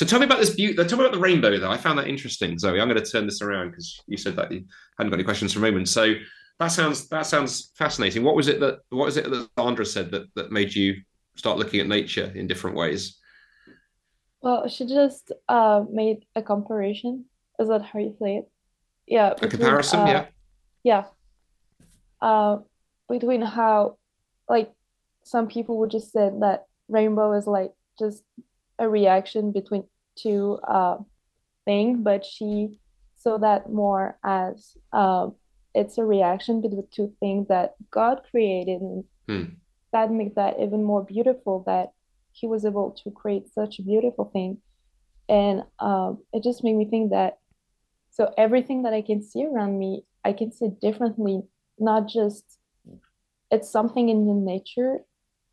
So 0.00 0.06
tell 0.06 0.18
me 0.18 0.24
about 0.24 0.38
this 0.38 0.54
beauty. 0.54 0.72
Tell 0.72 0.96
me 0.96 1.04
about 1.04 1.12
the 1.12 1.20
rainbow, 1.20 1.58
though. 1.58 1.70
I 1.70 1.76
found 1.76 1.98
that 1.98 2.08
interesting, 2.08 2.58
Zoe. 2.58 2.80
I'm 2.80 2.88
going 2.88 3.04
to 3.04 3.04
turn 3.04 3.26
this 3.26 3.42
around 3.42 3.72
because 3.72 4.00
you 4.06 4.16
said 4.16 4.34
that 4.36 4.50
you 4.50 4.64
hadn't 4.96 5.10
got 5.10 5.16
any 5.16 5.24
questions 5.24 5.52
for 5.52 5.58
a 5.58 5.62
moment. 5.62 5.90
So 5.90 6.14
that 6.58 6.68
sounds 6.68 7.06
that 7.10 7.26
sounds 7.26 7.72
fascinating. 7.76 8.24
What 8.24 8.34
was 8.34 8.48
it 8.48 8.60
that 8.60 8.78
what 8.88 9.04
was 9.04 9.18
it 9.18 9.28
that 9.28 9.50
Sandra 9.58 9.84
said 9.84 10.10
that 10.12 10.34
that 10.36 10.52
made 10.52 10.74
you 10.74 11.02
start 11.36 11.58
looking 11.58 11.80
at 11.80 11.86
nature 11.86 12.32
in 12.34 12.46
different 12.46 12.78
ways? 12.78 13.18
Well, 14.40 14.68
she 14.68 14.86
just 14.86 15.32
uh 15.50 15.84
made 15.92 16.24
a 16.34 16.40
comparison. 16.40 17.26
Is 17.58 17.68
that 17.68 17.82
how 17.82 17.98
you 17.98 18.16
say 18.18 18.36
it? 18.36 18.50
Yeah. 19.06 19.34
A 19.42 19.48
comparison, 19.48 20.00
uh, 20.00 20.06
yeah. 20.06 20.26
Yeah. 20.82 21.04
Uh, 22.22 22.60
between 23.06 23.42
how, 23.42 23.98
like, 24.48 24.72
some 25.24 25.46
people 25.46 25.76
would 25.80 25.90
just 25.90 26.10
say 26.10 26.30
that 26.40 26.64
rainbow 26.88 27.34
is 27.34 27.46
like 27.46 27.72
just 27.98 28.22
a 28.78 28.88
reaction 28.88 29.52
between 29.52 29.84
two 30.16 30.58
uh 30.66 30.98
thing, 31.64 32.02
but 32.02 32.24
she 32.24 32.78
saw 33.16 33.38
that 33.38 33.70
more 33.70 34.18
as 34.24 34.76
uh, 34.92 35.28
it's 35.74 35.98
a 35.98 36.04
reaction 36.04 36.60
between 36.60 36.86
two 36.90 37.12
things 37.20 37.48
that 37.48 37.74
God 37.90 38.22
created, 38.30 38.80
and 38.80 39.04
hmm. 39.28 39.44
that 39.92 40.10
makes 40.10 40.34
that 40.36 40.58
even 40.60 40.84
more 40.84 41.04
beautiful. 41.04 41.62
That 41.66 41.92
he 42.32 42.46
was 42.46 42.64
able 42.64 42.92
to 43.02 43.10
create 43.10 43.52
such 43.52 43.78
a 43.78 43.82
beautiful 43.82 44.30
thing 44.32 44.58
and 45.30 45.62
um, 45.78 46.18
it 46.32 46.42
just 46.42 46.64
made 46.64 46.74
me 46.74 46.84
think 46.84 47.10
that 47.10 47.38
so 48.10 48.34
everything 48.36 48.82
that 48.82 48.92
i 48.92 49.00
can 49.00 49.22
see 49.22 49.46
around 49.46 49.78
me 49.78 50.02
i 50.24 50.32
can 50.32 50.52
see 50.52 50.68
differently 50.82 51.40
not 51.78 52.08
just 52.08 52.58
it's 53.50 53.70
something 53.70 54.08
in 54.08 54.26
the 54.26 54.34
nature 54.34 54.98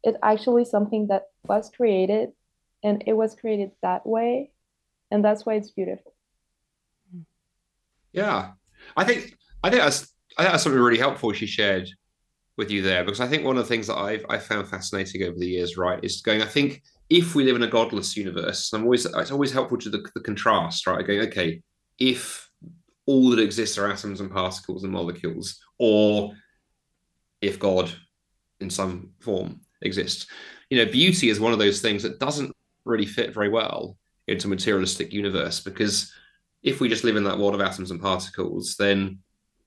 it's 0.04 0.17
actually 0.24 0.65
something 0.65 1.08
that 1.08 1.28
was 1.43 1.70
created 1.76 2.30
and 2.84 3.04
it 3.08 3.13
was 3.13 3.36
created 3.36 3.72
that 3.82 4.06
way 4.06 4.52
and 5.12 5.24
that's 5.24 5.46
why 5.46 5.56
it's 5.56 5.72
beautiful 5.72 6.13
yeah 8.12 8.52
i 8.96 9.04
think 9.04 9.38
i 9.63 9.70
think 9.70 9.82
that's 9.82 10.13
i 10.38 10.44
think 10.44 10.52
that's 10.52 10.63
something 10.63 10.82
really 10.82 10.98
helpful 10.98 11.32
she 11.32 11.46
shared 11.46 11.90
with 12.58 12.72
you 12.72 12.82
there 12.82 13.04
because 13.04 13.22
I 13.22 13.28
think 13.28 13.46
one 13.46 13.58
of 13.58 13.63
the 13.63 13.70
things 13.70 13.88
that 13.88 13.98
I've 13.98 14.26
I 14.30 14.40
found 14.40 14.68
fascinating 14.68 15.24
over 15.24 15.38
the 15.38 15.48
years, 15.48 15.78
right, 15.78 16.04
is 16.04 16.22
going. 16.22 16.42
I 16.42 16.46
think 16.46 16.82
if 17.10 17.36
we 17.36 17.44
live 17.44 17.56
in 17.56 17.63
a 17.63 17.68
godless 17.68 18.18
universe, 18.18 18.74
I'm 18.74 18.84
always 18.84 19.06
it's 19.06 19.32
always 19.32 19.52
helpful 19.52 19.78
to 19.78 19.90
the, 19.90 20.06
the 20.16 20.22
contrast, 20.22 20.88
right? 20.88 21.06
Going, 21.06 21.22
okay, 21.28 21.62
if 22.00 22.50
all 23.06 23.30
that 23.30 23.40
exists 23.40 23.78
are 23.78 23.90
atoms 23.90 24.20
and 24.20 24.32
particles 24.32 24.84
and 24.84 24.92
molecules, 24.92 25.60
or 25.78 26.34
if 27.42 27.60
God 27.60 27.91
in 28.60 28.70
some 28.70 29.12
form 29.20 29.62
exists, 29.84 30.28
you 30.70 30.84
know, 30.84 30.91
beauty 30.91 31.30
is 31.30 31.39
one 31.39 31.54
of 31.54 31.60
those 31.60 31.80
things 31.80 32.04
that 32.04 32.20
doesn't 32.20 32.54
really 32.88 33.06
fit 33.06 33.34
very 33.34 33.50
well 33.50 33.98
into 34.28 34.48
a 34.48 34.50
materialistic 34.50 35.14
universe 35.14 35.60
because 35.60 36.12
if 36.64 36.82
we 36.82 36.90
just 36.90 37.04
live 37.04 37.16
in 37.16 37.24
that 37.24 37.38
world 37.38 37.56
of 37.56 37.62
atoms 37.62 37.92
and 37.92 38.02
particles, 38.02 38.76
then 38.78 39.20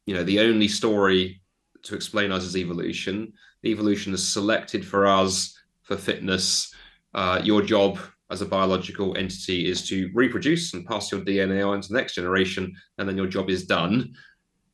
you 0.07 0.14
know 0.14 0.25
the 0.25 0.41
only 0.41 0.68
story 0.68 1.41
to 1.83 1.95
explain 1.95 2.33
us 2.33 2.45
is 2.45 2.57
evolution. 2.57 3.33
The 3.62 3.71
evolution 3.71 4.12
is 4.12 4.27
selected 4.27 4.85
for 4.85 5.07
us 5.07 5.57
for 5.83 5.97
fitness. 5.97 6.75
Uh, 7.14 7.41
your 7.43 7.62
job 7.62 7.99
as 8.31 8.43
a 8.43 8.47
biological 8.47 9.16
entity 9.16 9.68
is 9.68 9.89
to 9.89 10.11
reproduce 10.14 10.73
and 10.75 10.87
pass 10.87 11.11
your 11.11 11.21
DNA 11.21 11.66
on 11.66 11.81
to 11.81 11.89
the 11.89 11.95
next 11.95 12.14
generation, 12.14 12.73
and 12.99 13.09
then 13.09 13.16
your 13.16 13.27
job 13.27 13.51
is 13.51 13.66
done. 13.66 14.14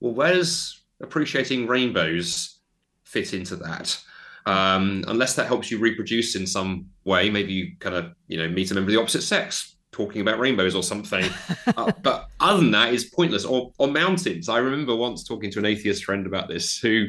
Well, 0.01 0.15
where 0.15 0.35
does 0.35 0.85
appreciating 1.01 1.67
rainbows 1.67 2.61
fit 3.05 3.35
into 3.35 3.57
that? 3.57 3.99
Um, 4.47 5.05
unless 5.09 5.35
that 5.35 5.47
helps 5.47 5.71
you 5.71 5.79
reproduce 5.79 6.37
in 6.37 6.47
some 6.47 6.87
way, 7.07 7.31
maybe 7.31 7.53
you 7.53 7.77
kind 7.79 7.95
of 7.95 8.13
you 8.29 8.37
know 8.37 8.49
meet 8.49 8.71
a 8.71 8.75
member 8.75 8.91
of 8.91 8.93
the 8.93 9.01
opposite 9.01 9.23
sex 9.23 9.77
talking 9.97 10.21
about 10.21 10.39
rainbows 10.39 10.75
or 10.75 10.83
something. 10.83 11.25
uh, 11.77 11.91
but 12.03 12.29
other 12.39 12.61
than 12.61 12.71
that, 12.73 12.93
it's 12.93 13.05
pointless. 13.05 13.47
Or, 13.47 13.73
or 13.79 13.89
mountains. 13.89 14.49
I 14.49 14.59
remember 14.59 14.95
once 14.95 15.25
talking 15.25 15.51
to 15.53 15.59
an 15.59 15.65
atheist 15.65 16.05
friend 16.05 16.27
about 16.27 16.49
this 16.49 16.79
who 16.79 17.07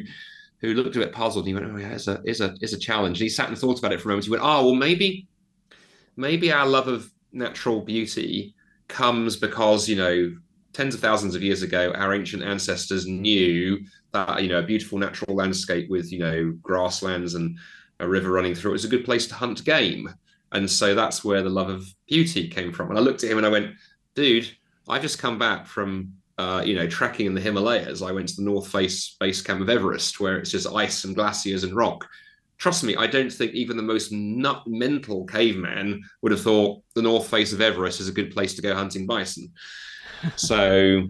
who 0.60 0.74
looked 0.74 0.96
a 0.96 1.00
bit 1.00 1.12
puzzled. 1.12 1.46
And 1.46 1.48
he 1.48 1.54
went, 1.54 1.72
"Oh 1.72 1.78
yeah, 1.78 1.94
it's 1.94 2.08
a 2.08 2.20
it's 2.24 2.40
a 2.40 2.54
it's 2.60 2.72
a 2.72 2.78
challenge." 2.78 3.18
And 3.18 3.24
he 3.24 3.28
sat 3.28 3.48
and 3.48 3.58
thought 3.58 3.78
about 3.78 3.92
it 3.92 4.00
for 4.00 4.08
a 4.08 4.12
moment. 4.12 4.24
He 4.24 4.30
went, 4.30 4.42
"Oh 4.42 4.66
well, 4.66 4.74
maybe 4.74 5.26
maybe 6.16 6.50
our 6.50 6.66
love 6.66 6.88
of 6.88 7.10
natural 7.32 7.80
beauty 7.80 8.54
comes 8.88 9.36
because 9.36 9.88
you 9.88 9.96
know." 9.96 10.34
Tens 10.74 10.94
of 10.94 11.00
thousands 11.00 11.34
of 11.34 11.42
years 11.42 11.62
ago, 11.62 11.92
our 11.96 12.14
ancient 12.14 12.42
ancestors 12.42 13.04
knew 13.04 13.80
that 14.12 14.42
you 14.42 14.48
know 14.48 14.60
a 14.60 14.62
beautiful 14.62 14.96
natural 14.98 15.34
landscape 15.34 15.90
with 15.90 16.12
you 16.12 16.20
know 16.20 16.52
grasslands 16.62 17.34
and 17.34 17.58
a 18.00 18.08
river 18.08 18.30
running 18.30 18.54
through 18.54 18.70
it 18.70 18.74
was 18.74 18.84
a 18.84 18.88
good 18.88 19.04
place 19.04 19.26
to 19.28 19.34
hunt 19.34 19.64
game, 19.64 20.08
and 20.52 20.70
so 20.70 20.94
that's 20.94 21.24
where 21.24 21.42
the 21.42 21.50
love 21.50 21.68
of 21.68 21.86
beauty 22.06 22.48
came 22.48 22.72
from. 22.72 22.90
And 22.90 22.98
I 22.98 23.02
looked 23.02 23.24
at 23.24 23.30
him 23.30 23.38
and 23.38 23.46
I 23.46 23.50
went, 23.50 23.74
"Dude, 24.14 24.50
I've 24.88 25.02
just 25.02 25.18
come 25.18 25.38
back 25.38 25.66
from 25.66 26.14
uh, 26.38 26.62
you 26.64 26.76
know, 26.76 26.86
trekking 26.86 27.26
in 27.26 27.34
the 27.34 27.40
Himalayas. 27.40 28.00
I 28.00 28.12
went 28.12 28.28
to 28.28 28.36
the 28.36 28.44
North 28.44 28.68
Face 28.68 29.16
base 29.18 29.42
camp 29.42 29.60
of 29.60 29.68
Everest, 29.68 30.20
where 30.20 30.38
it's 30.38 30.52
just 30.52 30.72
ice 30.72 31.04
and 31.04 31.14
glaciers 31.14 31.64
and 31.64 31.74
rock. 31.74 32.08
Trust 32.58 32.84
me, 32.84 32.94
I 32.96 33.06
don't 33.08 33.32
think 33.32 33.52
even 33.52 33.76
the 33.76 33.82
most 33.82 34.12
nut 34.12 34.62
mental 34.66 35.26
caveman 35.26 36.02
would 36.22 36.32
have 36.32 36.40
thought 36.40 36.82
the 36.94 37.02
North 37.02 37.28
Face 37.28 37.52
of 37.52 37.60
Everest 37.60 38.00
is 38.00 38.08
a 38.08 38.12
good 38.12 38.32
place 38.32 38.54
to 38.54 38.62
go 38.62 38.74
hunting 38.74 39.04
bison. 39.04 39.52
so, 40.36 41.08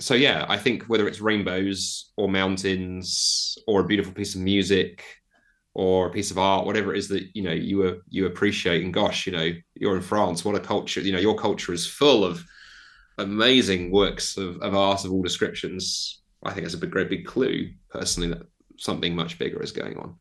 so 0.00 0.14
yeah, 0.14 0.44
I 0.48 0.58
think 0.58 0.84
whether 0.84 1.06
it's 1.06 1.20
rainbows 1.20 2.12
or 2.16 2.28
mountains 2.28 3.56
or 3.68 3.80
a 3.80 3.86
beautiful 3.86 4.12
piece 4.12 4.34
of 4.34 4.40
music 4.40 5.04
or 5.78 6.06
a 6.06 6.10
piece 6.10 6.30
of 6.30 6.38
art, 6.38 6.64
whatever 6.64 6.94
it 6.94 6.98
is 6.98 7.08
that 7.08 7.28
you 7.34 7.42
know 7.42 7.52
you 7.52 8.02
you 8.08 8.26
appreciate, 8.26 8.82
and 8.82 8.94
gosh, 8.94 9.26
you 9.26 9.32
know, 9.32 9.50
you're 9.74 9.96
in 9.96 10.02
France. 10.02 10.44
What 10.44 10.54
a 10.54 10.60
culture! 10.60 11.00
You 11.00 11.12
know, 11.12 11.18
your 11.18 11.36
culture 11.36 11.72
is 11.72 11.86
full 11.86 12.24
of 12.24 12.44
amazing 13.18 13.90
works 13.90 14.36
of, 14.36 14.56
of 14.58 14.74
art 14.74 15.04
of 15.04 15.12
all 15.12 15.22
descriptions, 15.22 16.22
I 16.44 16.52
think 16.52 16.66
it's 16.66 16.74
a 16.74 16.78
big, 16.78 16.90
great 16.90 17.08
big 17.08 17.26
clue, 17.26 17.70
personally, 17.90 18.28
that 18.30 18.42
something 18.78 19.14
much 19.14 19.38
bigger 19.38 19.62
is 19.62 19.72
going 19.72 19.96
on. 19.96 20.16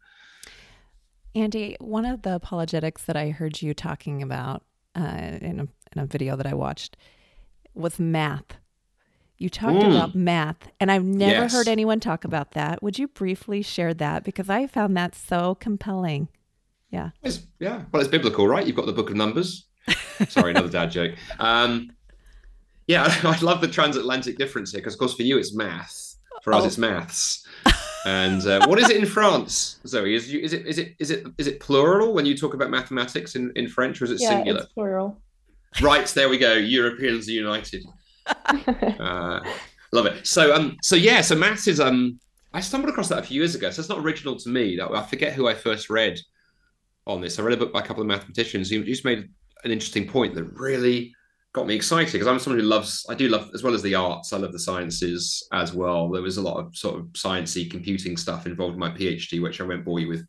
Andy, 1.34 1.76
one 1.80 2.06
of 2.06 2.22
the 2.22 2.36
apologetics 2.36 3.04
that 3.04 3.18
I 3.18 3.30
heard 3.30 3.62
you 3.62 3.74
talking 3.74 4.24
about 4.24 4.64
uh, 4.96 5.38
in, 5.42 5.60
a, 5.60 5.68
in 5.94 6.04
a 6.04 6.06
video 6.06 6.36
that 6.38 6.46
I 6.46 6.54
watched 6.54 6.96
was 7.74 8.00
math. 8.00 8.58
You 9.38 9.50
talked 9.50 9.78
mm. 9.78 9.92
about 9.92 10.16
math, 10.16 10.70
and 10.80 10.90
I've 10.92 11.04
never 11.04 11.44
yes. 11.44 11.54
heard 11.54 11.68
anyone 11.68 12.00
talk 12.00 12.24
about 12.24 12.52
that. 12.52 12.82
Would 12.82 12.98
you 12.98 13.08
briefly 13.08 13.62
share 13.62 13.94
that? 13.94 14.24
Because 14.24 14.50
I 14.50 14.66
found 14.68 14.96
that 14.96 15.14
so 15.14 15.56
compelling. 15.56 16.30
Yeah. 16.90 17.10
It's, 17.22 17.46
yeah. 17.60 17.84
Well, 17.92 18.02
it's 18.02 18.10
biblical, 18.10 18.48
right? 18.48 18.66
You've 18.66 18.78
got 18.78 18.86
the 18.86 18.94
book 18.94 19.10
of 19.10 19.18
Numbers. 19.18 19.66
Sorry, 20.30 20.52
another 20.52 20.70
dad 20.70 20.92
joke. 20.92 21.16
Um, 21.40 21.92
yeah, 22.88 23.04
I 23.24 23.38
love 23.42 23.60
the 23.60 23.68
transatlantic 23.68 24.38
difference 24.38 24.72
here 24.72 24.80
because, 24.80 24.94
of 24.94 25.00
course, 25.00 25.14
for 25.14 25.24
you 25.24 25.38
it's 25.38 25.54
math. 25.54 26.16
For 26.44 26.54
oh. 26.54 26.60
us, 26.60 26.66
it's 26.66 26.78
maths. 26.78 27.46
And 28.06 28.46
uh, 28.46 28.68
what 28.68 28.78
is 28.80 28.90
it 28.90 28.98
in 28.98 29.06
France, 29.06 29.80
Zoe? 29.88 30.14
Is, 30.14 30.32
you, 30.32 30.40
is 30.40 30.54
it 30.54 30.68
is 30.68 30.78
it 30.78 30.96
is 31.00 31.10
it 31.10 31.26
is 31.40 31.48
it 31.48 31.60
plural 31.60 32.14
when 32.14 32.26
you 32.26 32.38
talk 32.38 32.54
about 32.54 32.70
mathematics 32.70 33.36
in, 33.36 33.52
in 33.56 33.68
French, 33.68 34.00
or 34.00 34.06
is 34.06 34.12
it 34.12 34.22
yeah, 34.22 34.30
singular? 34.30 34.62
It's 34.62 34.72
plural. 34.74 35.20
Right 35.82 36.06
there 36.10 36.30
we 36.30 36.38
go. 36.38 36.54
Europeans 36.54 37.28
are 37.28 37.32
united. 37.32 37.84
Uh, 38.28 39.40
love 39.92 40.06
it. 40.06 40.26
So 40.26 40.54
um 40.54 40.78
so 40.82 40.96
yeah 40.96 41.22
so 41.22 41.36
maths 41.36 41.68
is 41.68 41.80
um 41.80 42.20
I 42.54 42.62
stumbled 42.62 42.90
across 42.90 43.10
that 43.10 43.20
a 43.20 43.24
few 43.24 43.42
years 43.42 43.54
ago. 43.54 43.70
So 43.70 43.82
it's 43.82 43.90
not 43.90 44.00
original 44.00 44.38
to 44.38 44.50
me. 44.50 44.80
I 44.80 45.04
forget 45.04 45.34
who 45.34 45.48
I 45.48 45.54
first 45.54 45.90
read 45.90 46.18
on 47.06 47.20
this. 47.20 47.38
I 47.38 47.44
read 47.44 47.54
a 47.54 47.58
book 47.58 47.74
by 47.74 47.82
a 47.82 47.86
couple 47.86 48.02
of 48.02 48.08
mathematicians 48.08 48.70
who 48.70 48.84
just 48.84 49.04
made 49.04 49.30
an 49.66 49.72
interesting 49.72 50.08
point 50.08 50.36
that 50.36 50.46
really 50.46 51.14
got 51.52 51.68
me 51.68 51.76
excited 51.76 52.12
because 52.12 52.28
I'm 52.28 52.40
someone 52.40 52.60
who 52.60 52.66
loves, 52.66 53.06
I 53.10 53.14
do 53.16 53.30
love, 53.30 53.50
as 53.54 53.64
well 53.64 53.74
as 53.74 53.82
the 53.82 53.96
arts, 53.96 54.34
I 54.34 54.38
love 54.38 54.52
the 54.52 54.60
sciences 54.60 55.48
as 55.54 55.74
well. 55.74 56.10
There 56.10 56.22
was 56.22 56.38
a 56.38 56.42
lot 56.42 56.58
of 56.58 56.76
sort 56.76 57.00
of 57.00 57.08
sciencey 57.08 57.70
computing 57.70 58.18
stuff 58.18 58.46
involved 58.46 58.74
in 58.74 58.80
my 58.80 58.92
PhD, 58.92 59.42
which 59.42 59.60
I 59.60 59.64
won't 59.64 59.86
bore 59.86 60.00
you 60.00 60.10
with. 60.10 60.26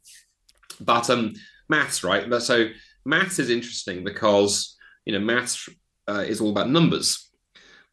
But 0.80 1.10
um, 1.10 1.34
maths, 1.68 2.04
right? 2.04 2.28
But 2.28 2.42
so 2.42 2.68
maths 3.04 3.38
is 3.38 3.50
interesting 3.50 4.04
because, 4.04 4.76
you 5.04 5.12
know, 5.12 5.24
maths 5.24 5.68
uh, 6.08 6.24
is 6.26 6.40
all 6.40 6.50
about 6.50 6.70
numbers. 6.70 7.25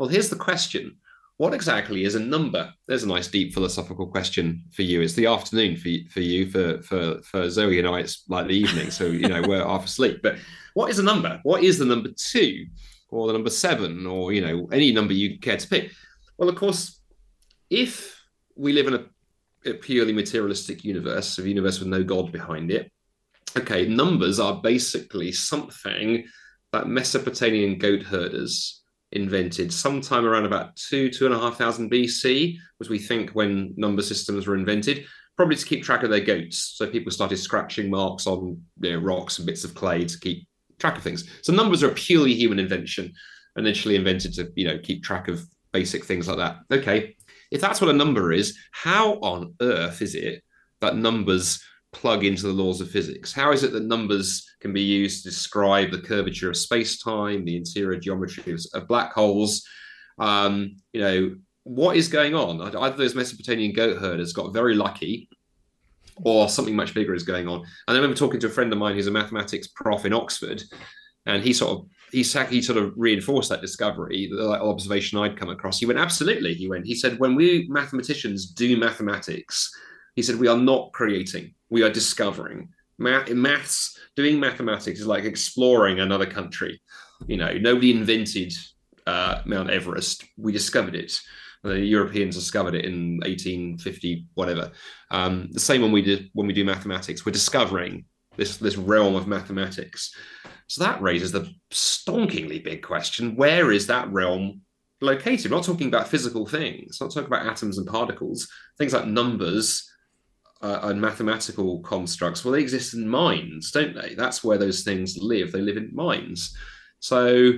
Well, 0.04 0.12
here's 0.12 0.30
the 0.30 0.36
question. 0.36 0.98
What 1.38 1.54
exactly 1.54 2.04
is 2.04 2.16
a 2.16 2.20
number? 2.20 2.74
There's 2.90 3.04
a 3.04 3.08
nice 3.08 3.30
deep 3.30 3.54
philosophical 3.54 4.06
question 4.06 4.66
for 4.74 4.82
you. 4.82 5.00
It's 5.00 5.14
the 5.14 5.28
afternoon 5.28 5.78
for 5.78 5.90
for 6.12 6.20
you. 6.20 6.52
For 6.52 6.82
for 6.82 7.22
for 7.22 7.50
Zoe 7.50 7.80
and 7.80 7.88
I, 7.88 8.02
it's 8.02 8.26
like 8.28 8.48
the 8.48 8.58
evening. 8.58 8.92
So 8.92 9.06
you 9.06 9.30
know 9.30 9.42
we're 9.48 9.66
half 9.66 9.86
asleep. 9.86 10.20
But 10.22 10.40
what 10.74 10.92
is 10.92 11.00
a 11.00 11.04
number? 11.04 11.40
What 11.44 11.64
is 11.64 11.78
the 11.78 11.86
number 11.86 12.10
two? 12.18 12.66
or 13.14 13.28
the 13.28 13.34
number 13.34 13.50
seven 13.50 14.06
or 14.06 14.34
you 14.34 14.42
know 14.42 14.68
any 14.72 14.92
number 14.92 15.14
you 15.14 15.40
care 15.40 15.56
to 15.56 15.68
pick 15.68 15.92
well 16.38 16.50
of 16.50 16.56
course 16.56 17.00
if 17.70 18.20
we 18.56 18.74
live 18.74 18.88
in 18.88 18.96
a, 18.96 19.70
a 19.70 19.74
purely 19.76 20.12
materialistic 20.12 20.84
universe 20.84 21.38
a 21.38 21.48
universe 21.48 21.80
with 21.80 21.88
no 21.88 22.04
god 22.04 22.32
behind 22.32 22.72
it 22.72 22.92
okay 23.56 23.88
numbers 23.88 24.40
are 24.40 24.62
basically 24.62 25.32
something 25.32 26.26
that 26.72 26.88
mesopotamian 26.88 27.78
goat 27.78 28.02
herders 28.02 28.83
invented 29.14 29.72
sometime 29.72 30.26
around 30.26 30.46
about 30.46 30.76
two 30.76 31.10
two 31.10 31.26
and 31.26 31.34
a 31.34 31.40
half 31.40 31.58
thousand 31.58 31.92
bc 31.92 32.56
was 32.80 32.90
we 32.90 33.00
think 33.00 33.30
when 33.32 33.74
number 33.78 34.02
systems 34.02 34.48
were 34.48 34.56
invented 34.56 35.06
probably 35.36 35.56
to 35.56 35.66
keep 35.66 35.84
track 35.84 36.04
of 36.04 36.10
their 36.10 36.20
goats 36.20 36.74
so 36.76 36.88
people 36.88 37.12
started 37.12 37.38
scratching 37.38 37.90
marks 37.90 38.28
on 38.28 38.60
you 38.82 38.92
know, 38.92 39.00
rocks 39.00 39.38
and 39.38 39.46
bits 39.46 39.64
of 39.64 39.74
clay 39.74 40.04
to 40.04 40.20
keep 40.20 40.48
track 40.80 40.98
of 40.98 41.04
things. 41.04 41.30
So 41.42 41.54
numbers 41.54 41.82
are 41.82 41.90
a 41.90 41.94
purely 41.94 42.34
human 42.34 42.60
invention, 42.60 43.14
initially 43.58 43.96
invented 43.96 44.34
to 44.34 44.52
you 44.56 44.68
know 44.68 44.78
keep 44.80 45.04
track 45.04 45.28
of 45.28 45.44
basic 45.72 46.06
things 46.06 46.28
like 46.28 46.38
that. 46.38 46.58
Okay, 46.72 47.16
if 47.52 47.62
that's 47.62 47.82
what 47.82 47.90
a 47.90 47.94
number 47.94 48.32
is, 48.32 48.58
how 48.72 49.14
on 49.16 49.56
earth 49.62 50.02
is 50.02 50.16
it 50.16 50.44
that 50.82 50.98
numbers 50.98 51.64
plug 51.94 52.26
into 52.26 52.44
the 52.44 52.54
laws 52.54 52.82
of 52.82 52.92
physics? 52.92 53.32
How 53.32 53.52
is 53.52 53.64
it 53.64 53.72
that 53.72 53.86
numbers 53.86 54.46
can 54.60 54.74
be 54.74 54.82
used 54.82 55.24
to 55.24 55.30
describe 55.30 55.92
the 55.92 56.02
curvature 56.02 56.50
of 56.50 56.58
space-time, 56.58 57.46
the 57.46 57.56
interior 57.56 58.00
geometry 58.00 58.58
of 58.74 58.88
black 58.88 59.14
holes? 59.14 59.66
Um, 60.20 60.76
you 60.92 61.02
know, 61.02 61.36
what 61.64 61.96
is 61.96 62.10
going 62.10 62.36
on? 62.36 62.62
Either 62.62 62.98
those 62.98 63.16
Mesopotamian 63.16 63.72
goat 63.72 63.98
herders 63.98 64.34
got 64.34 64.54
very 64.54 64.76
lucky 64.76 65.30
or 66.18 66.50
something 66.50 66.76
much 66.76 66.94
bigger 66.94 67.14
is 67.14 67.24
going 67.24 67.48
on. 67.48 67.60
And 67.60 67.68
I 67.88 67.94
remember 67.94 68.16
talking 68.16 68.40
to 68.42 68.48
a 68.48 68.52
friend 68.52 68.72
of 68.72 68.80
mine 68.80 68.96
who's 68.96 69.08
a 69.08 69.12
mathematics 69.12 69.68
prof 69.68 70.06
in 70.06 70.14
Oxford, 70.14 70.62
and 71.26 71.42
he 71.42 71.54
sort 71.54 71.72
of 71.72 71.86
he, 72.12 72.22
he 72.22 72.62
sort 72.62 72.78
of 72.78 72.94
reinforced 72.96 73.50
that 73.50 73.62
discovery, 73.62 74.30
the 74.32 74.62
observation 74.62 75.18
I'd 75.18 75.40
come 75.40 75.50
across. 75.50 75.80
He 75.80 75.88
went, 75.88 75.98
absolutely. 76.00 76.54
He 76.54 76.70
went, 76.70 76.86
he 76.86 76.94
said, 76.94 77.18
when 77.18 77.34
we 77.34 77.66
mathematicians 77.70 78.46
do 78.46 78.78
mathematics, 78.78 79.72
he 80.16 80.22
said, 80.22 80.36
we 80.36 80.48
are 80.48 80.58
not 80.58 80.92
creating, 80.94 81.54
we 81.70 81.84
are 81.84 81.90
discovering. 81.90 82.70
Math, 83.00 83.30
maths, 83.32 83.98
doing 84.16 84.40
mathematics 84.40 85.00
is 85.00 85.08
like 85.08 85.24
exploring 85.24 86.00
another 86.00 86.28
country. 86.28 86.80
You 87.28 87.38
know, 87.38 87.54
nobody 87.54 87.92
invented 87.92 88.54
uh, 89.08 89.42
Mount 89.46 89.70
Everest. 89.70 90.26
We 90.38 90.52
discovered 90.52 90.96
it. 90.96 91.20
The 91.64 91.80
Europeans 91.80 92.36
discovered 92.36 92.76
it 92.76 92.86
in 92.86 93.18
1850, 93.22 94.28
whatever. 94.34 94.72
Um, 95.12 95.50
the 95.52 95.60
same 95.60 95.82
when 95.82 95.92
we 95.92 96.02
did 96.02 96.30
when 96.34 96.46
we 96.46 96.54
do 96.54 96.66
mathematics, 96.66 97.26
we're 97.26 97.32
discovering 97.32 98.06
this 98.36 98.58
this 98.58 98.76
realm 98.76 99.16
of 99.16 99.28
mathematics. 99.28 100.14
So 100.68 100.84
that 100.84 101.02
raises 101.02 101.32
the 101.32 101.54
stonkingly 101.72 102.64
big 102.64 102.84
question: 102.84 103.36
Where 103.36 103.72
is 103.72 103.88
that 103.88 104.12
realm 104.12 104.62
located? 105.00 105.50
We're 105.50 105.58
not 105.58 105.66
talking 105.66 105.88
about 105.88 106.10
physical 106.10 106.46
things. 106.46 106.98
We're 107.00 107.08
not 107.08 107.14
talking 107.14 107.28
about 107.28 107.48
atoms 107.48 107.78
and 107.78 107.88
particles. 107.88 108.50
Things 108.78 108.94
like 108.94 109.08
numbers 109.08 109.90
uh, 110.64 110.80
and 110.84 111.00
mathematical 111.00 111.82
constructs. 111.82 112.44
Well, 112.44 112.54
they 112.54 112.62
exist 112.62 112.94
in 112.94 113.08
minds, 113.08 113.70
don't 113.72 113.94
they? 113.94 114.16
That's 114.16 114.44
where 114.44 114.58
those 114.58 114.82
things 114.82 115.18
live. 115.18 115.52
They 115.52 115.62
live 115.62 115.78
in 115.78 115.94
minds. 115.94 116.56
So 117.00 117.52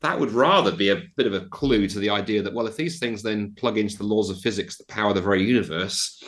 that 0.00 0.18
would 0.18 0.32
rather 0.32 0.72
be 0.72 0.88
a 0.90 1.02
bit 1.16 1.28
of 1.28 1.34
a 1.34 1.46
clue 1.46 1.86
to 1.86 1.98
the 2.00 2.10
idea 2.10 2.42
that, 2.42 2.52
well, 2.52 2.66
if 2.66 2.76
these 2.76 2.98
things 2.98 3.22
then 3.22 3.54
plug 3.54 3.78
into 3.78 3.96
the 3.96 4.04
laws 4.04 4.30
of 4.30 4.40
physics 4.40 4.76
that 4.76 4.88
power 4.88 5.12
the 5.12 5.20
very 5.20 5.44
universe, 5.44 6.22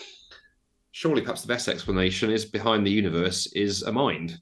surely 0.92 1.22
perhaps 1.22 1.42
the 1.42 1.48
best 1.48 1.68
explanation 1.68 2.30
is 2.30 2.44
behind 2.44 2.86
the 2.86 2.90
universe 2.90 3.46
is 3.54 3.82
a 3.82 3.90
mind 3.90 4.38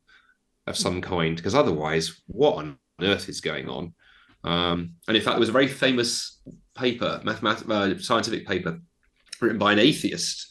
of 0.66 0.76
some 0.76 1.00
kind, 1.00 1.36
because 1.36 1.54
otherwise, 1.54 2.20
what 2.26 2.56
on 2.56 2.78
earth 3.00 3.28
is 3.30 3.40
going 3.40 3.68
on? 3.68 3.94
Um, 4.44 4.94
and 5.08 5.16
in 5.16 5.22
fact, 5.22 5.34
there 5.34 5.40
was 5.40 5.48
a 5.48 5.52
very 5.52 5.68
famous 5.68 6.42
paper, 6.76 7.20
mathematic, 7.24 7.70
uh, 7.70 7.96
scientific 7.98 8.46
paper, 8.46 8.80
written 9.40 9.58
by 9.58 9.72
an 9.72 9.78
atheist 9.78 10.49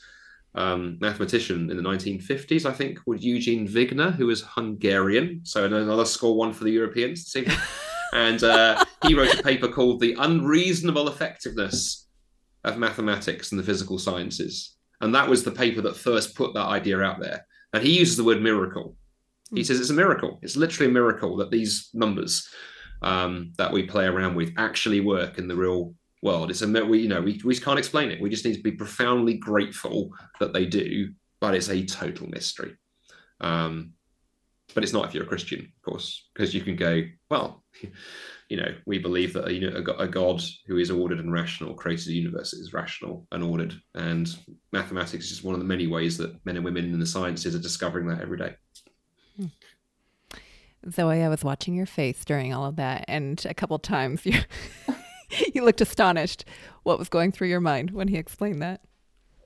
um, 0.60 0.98
mathematician 1.00 1.72
in 1.72 1.78
the 1.78 1.84
1950s, 1.84 2.66
I 2.66 2.74
think, 2.74 3.04
called 3.04 3.24
Eugene 3.24 3.66
Wigner, 3.66 4.14
who 4.14 4.28
was 4.28 4.42
Hungarian. 4.42 5.40
So 5.44 5.64
another 5.64 6.04
score 6.04 6.36
one 6.36 6.52
for 6.52 6.66
the 6.66 6.72
Europeans. 6.72 7.34
and 8.14 8.44
uh, 8.44 8.84
he 9.08 9.16
wrote 9.16 9.40
a 9.40 9.42
paper 9.42 9.70
called 9.70 10.02
"The 10.02 10.18
Unreasonable 10.20 11.08
Effectiveness 11.08 12.08
of 12.66 12.78
Mathematics 12.78 13.52
and 13.52 13.60
the 13.60 13.64
Physical 13.64 13.98
Sciences," 13.98 14.76
and 15.00 15.16
that 15.16 15.30
was 15.30 15.46
the 15.46 15.52
paper 15.52 15.82
that 15.82 15.96
first 15.96 16.36
put 16.36 16.54
that 16.56 16.66
idea 16.66 17.02
out 17.02 17.22
there. 17.22 17.46
And 17.74 17.82
he 17.82 17.98
uses 17.98 18.18
the 18.18 18.26
word 18.26 18.42
miracle. 18.42 18.98
He 19.54 19.64
says 19.64 19.80
it's 19.80 19.92
a 19.92 19.94
miracle. 19.94 20.40
It's 20.42 20.58
literally 20.58 20.92
a 20.92 20.94
miracle 20.94 21.38
that 21.38 21.52
these 21.52 21.90
numbers 21.94 22.50
um, 23.02 23.54
that 23.58 23.72
we 23.72 23.84
play 23.84 24.06
around 24.06 24.36
with 24.36 24.54
actually 24.58 25.00
work 25.00 25.38
in 25.38 25.48
the 25.48 25.56
real 25.56 25.94
world. 26.22 26.50
It's 26.50 26.62
a 26.62 26.68
we 26.68 27.00
you 27.00 27.10
know 27.10 27.22
we 27.22 27.42
we 27.44 27.58
can't 27.58 27.80
explain 27.80 28.12
it. 28.12 28.22
We 28.22 28.30
just 28.30 28.46
need 28.46 28.56
to 28.56 28.64
be 28.64 28.72
profoundly 28.72 29.36
grateful 29.36 30.12
that 30.40 30.54
they 30.54 30.66
do, 30.66 31.12
but 31.40 31.56
it's 31.56 31.70
a 31.70 31.86
total 31.86 32.28
mystery. 32.28 32.76
Um, 33.42 33.94
but 34.76 34.84
it's 34.84 34.94
not 34.94 35.06
if 35.06 35.14
you're 35.14 35.24
a 35.24 35.28
Christian, 35.28 35.60
of 35.60 35.82
course, 35.82 36.30
because 36.34 36.54
you 36.54 36.62
can 36.62 36.76
go 36.76 37.04
well. 37.30 37.64
You 38.52 38.58
know, 38.58 38.74
we 38.88 38.98
believe 38.98 39.34
that 39.34 39.54
you 39.54 39.70
know 39.70 39.78
a, 39.78 40.06
a 40.06 40.08
God 40.08 40.42
who 40.66 40.78
is 40.78 40.90
ordered 40.90 41.20
and 41.20 41.32
rational 41.32 41.76
created 41.76 42.08
a 42.08 42.14
universe 42.14 42.52
is 42.52 42.74
rational 42.74 43.28
and 43.32 43.44
ordered, 43.44 43.80
and 43.94 44.28
mathematics 44.74 45.26
is 45.26 45.30
just 45.30 45.44
one 45.44 45.54
of 45.54 45.60
the 45.60 45.68
many 45.68 45.86
ways 45.86 46.18
that 46.18 46.44
men 46.48 46.56
and 46.56 46.66
women 46.66 46.86
in 46.86 47.00
the 47.00 47.06
sciences 47.06 47.54
are 47.54 47.60
discovering 47.60 48.08
that 48.08 48.22
every 48.22 48.40
day. 48.40 48.56
Hmm. 49.38 49.46
Zoe, 50.90 51.22
I 51.22 51.30
was 51.30 51.44
watching 51.44 51.76
your 51.76 51.86
face 51.86 52.26
during 52.26 52.52
all 52.52 52.66
of 52.66 52.78
that, 52.78 53.06
and 53.08 53.46
a 53.48 53.54
couple 53.54 53.78
times 53.78 54.26
you 54.26 54.40
you 55.54 55.64
looked 55.64 55.82
astonished. 55.82 56.46
What 56.84 57.00
was 57.00 57.10
going 57.10 57.32
through 57.32 57.48
your 57.48 57.60
mind 57.60 57.92
when 57.92 58.08
he 58.08 58.18
explained 58.18 58.62
that? 58.62 58.82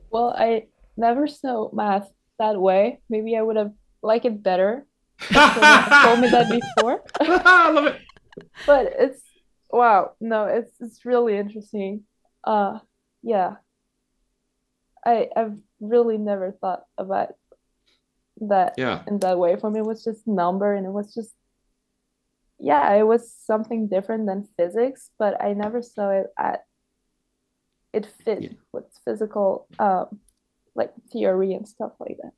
Well, 0.09 0.34
I 0.38 0.67
never 0.97 1.27
saw 1.27 1.69
math 1.73 2.09
that 2.39 2.59
way. 2.59 2.99
Maybe 3.09 3.36
I 3.36 3.41
would 3.41 3.57
have 3.57 3.73
liked 4.01 4.25
it 4.25 4.43
better. 4.43 4.86
told 5.31 6.19
me 6.19 6.29
that 6.29 6.61
before. 6.77 7.03
I 7.19 7.71
love 7.71 7.86
it. 7.88 8.01
But 8.65 8.93
it's 8.97 9.21
wow. 9.69 10.13
No, 10.19 10.45
it's 10.45 10.73
it's 10.79 11.05
really 11.05 11.38
interesting. 11.38 12.03
Uh, 12.43 12.79
yeah. 13.21 13.57
I 15.05 15.29
I've 15.36 15.55
really 15.79 16.17
never 16.17 16.51
thought 16.51 16.86
about 16.97 17.36
that 18.41 18.73
yeah. 18.75 19.03
in 19.05 19.19
that 19.19 19.38
way. 19.38 19.55
For 19.55 19.69
me, 19.69 19.81
it 19.81 19.86
was 19.86 20.03
just 20.03 20.25
number, 20.25 20.73
and 20.73 20.88
it 20.88 20.91
was 20.91 21.13
just 21.13 21.36
yeah, 22.64 22.93
it 22.93 23.03
was 23.03 23.30
something 23.45 23.89
different 23.89 24.26
than 24.26 24.47
physics, 24.57 25.09
but 25.20 25.43
I 25.43 25.51
never 25.51 25.82
saw 25.82 26.11
it 26.11 26.28
at 26.39 26.64
it 27.91 28.05
fit 28.24 28.41
yeah. 28.41 28.49
with 28.72 28.86
physical 29.05 29.68
um 29.78 30.20
like 30.74 30.91
theory 31.11 31.53
and 31.53 31.68
stuff 31.68 31.91
like 31.99 32.18
that. 32.24 32.32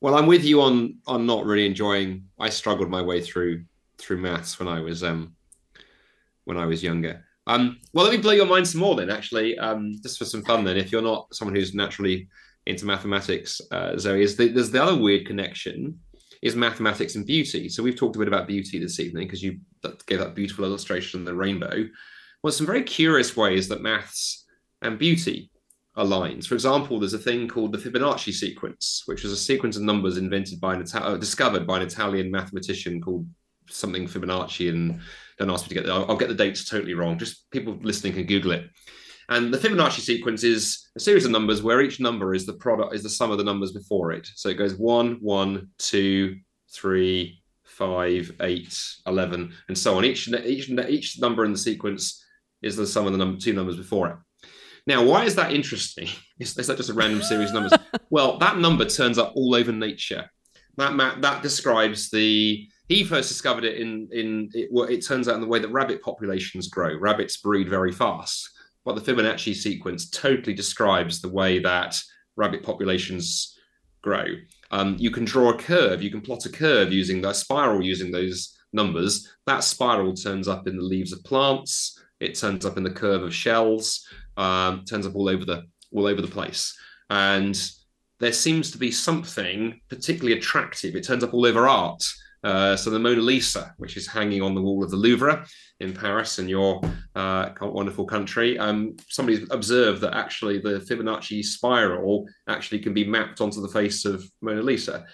Well, 0.00 0.14
I'm 0.14 0.26
with 0.26 0.44
you 0.44 0.62
on 0.62 0.96
on 1.06 1.26
not 1.26 1.44
really 1.44 1.66
enjoying. 1.66 2.24
I 2.38 2.48
struggled 2.48 2.88
my 2.88 3.02
way 3.02 3.20
through 3.20 3.64
through 3.98 4.16
maths 4.16 4.58
when 4.58 4.66
I 4.66 4.80
was 4.80 5.04
um 5.04 5.34
when 6.44 6.56
I 6.56 6.64
was 6.64 6.82
younger. 6.82 7.24
Um, 7.46 7.80
well, 7.92 8.06
let 8.06 8.14
me 8.14 8.22
blow 8.22 8.32
your 8.32 8.46
mind 8.46 8.66
some 8.66 8.80
more 8.80 8.96
then. 8.96 9.10
Actually, 9.10 9.58
um, 9.58 9.94
just 10.02 10.18
for 10.18 10.24
some 10.24 10.42
fun 10.42 10.64
then. 10.64 10.78
If 10.78 10.90
you're 10.90 11.02
not 11.02 11.34
someone 11.34 11.54
who's 11.54 11.74
naturally 11.74 12.28
into 12.64 12.86
mathematics, 12.86 13.60
uh, 13.72 13.96
Zoe, 13.98 14.22
is 14.22 14.36
the, 14.36 14.48
there's 14.48 14.70
the 14.70 14.82
other 14.82 14.96
weird 14.96 15.26
connection 15.26 15.98
is 16.42 16.56
mathematics 16.56 17.16
and 17.16 17.26
beauty. 17.26 17.68
So 17.68 17.82
we've 17.82 17.96
talked 17.96 18.16
a 18.16 18.18
bit 18.18 18.28
about 18.28 18.46
beauty 18.46 18.78
this 18.78 19.00
evening 19.00 19.26
because 19.26 19.42
you 19.42 19.60
gave 20.06 20.18
that 20.18 20.34
beautiful 20.34 20.64
illustration 20.64 21.20
of 21.20 21.26
the 21.26 21.34
rainbow. 21.34 21.86
Well, 22.42 22.52
some 22.52 22.66
very 22.66 22.82
curious 22.82 23.36
ways 23.36 23.68
that 23.68 23.82
maths 23.82 24.46
and 24.80 24.98
beauty 24.98 25.50
aligns. 25.96 26.46
For 26.46 26.54
example, 26.54 26.98
there's 26.98 27.14
a 27.14 27.18
thing 27.18 27.48
called 27.48 27.72
the 27.72 27.78
Fibonacci 27.78 28.32
sequence, 28.32 29.02
which 29.06 29.24
is 29.24 29.32
a 29.32 29.36
sequence 29.36 29.76
of 29.76 29.82
numbers 29.82 30.16
invented 30.16 30.60
by 30.60 30.74
an 30.74 30.84
uh, 30.94 31.16
discovered 31.16 31.66
by 31.66 31.76
an 31.76 31.86
Italian 31.86 32.30
mathematician 32.30 33.00
called 33.00 33.26
something 33.68 34.06
Fibonacci. 34.06 34.70
And 34.70 35.00
don't 35.38 35.50
ask 35.50 35.64
me 35.64 35.68
to 35.68 35.74
get 35.74 35.86
the, 35.86 35.92
I'll, 35.92 36.06
I'll 36.10 36.16
get 36.16 36.28
the 36.28 36.34
dates 36.34 36.68
totally 36.68 36.94
wrong. 36.94 37.18
Just 37.18 37.50
people 37.50 37.78
listening 37.82 38.14
can 38.14 38.24
Google 38.24 38.52
it. 38.52 38.70
And 39.30 39.54
the 39.54 39.58
Fibonacci 39.58 40.00
sequence 40.00 40.42
is 40.42 40.90
a 40.96 41.00
series 41.00 41.24
of 41.24 41.30
numbers 41.30 41.62
where 41.62 41.80
each 41.80 42.00
number 42.00 42.34
is 42.34 42.46
the 42.46 42.52
product 42.52 42.94
is 42.94 43.04
the 43.04 43.08
sum 43.08 43.30
of 43.30 43.38
the 43.38 43.44
numbers 43.44 43.70
before 43.70 44.10
it. 44.10 44.28
So 44.34 44.48
it 44.48 44.58
goes 44.58 44.74
one, 44.74 45.18
one, 45.20 45.68
two, 45.78 46.36
three, 46.74 47.40
five, 47.64 48.32
eight, 48.40 48.76
eleven, 49.06 49.54
and 49.68 49.78
so 49.78 49.96
on. 49.96 50.04
Each 50.04 50.26
each 50.28 50.68
each 50.68 51.20
number 51.20 51.44
in 51.44 51.52
the 51.52 51.58
sequence 51.58 52.24
is 52.60 52.74
the 52.74 52.86
sum 52.86 53.06
of 53.06 53.12
the 53.12 53.18
number 53.18 53.38
two 53.38 53.52
numbers 53.52 53.76
before 53.76 54.08
it. 54.08 54.16
Now, 54.88 55.04
why 55.04 55.24
is 55.24 55.36
that 55.36 55.52
interesting? 55.52 56.08
Is, 56.40 56.56
is 56.56 56.68
that 56.68 56.78
just 56.78 56.88
a 56.88 56.94
random 56.94 57.20
series 57.20 57.50
of 57.50 57.54
numbers? 57.54 57.74
well, 58.10 58.38
that 58.38 58.56
number 58.56 58.86
turns 58.86 59.18
up 59.18 59.34
all 59.36 59.54
over 59.54 59.70
nature. 59.70 60.30
That 60.78 60.94
map 60.94 61.20
that 61.20 61.42
describes 61.42 62.08
the 62.08 62.66
he 62.88 63.04
first 63.04 63.28
discovered 63.28 63.64
it 63.64 63.78
in 63.78 64.08
in 64.10 64.48
it, 64.54 64.70
well, 64.72 64.88
it 64.88 65.06
turns 65.06 65.28
out 65.28 65.34
in 65.34 65.40
the 65.42 65.46
way 65.46 65.60
that 65.60 65.68
rabbit 65.68 66.02
populations 66.02 66.66
grow. 66.68 66.96
Rabbits 66.98 67.36
breed 67.36 67.68
very 67.68 67.92
fast 67.92 68.48
but 68.92 69.04
the 69.04 69.12
Fibonacci 69.12 69.54
sequence 69.54 70.10
totally 70.10 70.54
describes 70.54 71.20
the 71.20 71.28
way 71.28 71.58
that 71.58 72.00
rabbit 72.36 72.62
populations 72.62 73.56
grow. 74.02 74.24
Um, 74.70 74.96
you 74.98 75.10
can 75.10 75.24
draw 75.24 75.50
a 75.50 75.58
curve, 75.58 76.02
you 76.02 76.10
can 76.10 76.20
plot 76.20 76.46
a 76.46 76.50
curve 76.50 76.92
using 76.92 77.20
that 77.22 77.36
spiral 77.36 77.82
using 77.82 78.10
those 78.10 78.56
numbers. 78.72 79.28
That 79.46 79.64
spiral 79.64 80.14
turns 80.14 80.48
up 80.48 80.66
in 80.66 80.76
the 80.76 80.82
leaves 80.82 81.12
of 81.12 81.24
plants, 81.24 81.98
it 82.20 82.34
turns 82.34 82.64
up 82.64 82.76
in 82.76 82.82
the 82.82 82.90
curve 82.90 83.22
of 83.22 83.34
shells, 83.34 84.06
um, 84.36 84.84
turns 84.84 85.06
up 85.06 85.14
all 85.14 85.28
over 85.28 85.44
the 85.44 85.64
all 85.92 86.06
over 86.06 86.22
the 86.22 86.28
place. 86.28 86.76
And 87.10 87.60
there 88.20 88.32
seems 88.32 88.70
to 88.70 88.78
be 88.78 88.92
something 88.92 89.80
particularly 89.88 90.38
attractive. 90.38 90.94
It 90.94 91.04
turns 91.04 91.24
up 91.24 91.34
all 91.34 91.46
over 91.46 91.66
art. 91.66 92.04
Uh, 92.42 92.74
so 92.74 92.88
the 92.88 92.98
Mona 92.98 93.20
Lisa, 93.20 93.74
which 93.76 93.96
is 93.96 94.06
hanging 94.06 94.40
on 94.40 94.54
the 94.54 94.62
wall 94.62 94.82
of 94.82 94.90
the 94.90 94.96
Louvre 94.96 95.44
in 95.80 95.92
Paris, 95.92 96.38
in 96.38 96.48
your 96.48 96.80
uh, 97.14 97.50
wonderful 97.60 98.06
country, 98.06 98.58
um, 98.58 98.96
somebody's 99.08 99.46
observed 99.50 100.00
that 100.00 100.14
actually 100.14 100.58
the 100.58 100.80
Fibonacci 100.80 101.44
spiral 101.44 102.26
actually 102.48 102.78
can 102.78 102.94
be 102.94 103.04
mapped 103.04 103.40
onto 103.40 103.60
the 103.60 103.68
face 103.68 104.04
of 104.04 104.24
Mona 104.40 104.62
Lisa, 104.62 105.04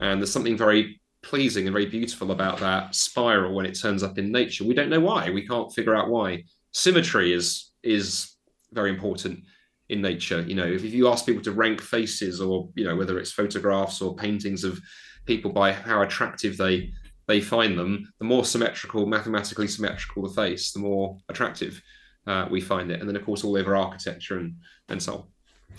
and 0.00 0.20
there's 0.20 0.32
something 0.32 0.56
very 0.56 1.00
pleasing 1.22 1.66
and 1.66 1.72
very 1.72 1.86
beautiful 1.86 2.30
about 2.30 2.58
that 2.58 2.94
spiral 2.94 3.54
when 3.54 3.66
it 3.66 3.78
turns 3.78 4.02
up 4.02 4.18
in 4.18 4.30
nature. 4.30 4.64
We 4.64 4.74
don't 4.74 4.90
know 4.90 5.00
why. 5.00 5.30
We 5.30 5.46
can't 5.46 5.72
figure 5.74 5.96
out 5.96 6.08
why. 6.08 6.44
Symmetry 6.72 7.32
is 7.32 7.72
is 7.82 8.36
very 8.72 8.90
important 8.90 9.40
in 9.88 10.02
nature. 10.02 10.42
You 10.42 10.54
know, 10.54 10.66
if, 10.66 10.82
you 10.82 11.08
ask 11.08 11.24
people 11.24 11.42
to 11.44 11.52
rank 11.52 11.80
faces, 11.80 12.40
or 12.40 12.68
you 12.74 12.84
know, 12.84 12.96
whether 12.96 13.18
it's 13.18 13.32
photographs 13.32 14.02
or 14.02 14.14
paintings 14.14 14.64
of 14.64 14.80
people 15.26 15.52
by 15.52 15.72
how 15.72 16.02
attractive 16.02 16.56
they 16.56 16.92
they 17.26 17.40
find 17.40 17.76
them, 17.76 18.12
the 18.20 18.24
more 18.24 18.44
symmetrical, 18.44 19.04
mathematically 19.04 19.66
symmetrical 19.66 20.22
the 20.22 20.34
face, 20.34 20.70
the 20.70 20.78
more 20.78 21.18
attractive 21.28 21.82
uh, 22.26 22.46
we 22.50 22.60
find 22.60 22.90
it. 22.90 23.00
And 23.00 23.08
then, 23.08 23.16
of 23.16 23.24
course, 23.24 23.44
all 23.44 23.56
over 23.56 23.74
architecture 23.74 24.38
and, 24.38 24.54
and 24.88 25.02
so 25.02 25.14
on. 25.14 25.24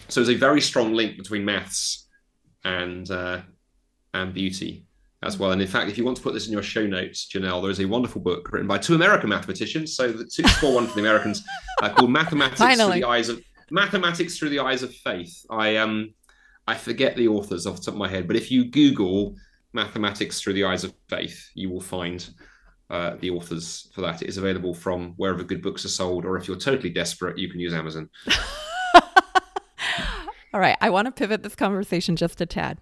So 0.09 0.19
there's 0.19 0.35
a 0.35 0.39
very 0.39 0.61
strong 0.61 0.93
link 0.93 1.17
between 1.17 1.45
maths 1.45 2.07
and 2.63 3.09
uh, 3.09 3.41
and 4.13 4.33
beauty 4.33 4.85
as 5.23 5.37
well. 5.39 5.51
And 5.51 5.61
in 5.61 5.67
fact, 5.67 5.89
if 5.89 5.97
you 5.97 6.05
want 6.05 6.17
to 6.17 6.23
put 6.23 6.33
this 6.33 6.47
in 6.47 6.53
your 6.53 6.63
show 6.63 6.85
notes, 6.85 7.27
Janelle, 7.33 7.61
there 7.61 7.71
is 7.71 7.79
a 7.79 7.85
wonderful 7.85 8.21
book 8.21 8.51
written 8.51 8.67
by 8.67 8.77
two 8.77 8.95
American 8.95 9.29
mathematicians. 9.29 9.95
So 9.95 10.11
the 10.11 10.25
two 10.25 10.47
score 10.47 10.75
one 10.75 10.87
for 10.87 10.95
the 10.95 11.01
Americans 11.01 11.43
uh, 11.81 11.89
called 11.89 12.11
Mathematics 12.21 12.59
Finally. 12.59 12.91
Through 12.91 13.01
the 13.01 13.07
Eyes 13.07 13.29
of 13.29 13.41
Mathematics 13.71 14.37
Through 14.37 14.49
the 14.49 14.59
Eyes 14.59 14.83
of 14.83 14.93
Faith. 14.93 15.45
I 15.49 15.77
um 15.77 16.13
I 16.68 16.76
forget 16.76 17.15
the 17.15 17.28
authors 17.30 17.65
off 17.65 17.78
the 17.78 17.84
top 17.84 17.93
of 17.93 17.99
my 17.99 18.09
head, 18.09 18.28
but 18.28 18.36
if 18.36 18.51
you 18.51 18.65
Google 18.65 19.36
mathematics 19.74 20.41
through 20.41 20.53
the 20.53 20.65
eyes 20.65 20.84
of 20.84 20.93
faith, 21.07 21.49
you 21.53 21.70
will 21.70 21.82
find 21.82 22.28
uh, 22.89 23.15
the 23.20 23.30
authors 23.30 23.89
for 23.93 24.01
that. 24.01 24.22
It 24.22 24.28
is 24.28 24.38
available 24.38 24.74
from 24.74 25.13
wherever 25.18 25.43
good 25.43 25.61
books 25.61 25.86
are 25.86 25.89
sold, 25.89 26.26
or 26.26 26.38
if 26.38 26.47
you're 26.47 26.57
totally 26.57 26.89
desperate, 26.89 27.38
you 27.38 27.49
can 27.49 27.59
use 27.59 27.74
Amazon. 27.74 28.09
All 30.53 30.59
right, 30.59 30.78
I 30.82 30.89
want 30.89 31.05
to 31.05 31.11
pivot 31.11 31.43
this 31.43 31.55
conversation 31.55 32.15
just 32.15 32.41
a 32.41 32.45
tad 32.45 32.80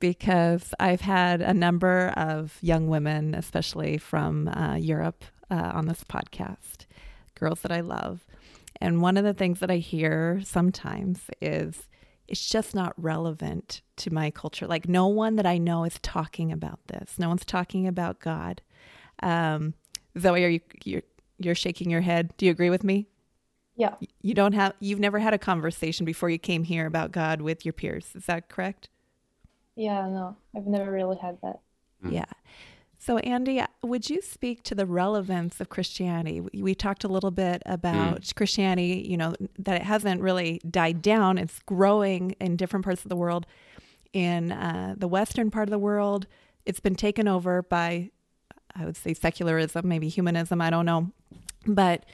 because 0.00 0.72
I've 0.78 1.00
had 1.00 1.40
a 1.40 1.52
number 1.52 2.12
of 2.16 2.56
young 2.62 2.88
women, 2.88 3.34
especially 3.34 3.98
from 3.98 4.48
uh, 4.48 4.76
Europe, 4.76 5.24
uh, 5.50 5.72
on 5.74 5.86
this 5.86 6.04
podcast, 6.04 6.86
girls 7.34 7.62
that 7.62 7.72
I 7.72 7.80
love. 7.80 8.24
And 8.80 9.02
one 9.02 9.16
of 9.16 9.24
the 9.24 9.34
things 9.34 9.58
that 9.60 9.70
I 9.70 9.78
hear 9.78 10.40
sometimes 10.44 11.22
is, 11.40 11.87
it's 12.28 12.48
just 12.48 12.74
not 12.74 12.92
relevant 12.96 13.80
to 13.96 14.12
my 14.12 14.30
culture. 14.30 14.66
Like 14.66 14.88
no 14.88 15.06
one 15.06 15.36
that 15.36 15.46
I 15.46 15.58
know 15.58 15.84
is 15.84 15.98
talking 16.02 16.52
about 16.52 16.78
this. 16.86 17.18
No 17.18 17.28
one's 17.28 17.44
talking 17.44 17.86
about 17.86 18.20
God. 18.20 18.60
Um, 19.22 19.74
Zoe, 20.18 20.44
are 20.44 20.48
you 20.48 20.60
you're, 20.84 21.02
you're 21.38 21.54
shaking 21.54 21.90
your 21.90 22.02
head? 22.02 22.34
Do 22.36 22.46
you 22.46 22.52
agree 22.52 22.70
with 22.70 22.84
me? 22.84 23.08
Yeah. 23.76 23.94
You 24.22 24.34
don't 24.34 24.52
have 24.52 24.74
you've 24.80 25.00
never 25.00 25.18
had 25.18 25.34
a 25.34 25.38
conversation 25.38 26.04
before 26.04 26.28
you 26.28 26.38
came 26.38 26.64
here 26.64 26.86
about 26.86 27.12
God 27.12 27.40
with 27.40 27.64
your 27.64 27.72
peers. 27.72 28.10
Is 28.14 28.26
that 28.26 28.48
correct? 28.48 28.88
Yeah, 29.76 30.08
no. 30.08 30.36
I've 30.56 30.66
never 30.66 30.90
really 30.90 31.16
had 31.16 31.38
that. 31.42 31.60
Yeah. 32.08 32.24
So, 33.00 33.18
Andy, 33.18 33.62
would 33.82 34.10
you 34.10 34.20
speak 34.20 34.64
to 34.64 34.74
the 34.74 34.84
relevance 34.84 35.60
of 35.60 35.68
Christianity? 35.68 36.40
We 36.40 36.74
talked 36.74 37.04
a 37.04 37.08
little 37.08 37.30
bit 37.30 37.62
about 37.64 38.22
mm. 38.22 38.34
Christianity, 38.34 39.06
you 39.08 39.16
know, 39.16 39.34
that 39.58 39.76
it 39.76 39.82
hasn't 39.82 40.20
really 40.20 40.60
died 40.68 41.00
down. 41.00 41.38
It's 41.38 41.60
growing 41.60 42.32
in 42.40 42.56
different 42.56 42.84
parts 42.84 43.04
of 43.04 43.08
the 43.08 43.16
world. 43.16 43.46
In 44.12 44.50
uh, 44.50 44.94
the 44.96 45.06
Western 45.06 45.50
part 45.50 45.68
of 45.68 45.70
the 45.70 45.78
world, 45.78 46.26
it's 46.66 46.80
been 46.80 46.96
taken 46.96 47.28
over 47.28 47.62
by, 47.62 48.10
I 48.74 48.84
would 48.84 48.96
say, 48.96 49.14
secularism, 49.14 49.86
maybe 49.86 50.08
humanism, 50.08 50.60
I 50.60 50.70
don't 50.70 50.86
know. 50.86 51.12
But 51.66 52.04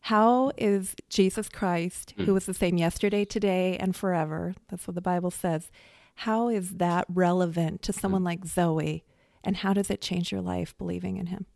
how 0.00 0.52
is 0.58 0.94
Jesus 1.08 1.48
Christ, 1.48 2.12
mm. 2.18 2.26
who 2.26 2.34
was 2.34 2.44
the 2.44 2.52
same 2.52 2.76
yesterday, 2.76 3.24
today, 3.24 3.78
and 3.78 3.96
forever? 3.96 4.54
That's 4.68 4.86
what 4.86 4.94
the 4.94 5.00
Bible 5.00 5.30
says. 5.30 5.70
How 6.16 6.48
is 6.50 6.72
that 6.72 7.06
relevant 7.08 7.80
to 7.82 7.94
someone 7.94 8.22
mm. 8.22 8.26
like 8.26 8.44
Zoe? 8.44 9.04
And 9.44 9.56
how 9.56 9.72
does 9.72 9.90
it 9.90 10.00
change 10.00 10.32
your 10.32 10.40
life 10.40 10.76
believing 10.78 11.16
in 11.16 11.26
him 11.26 11.46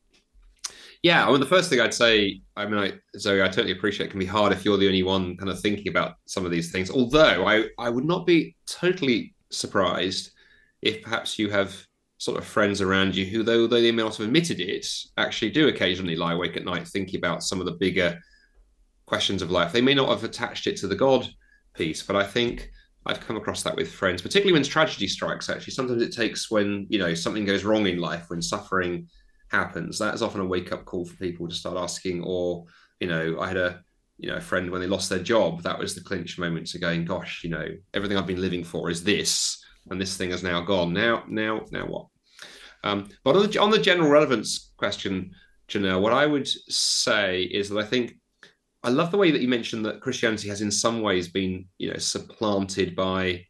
Yeah, 1.03 1.27
I 1.27 1.31
mean, 1.31 1.41
the 1.41 1.47
first 1.47 1.71
thing 1.71 1.81
I'd 1.81 1.95
say, 1.95 2.41
I 2.57 2.67
mean, 2.67 2.79
I, 2.79 2.93
Zoe, 3.19 3.43
I 3.43 3.49
totally 3.49 3.73
appreciate 3.73 4.07
it 4.07 4.11
can 4.11 4.19
be 4.19 4.27
hard 4.27 4.53
if 4.53 4.65
you're 4.65 4.77
the 4.77 4.87
only 4.87 5.05
one 5.05 5.37
kind 5.37 5.51
of 5.51 5.61
thinking 5.61 5.89
about 5.89 6.17
some 6.27 6.45
of 6.45 6.51
these 6.51 6.73
things. 6.73 6.91
Although 6.91 7.47
I, 7.47 7.67
I 7.79 7.89
would 7.89 8.05
not 8.05 8.27
be 8.27 8.57
totally 8.67 9.35
surprised 9.51 10.33
if 10.83 11.03
perhaps 11.03 11.39
you 11.39 11.51
have 11.51 11.87
sort 12.19 12.37
of 12.37 12.45
friends 12.45 12.81
around 12.81 13.15
you 13.15 13.25
who, 13.25 13.43
though 13.43 13.67
they 13.67 13.93
may 13.93 14.03
not 14.03 14.17
have 14.17 14.27
admitted 14.27 14.61
it, 14.61 14.87
actually 15.17 15.51
do 15.51 15.69
occasionally 15.69 16.17
lie 16.17 16.33
awake 16.33 16.57
at 16.57 16.65
night 16.65 16.87
thinking 16.87 17.19
about 17.19 17.45
some 17.45 17.61
of 17.61 17.67
the 17.67 17.73
bigger 17.73 18.19
questions 19.07 19.41
of 19.41 19.51
life. 19.51 19.73
They 19.73 19.81
may 19.81 19.95
not 19.95 20.09
have 20.09 20.25
attached 20.25 20.67
it 20.67 20.77
to 20.79 20.89
the 20.89 20.97
God 20.97 21.29
piece, 21.75 22.03
but 22.03 22.17
I 22.17 22.25
think 22.25 22.71
I've 23.07 23.21
come 23.21 23.37
across 23.37 23.63
that 23.63 23.77
with 23.77 23.93
friends, 23.93 24.23
particularly 24.23 24.53
when 24.53 24.63
tragedy 24.63 25.07
strikes. 25.07 25.49
Actually, 25.49 25.73
sometimes 25.73 26.03
it 26.03 26.13
takes 26.13 26.51
when 26.51 26.87
you 26.89 26.99
know 26.99 27.15
something 27.15 27.45
goes 27.45 27.65
wrong 27.65 27.87
in 27.87 27.99
life, 27.99 28.29
when 28.29 28.43
suffering 28.43 29.09
happens. 29.51 29.99
That 29.99 30.15
is 30.15 30.23
often 30.23 30.41
a 30.41 30.47
wake 30.47 30.73
up 30.73 30.85
call 30.85 31.05
for 31.05 31.17
people 31.17 31.49
to 31.49 31.55
start 31.55 31.77
asking. 31.77 32.23
Or 32.25 32.65
you 33.01 33.09
know, 33.09 33.41
I 33.41 33.49
had 33.49 33.57
a 33.57 33.83
you 34.19 34.29
know 34.29 34.37
a 34.37 34.41
friend 34.41 34.71
when 34.71 34.81
they 34.81 34.87
lost 34.87 35.09
their 35.09 35.23
job. 35.23 35.63
That 35.63 35.79
was 35.79 35.95
the 35.95 36.03
clinch 36.03 36.39
moment 36.39 36.67
to 36.69 36.79
going, 36.79 37.05
gosh, 37.05 37.43
you 37.45 37.51
know, 37.51 37.67
everything 37.95 38.19
I've 38.19 38.27
been 38.27 38.41
living 38.41 38.65
for 38.65 38.91
is 38.91 39.05
this 39.05 39.65
and 39.91 40.01
this 40.01 40.17
thing 40.17 40.31
has 40.31 40.43
now 40.43 40.61
gone. 40.61 40.93
Now, 40.93 41.25
now, 41.29 41.65
now 41.71 41.87
what? 41.87 42.07
Um, 42.85 43.09
but 43.25 43.37
on 43.37 43.51
the, 43.51 43.59
on 43.59 43.71
the 43.71 43.79
general 43.79 44.11
relevance 44.11 44.73
question, 44.77 45.33
Janelle, 45.69 46.01
what 46.01 46.13
I 46.13 46.27
would 46.27 46.49
say 46.49 47.43
is 47.43 47.69
that 47.69 47.79
I 47.79 47.85
think 47.85 48.17
I 48.83 48.91
love 48.91 49.11
the 49.11 49.19
way 49.19 49.31
that 49.31 49.41
you 49.41 49.49
mentioned 49.49 49.85
that 49.87 50.01
Christianity 50.01 50.49
has 50.49 50.61
in 50.61 50.71
some 50.71 51.01
ways 51.03 51.29
been, 51.29 51.67
you 51.79 51.91
know, 51.91 51.99
supplanted 51.99 52.95
by 52.95 53.45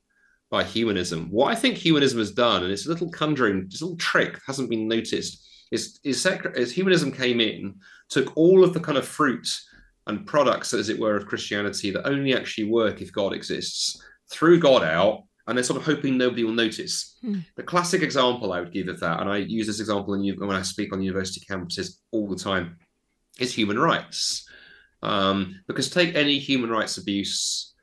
by 0.50 0.64
humanism. 0.64 1.28
What 1.30 1.52
I 1.52 1.54
think 1.54 1.76
humanism 1.76 2.18
has 2.18 2.30
done, 2.30 2.62
and 2.62 2.72
it's 2.72 2.86
a 2.86 2.88
little 2.88 3.10
conjuring, 3.10 3.68
just 3.68 3.82
a 3.82 3.84
little 3.84 3.98
trick 3.98 4.32
that 4.32 4.42
hasn't 4.46 4.70
been 4.70 4.88
noticed, 4.88 5.46
is, 5.70 6.00
is 6.04 6.24
as 6.24 6.72
humanism 6.72 7.12
came 7.12 7.40
in, 7.40 7.74
took 8.08 8.34
all 8.34 8.64
of 8.64 8.72
the 8.72 8.80
kind 8.80 8.96
of 8.96 9.06
fruit 9.06 9.46
and 10.06 10.26
products, 10.26 10.72
as 10.72 10.88
it 10.88 10.98
were, 10.98 11.16
of 11.16 11.26
Christianity 11.26 11.90
that 11.90 12.08
only 12.08 12.34
actually 12.34 12.64
work 12.64 13.02
if 13.02 13.12
God 13.12 13.34
exists, 13.34 14.02
threw 14.30 14.58
God 14.58 14.82
out, 14.82 15.24
and 15.46 15.56
they're 15.56 15.64
sort 15.64 15.80
of 15.80 15.84
hoping 15.84 16.16
nobody 16.16 16.44
will 16.44 16.52
notice. 16.52 17.18
Hmm. 17.20 17.40
The 17.56 17.62
classic 17.62 18.02
example 18.02 18.52
I 18.52 18.60
would 18.60 18.72
give 18.72 18.88
of 18.88 19.00
that, 19.00 19.20
and 19.20 19.28
I 19.28 19.38
use 19.38 19.66
this 19.66 19.80
example 19.80 20.14
in, 20.14 20.34
when 20.38 20.56
I 20.56 20.62
speak 20.62 20.92
on 20.94 21.02
university 21.02 21.44
campuses 21.44 21.98
all 22.10 22.26
the 22.26 22.36
time, 22.36 22.78
is 23.38 23.54
human 23.54 23.78
rights. 23.78 24.47
Um, 25.02 25.60
because 25.66 25.90
take 25.90 26.16
any 26.16 26.38
human 26.38 26.70
rights 26.70 26.98
abuse 26.98 27.74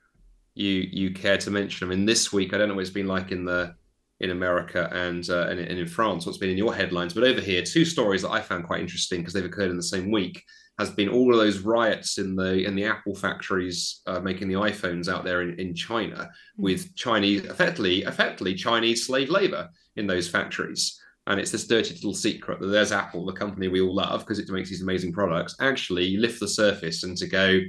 you 0.55 0.87
you 0.91 1.11
care 1.11 1.37
to 1.37 1.51
mention. 1.51 1.87
I 1.87 1.89
mean, 1.89 2.05
this 2.05 2.33
week 2.33 2.53
I 2.53 2.57
don't 2.57 2.69
know 2.69 2.75
what 2.75 2.81
it's 2.81 2.89
been 2.89 3.07
like 3.07 3.31
in 3.31 3.45
the 3.45 3.75
in 4.21 4.31
America 4.31 4.89
and, 4.93 5.29
uh, 5.29 5.47
and, 5.49 5.59
and 5.59 5.77
in 5.77 5.87
France, 5.87 6.25
what's 6.25 6.37
been 6.37 6.49
in 6.49 6.57
your 6.57 6.73
headlines, 6.73 7.13
but 7.13 7.25
over 7.25 7.41
here, 7.41 7.61
two 7.61 7.83
stories 7.83 8.21
that 8.21 8.31
I 8.31 8.39
found 8.39 8.63
quite 8.63 8.79
interesting 8.79 9.19
because 9.19 9.33
they've 9.33 9.43
occurred 9.43 9.71
in 9.71 9.75
the 9.75 9.83
same 9.83 10.09
week 10.09 10.41
has 10.79 10.89
been 10.89 11.09
all 11.09 11.33
of 11.33 11.39
those 11.39 11.59
riots 11.59 12.17
in 12.17 12.35
the 12.35 12.65
in 12.65 12.75
the 12.75 12.85
Apple 12.85 13.15
factories 13.15 14.01
uh, 14.07 14.19
making 14.19 14.47
the 14.47 14.55
iPhones 14.55 15.07
out 15.07 15.23
there 15.23 15.41
in, 15.41 15.59
in 15.59 15.73
China 15.73 16.15
mm-hmm. 16.15 16.61
with 16.61 16.95
Chinese 16.95 17.45
effectively 17.45 18.03
effectively 18.03 18.53
Chinese 18.55 19.05
slave 19.05 19.29
labor 19.29 19.69
in 19.95 20.07
those 20.07 20.27
factories. 20.27 20.99
And 21.27 21.39
it's 21.39 21.51
this 21.51 21.67
dirty 21.67 21.95
little 21.95 22.13
secret 22.13 22.59
that 22.59 22.67
there's 22.67 22.91
Apple, 22.91 23.25
the 23.25 23.33
company 23.33 23.67
we 23.67 23.81
all 23.81 23.95
love 23.95 24.19
because 24.19 24.37
it 24.37 24.49
makes 24.49 24.69
these 24.69 24.83
amazing 24.83 25.11
products. 25.11 25.55
Actually, 25.59 26.17
lift 26.17 26.39
the 26.39 26.47
surface 26.47 27.03
and 27.03 27.17
to 27.17 27.27
go, 27.27 27.59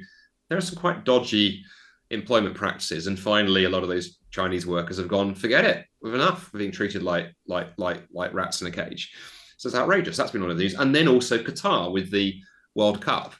there 0.48 0.58
are 0.58 0.62
some 0.62 0.78
quite 0.78 1.04
dodgy 1.04 1.64
employment 2.10 2.54
practices. 2.54 3.06
And 3.06 3.18
finally, 3.18 3.64
a 3.64 3.70
lot 3.70 3.82
of 3.82 3.88
those 3.88 4.18
Chinese 4.30 4.66
workers 4.66 4.98
have 4.98 5.08
gone, 5.08 5.34
forget 5.34 5.64
it, 5.64 5.86
we've 6.02 6.14
enough 6.14 6.52
of 6.52 6.58
being 6.58 6.70
treated 6.70 7.02
like 7.02 7.32
like 7.46 7.68
like 7.78 8.02
like 8.12 8.34
rats 8.34 8.60
in 8.60 8.66
a 8.66 8.70
cage. 8.70 9.12
So 9.56 9.68
it's 9.68 9.76
outrageous. 9.76 10.16
That's 10.16 10.30
been 10.30 10.42
one 10.42 10.50
of 10.50 10.58
these. 10.58 10.74
And 10.74 10.94
then 10.94 11.08
also 11.08 11.38
Qatar 11.38 11.92
with 11.92 12.10
the 12.10 12.38
World 12.74 13.00
Cup. 13.00 13.34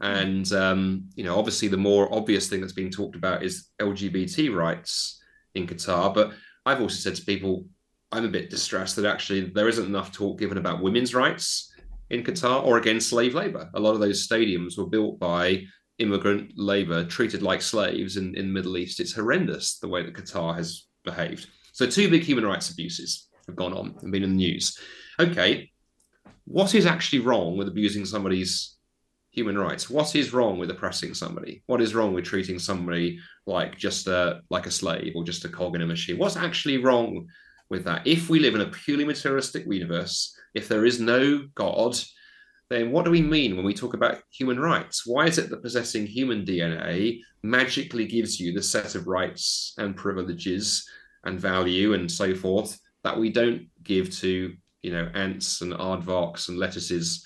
And 0.00 0.50
um, 0.52 1.08
you 1.16 1.24
know, 1.24 1.38
obviously, 1.38 1.68
the 1.68 1.76
more 1.76 2.12
obvious 2.14 2.48
thing 2.48 2.60
that's 2.60 2.72
being 2.72 2.90
talked 2.90 3.16
about 3.16 3.42
is 3.42 3.68
LGBT 3.80 4.54
rights 4.54 5.20
in 5.54 5.66
Qatar. 5.66 6.14
But 6.14 6.32
I've 6.64 6.80
also 6.80 6.96
said 6.96 7.16
to 7.16 7.24
people, 7.24 7.64
I'm 8.12 8.24
a 8.24 8.28
bit 8.28 8.50
distressed 8.50 8.96
that 8.96 9.04
actually 9.04 9.40
there 9.40 9.68
isn't 9.68 9.86
enough 9.86 10.12
talk 10.12 10.38
given 10.38 10.58
about 10.58 10.82
women's 10.82 11.14
rights 11.14 11.72
in 12.10 12.22
Qatar 12.22 12.64
or 12.64 12.78
against 12.78 13.08
slave 13.08 13.34
labor. 13.34 13.68
A 13.74 13.80
lot 13.80 13.94
of 13.94 14.00
those 14.00 14.26
stadiums 14.26 14.78
were 14.78 14.86
built 14.86 15.18
by 15.18 15.64
immigrant 15.98 16.52
labor 16.56 17.04
treated 17.04 17.42
like 17.42 17.62
slaves 17.62 18.16
in, 18.16 18.34
in 18.36 18.46
the 18.46 18.52
Middle 18.52 18.76
East. 18.76 19.00
It's 19.00 19.14
horrendous 19.14 19.78
the 19.78 19.88
way 19.88 20.02
that 20.02 20.14
Qatar 20.14 20.54
has 20.54 20.86
behaved. 21.04 21.48
So 21.72 21.86
two 21.86 22.08
big 22.08 22.22
human 22.22 22.46
rights 22.46 22.70
abuses 22.70 23.28
have 23.46 23.56
gone 23.56 23.72
on 23.72 23.96
and 24.02 24.12
been 24.12 24.22
in 24.22 24.30
the 24.30 24.36
news. 24.36 24.78
Okay, 25.18 25.70
what 26.44 26.74
is 26.74 26.86
actually 26.86 27.20
wrong 27.20 27.56
with 27.56 27.68
abusing 27.68 28.04
somebody's 28.04 28.76
human 29.36 29.58
rights. 29.58 29.90
What 29.90 30.16
is 30.16 30.32
wrong 30.32 30.58
with 30.58 30.70
oppressing 30.70 31.12
somebody? 31.12 31.62
What 31.66 31.82
is 31.82 31.94
wrong 31.94 32.14
with 32.14 32.24
treating 32.24 32.58
somebody 32.58 33.18
like 33.44 33.76
just 33.76 34.06
a 34.06 34.40
like 34.48 34.66
a 34.66 34.70
slave 34.70 35.12
or 35.14 35.24
just 35.24 35.44
a 35.44 35.48
cog 35.48 35.76
in 35.76 35.82
a 35.82 35.86
machine? 35.86 36.16
What's 36.16 36.36
actually 36.36 36.78
wrong 36.78 37.26
with 37.68 37.84
that? 37.84 38.06
If 38.06 38.28
we 38.28 38.38
live 38.38 38.54
in 38.54 38.60
a 38.60 38.70
purely 38.70 39.04
materialistic 39.04 39.64
universe, 39.66 40.34
if 40.54 40.68
there 40.68 40.84
is 40.84 41.00
no 41.00 41.46
God, 41.54 41.98
then 42.68 42.90
what 42.90 43.04
do 43.04 43.10
we 43.10 43.22
mean 43.22 43.56
when 43.56 43.64
we 43.64 43.74
talk 43.74 43.94
about 43.94 44.22
human 44.30 44.58
rights? 44.58 45.06
Why 45.06 45.26
is 45.26 45.38
it 45.38 45.50
that 45.50 45.62
possessing 45.62 46.06
human 46.06 46.44
DNA 46.44 47.20
magically 47.42 48.06
gives 48.06 48.40
you 48.40 48.52
the 48.52 48.62
set 48.62 48.94
of 48.94 49.06
rights 49.06 49.74
and 49.78 49.96
privileges 49.96 50.88
and 51.24 51.38
value 51.38 51.94
and 51.94 52.10
so 52.10 52.34
forth 52.34 52.78
that 53.04 53.18
we 53.18 53.30
don't 53.30 53.68
give 53.82 54.10
to, 54.18 54.54
you 54.82 54.92
know, 54.92 55.08
ants 55.14 55.60
and 55.60 55.72
aardvarks 55.74 56.48
and 56.48 56.58
lettuces 56.58 57.24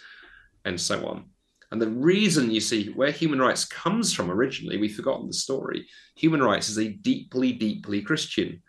and 0.64 0.78
so 0.78 1.06
on? 1.06 1.24
And 1.72 1.80
the 1.80 1.88
reason 1.88 2.50
you 2.50 2.60
see 2.60 2.90
where 2.90 3.12
human 3.12 3.38
rights 3.38 3.64
comes 3.64 4.12
from 4.12 4.30
originally, 4.30 4.76
we've 4.76 4.96
forgotten 4.96 5.28
the 5.28 5.32
story. 5.32 5.86
Human 6.16 6.42
rights 6.42 6.68
is 6.68 6.78
a 6.78 6.88
deeply, 6.88 7.52
deeply 7.52 8.02
Christian 8.02 8.60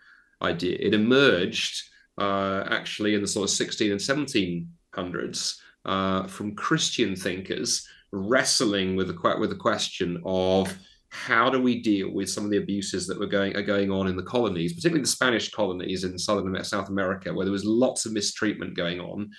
idea. 0.42 0.78
It 0.80 0.94
emerged 0.94 1.84
uh, 2.18 2.66
actually 2.70 3.16
in 3.16 3.22
the 3.22 3.28
sort 3.28 3.50
of 3.50 3.56
16 3.56 3.92
and 3.92 4.00
1700s 4.00 5.58
uh, 5.86 6.28
from 6.28 6.56
Christian 6.56 7.16
thinkers 7.16 7.88
wrestling 8.12 8.96
with 8.96 9.08
the 9.08 9.36
with 9.40 9.50
the 9.50 9.56
question 9.56 10.22
of 10.26 10.78
how 11.10 11.50
do 11.50 11.62
we 11.62 11.82
deal 11.82 12.10
with 12.10 12.30
some 12.30 12.46
of 12.46 12.52
the 12.52 12.58
abuses 12.58 13.06
that 13.08 13.20
were 13.20 13.28
going 13.28 13.56
are 13.56 13.62
going 13.62 13.92
on 13.92 14.08
in 14.08 14.16
the 14.16 14.24
colonies, 14.24 14.74
particularly 14.74 15.02
the 15.02 15.08
Spanish 15.08 15.52
colonies 15.52 16.04
in 16.04 16.18
southern 16.18 16.64
South 16.64 16.90
America, 16.90 17.34
where 17.34 17.46
there 17.46 17.52
was 17.52 17.66
lots 17.66 18.06
of 18.06 18.14
mistreatment 18.14 18.76
going 18.76 19.00
on, 19.00 19.30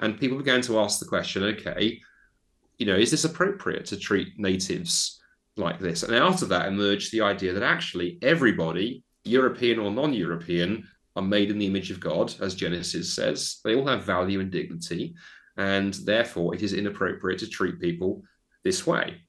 and 0.00 0.20
people 0.20 0.36
began 0.36 0.60
to 0.62 0.78
ask 0.78 0.98
the 0.98 1.06
question: 1.06 1.42
Okay, 1.42 2.00
you 2.78 2.86
know, 2.86 2.96
is 2.96 3.10
this 3.10 3.24
appropriate 3.24 3.86
to 3.86 3.96
treat 3.96 4.38
natives 4.38 5.20
like 5.56 5.78
this? 5.78 6.02
And 6.02 6.14
out 6.14 6.42
of 6.42 6.50
that 6.50 6.68
emerged 6.68 7.12
the 7.12 7.22
idea 7.22 7.54
that 7.54 7.62
actually 7.62 8.18
everybody, 8.20 9.02
European 9.24 9.78
or 9.78 9.90
non 9.90 10.12
European, 10.12 10.86
are 11.16 11.22
made 11.22 11.50
in 11.50 11.58
the 11.58 11.66
image 11.66 11.90
of 11.90 12.00
God, 12.00 12.34
as 12.40 12.54
Genesis 12.54 13.14
says. 13.14 13.60
They 13.64 13.74
all 13.74 13.86
have 13.86 14.04
value 14.04 14.40
and 14.40 14.50
dignity. 14.50 15.14
And 15.56 15.92
therefore, 15.94 16.54
it 16.54 16.62
is 16.62 16.72
inappropriate 16.72 17.38
to 17.40 17.48
treat 17.48 17.80
people 17.80 18.22
this 18.64 18.86
way. 18.86 19.20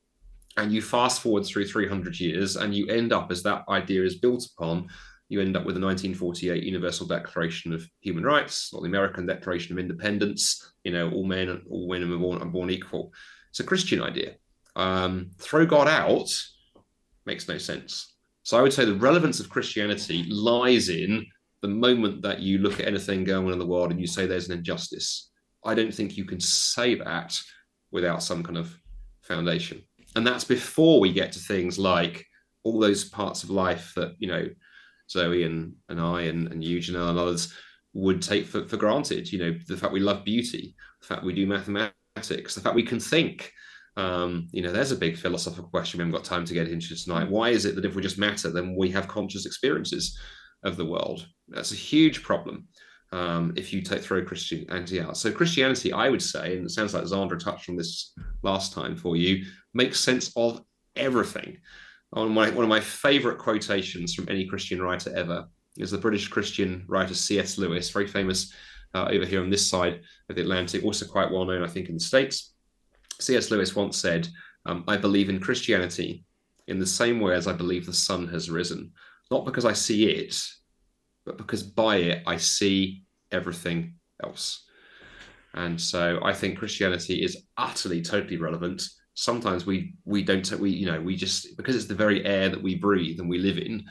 And 0.56 0.72
you 0.72 0.82
fast 0.82 1.22
forward 1.22 1.46
through 1.46 1.68
300 1.68 2.20
years, 2.20 2.56
and 2.56 2.74
you 2.74 2.88
end 2.88 3.12
up, 3.12 3.32
as 3.32 3.44
that 3.44 3.66
idea 3.68 4.04
is 4.04 4.20
built 4.20 4.48
upon, 4.56 4.88
you 5.28 5.42
end 5.42 5.58
up 5.58 5.66
with 5.66 5.76
the 5.76 5.82
1948 5.82 6.64
Universal 6.64 7.08
Declaration 7.08 7.74
of 7.74 7.90
Human 8.02 8.24
Rights, 8.24 8.72
or 8.72 8.82
the 8.82 8.88
American 8.88 9.26
Declaration 9.26 9.74
of 9.74 9.80
Independence. 9.80 10.74
You 10.84 10.92
know, 10.92 11.10
all 11.12 11.26
men, 11.26 11.50
and 11.50 11.62
all 11.70 11.88
women 11.88 12.14
are 12.14 12.18
born, 12.18 12.42
are 12.42 12.46
born 12.46 12.70
equal. 12.70 13.12
It's 13.50 13.60
a 13.60 13.64
Christian 13.64 14.02
idea. 14.02 14.36
Um, 14.76 15.32
throw 15.40 15.66
God 15.66 15.88
out 15.88 16.30
makes 17.26 17.48
no 17.48 17.58
sense. 17.58 18.13
So 18.44 18.58
I 18.58 18.62
would 18.62 18.74
say 18.74 18.86
the 18.86 18.96
relevance 18.96 19.40
of 19.40 19.50
Christianity 19.50 20.24
lies 20.30 20.90
in 20.90 21.26
the 21.62 21.68
moment 21.68 22.22
that 22.24 22.40
you 22.40 22.58
look 22.58 22.80
at 22.80 22.88
anything 22.88 23.24
going 23.24 23.48
on 23.48 23.54
in 23.54 23.60
the 23.60 23.66
world 23.66 23.92
and 23.92 24.00
you 24.00 24.08
say 24.08 24.26
there's 24.26 24.50
an 24.50 24.58
injustice. 24.58 25.32
I 25.64 25.74
don't 25.74 25.94
think 25.94 26.18
you 26.18 26.26
can 26.26 26.40
say 26.40 26.96
that 26.96 27.38
without 27.92 28.22
some 28.22 28.44
kind 28.44 28.58
of 28.58 28.78
foundation. 29.22 29.82
And 30.16 30.28
that's 30.28 30.44
before 30.44 31.00
we 31.00 31.14
get 31.14 31.32
to 31.32 31.40
things 31.40 31.80
like 31.80 32.26
all 32.64 32.80
those 32.80 33.06
parts 33.06 33.44
of 33.44 33.50
life 33.50 33.94
that, 33.96 34.16
you 34.20 34.28
know, 34.28 34.48
Zoe 35.10 35.44
and, 35.44 35.74
and 35.90 36.00
I 36.00 36.24
and, 36.24 36.52
and 36.52 36.64
you, 36.64 36.80
Janelle, 36.80 37.10
and 37.10 37.20
others 37.20 37.54
would 37.94 38.22
take 38.22 38.46
for, 38.46 38.68
for 38.68 38.78
granted. 38.78 39.32
You 39.32 39.40
know, 39.40 39.58
the 39.68 39.78
fact 39.78 39.94
we 39.94 40.00
love 40.00 40.26
beauty, 40.26 40.76
the 41.02 41.08
fact 41.08 41.24
we 41.24 41.34
do 41.34 41.48
mathematics 41.48 41.94
the 42.56 42.62
fact 42.62 42.76
we 42.76 42.84
can 42.84 43.00
think. 43.00 43.52
Um, 43.96 44.48
you 44.52 44.62
know, 44.62 44.72
there's 44.72 44.92
a 44.92 44.98
big 44.98 45.18
philosophical 45.18 45.70
question 45.70 45.98
we 45.98 46.04
haven't 46.04 46.18
got 46.18 46.26
time 46.26 46.46
to 46.46 46.54
get 46.54 46.68
into 46.68 46.96
tonight. 46.96 47.30
Why 47.30 47.50
is 47.50 47.66
it 47.66 47.76
that 47.76 47.86
if 47.86 47.96
we 47.96 48.02
just 48.02 48.18
matter, 48.18 48.50
then 48.50 48.76
we 48.76 48.90
have 48.92 49.08
conscious 49.08 49.46
experiences 49.46 50.18
of 50.64 50.78
the 50.78 50.86
world? 50.86 51.28
That's 51.48 51.72
a 51.72 51.76
huge 51.76 52.24
problem. 52.24 52.68
Um, 53.12 53.54
if 53.56 53.72
you 53.72 53.84
take 53.84 54.02
throw 54.02 54.26
Christianity 54.26 55.00
out. 55.00 55.18
So 55.18 55.32
Christianity, 55.32 55.94
I 55.94 56.10
would 56.10 56.22
say, 56.22 56.58
and 56.58 56.66
it 56.66 56.72
sounds 56.72 56.96
like 56.96 57.04
Zandra 57.04 57.38
touched 57.38 57.70
on 57.70 57.76
this 57.76 58.12
last 58.42 58.74
time 58.74 58.96
for 58.96 59.16
you, 59.16 59.46
makes 59.76 60.00
sense 60.00 60.32
of 60.36 60.64
everything. 60.96 61.58
One 62.10 62.28
of 62.28 62.32
my, 62.32 62.50
one 62.50 62.64
of 62.64 62.70
my 62.70 62.80
favorite 62.80 63.38
quotations 63.38 64.16
from 64.16 64.28
any 64.30 64.48
Christian 64.48 64.82
writer 64.82 65.16
ever 65.16 65.46
is 65.78 65.92
the 65.92 65.98
British 66.00 66.28
Christian 66.28 66.86
writer 66.88 67.14
C.S. 67.14 67.60
Lewis, 67.60 67.92
very 67.92 68.08
famous 68.08 68.52
uh, 68.96 69.08
over 69.12 69.26
here 69.26 69.42
on 69.42 69.50
this 69.50 69.68
side 69.68 70.02
of 70.30 70.36
the 70.36 70.42
Atlantic, 70.42 70.84
also 70.84 71.06
quite 71.06 71.32
well 71.32 71.46
known, 71.46 71.64
I 71.64 71.68
think, 71.68 71.90
in 71.90 71.96
the 71.96 72.00
States. 72.00 72.53
C.S. 73.24 73.52
Lewis 73.52 73.76
once 73.76 73.98
said, 73.98 74.28
um, 74.66 74.84
I 74.88 74.98
believe 74.98 75.30
in 75.30 75.40
Christianity 75.40 76.26
in 76.68 76.80
the 76.80 76.86
same 76.86 77.20
way 77.20 77.34
as 77.36 77.48
I 77.48 77.54
believe 77.54 77.86
the 77.86 77.94
sun 77.94 78.28
has 78.30 78.50
risen, 78.50 78.92
not 79.32 79.46
because 79.46 79.66
I 79.66 79.74
see 79.74 80.10
it, 80.10 80.36
but 81.26 81.38
because 81.38 81.64
by 81.64 81.98
it 81.98 82.24
I 82.26 82.38
see 82.38 83.04
everything 83.32 83.96
else. 84.24 84.66
And 85.54 85.80
so 85.80 86.20
I 86.24 86.34
think 86.34 86.58
Christianity 86.58 87.24
is 87.24 87.44
utterly, 87.58 88.02
totally 88.02 88.38
relevant. 88.38 88.84
Sometimes 89.14 89.66
we 89.66 89.94
we 90.06 90.24
don't 90.24 90.50
we 90.60 90.72
you 90.72 90.88
know 90.88 91.00
we 91.00 91.16
just 91.16 91.56
because 91.56 91.76
it's 91.76 91.86
the 91.86 91.94
very 91.94 92.26
air 92.26 92.50
that 92.50 92.62
we 92.62 92.76
breathe 92.76 93.20
and 93.20 93.30
we 93.30 93.38
live 93.38 93.58
in 93.58 93.84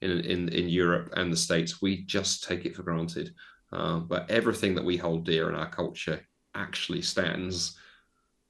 in 0.00 0.10
in, 0.20 0.48
in 0.48 0.68
Europe 0.68 1.12
and 1.16 1.30
the 1.30 1.36
States, 1.36 1.82
we 1.82 2.04
just 2.04 2.44
take 2.44 2.64
it 2.64 2.74
for 2.74 2.82
granted. 2.82 3.34
Uh, 3.72 3.98
but 3.98 4.28
everything 4.30 4.74
that 4.74 4.84
we 4.84 4.96
hold 4.96 5.24
dear 5.24 5.48
in 5.48 5.54
our 5.54 5.68
culture 5.68 6.20
actually 6.54 7.02
stands 7.02 7.76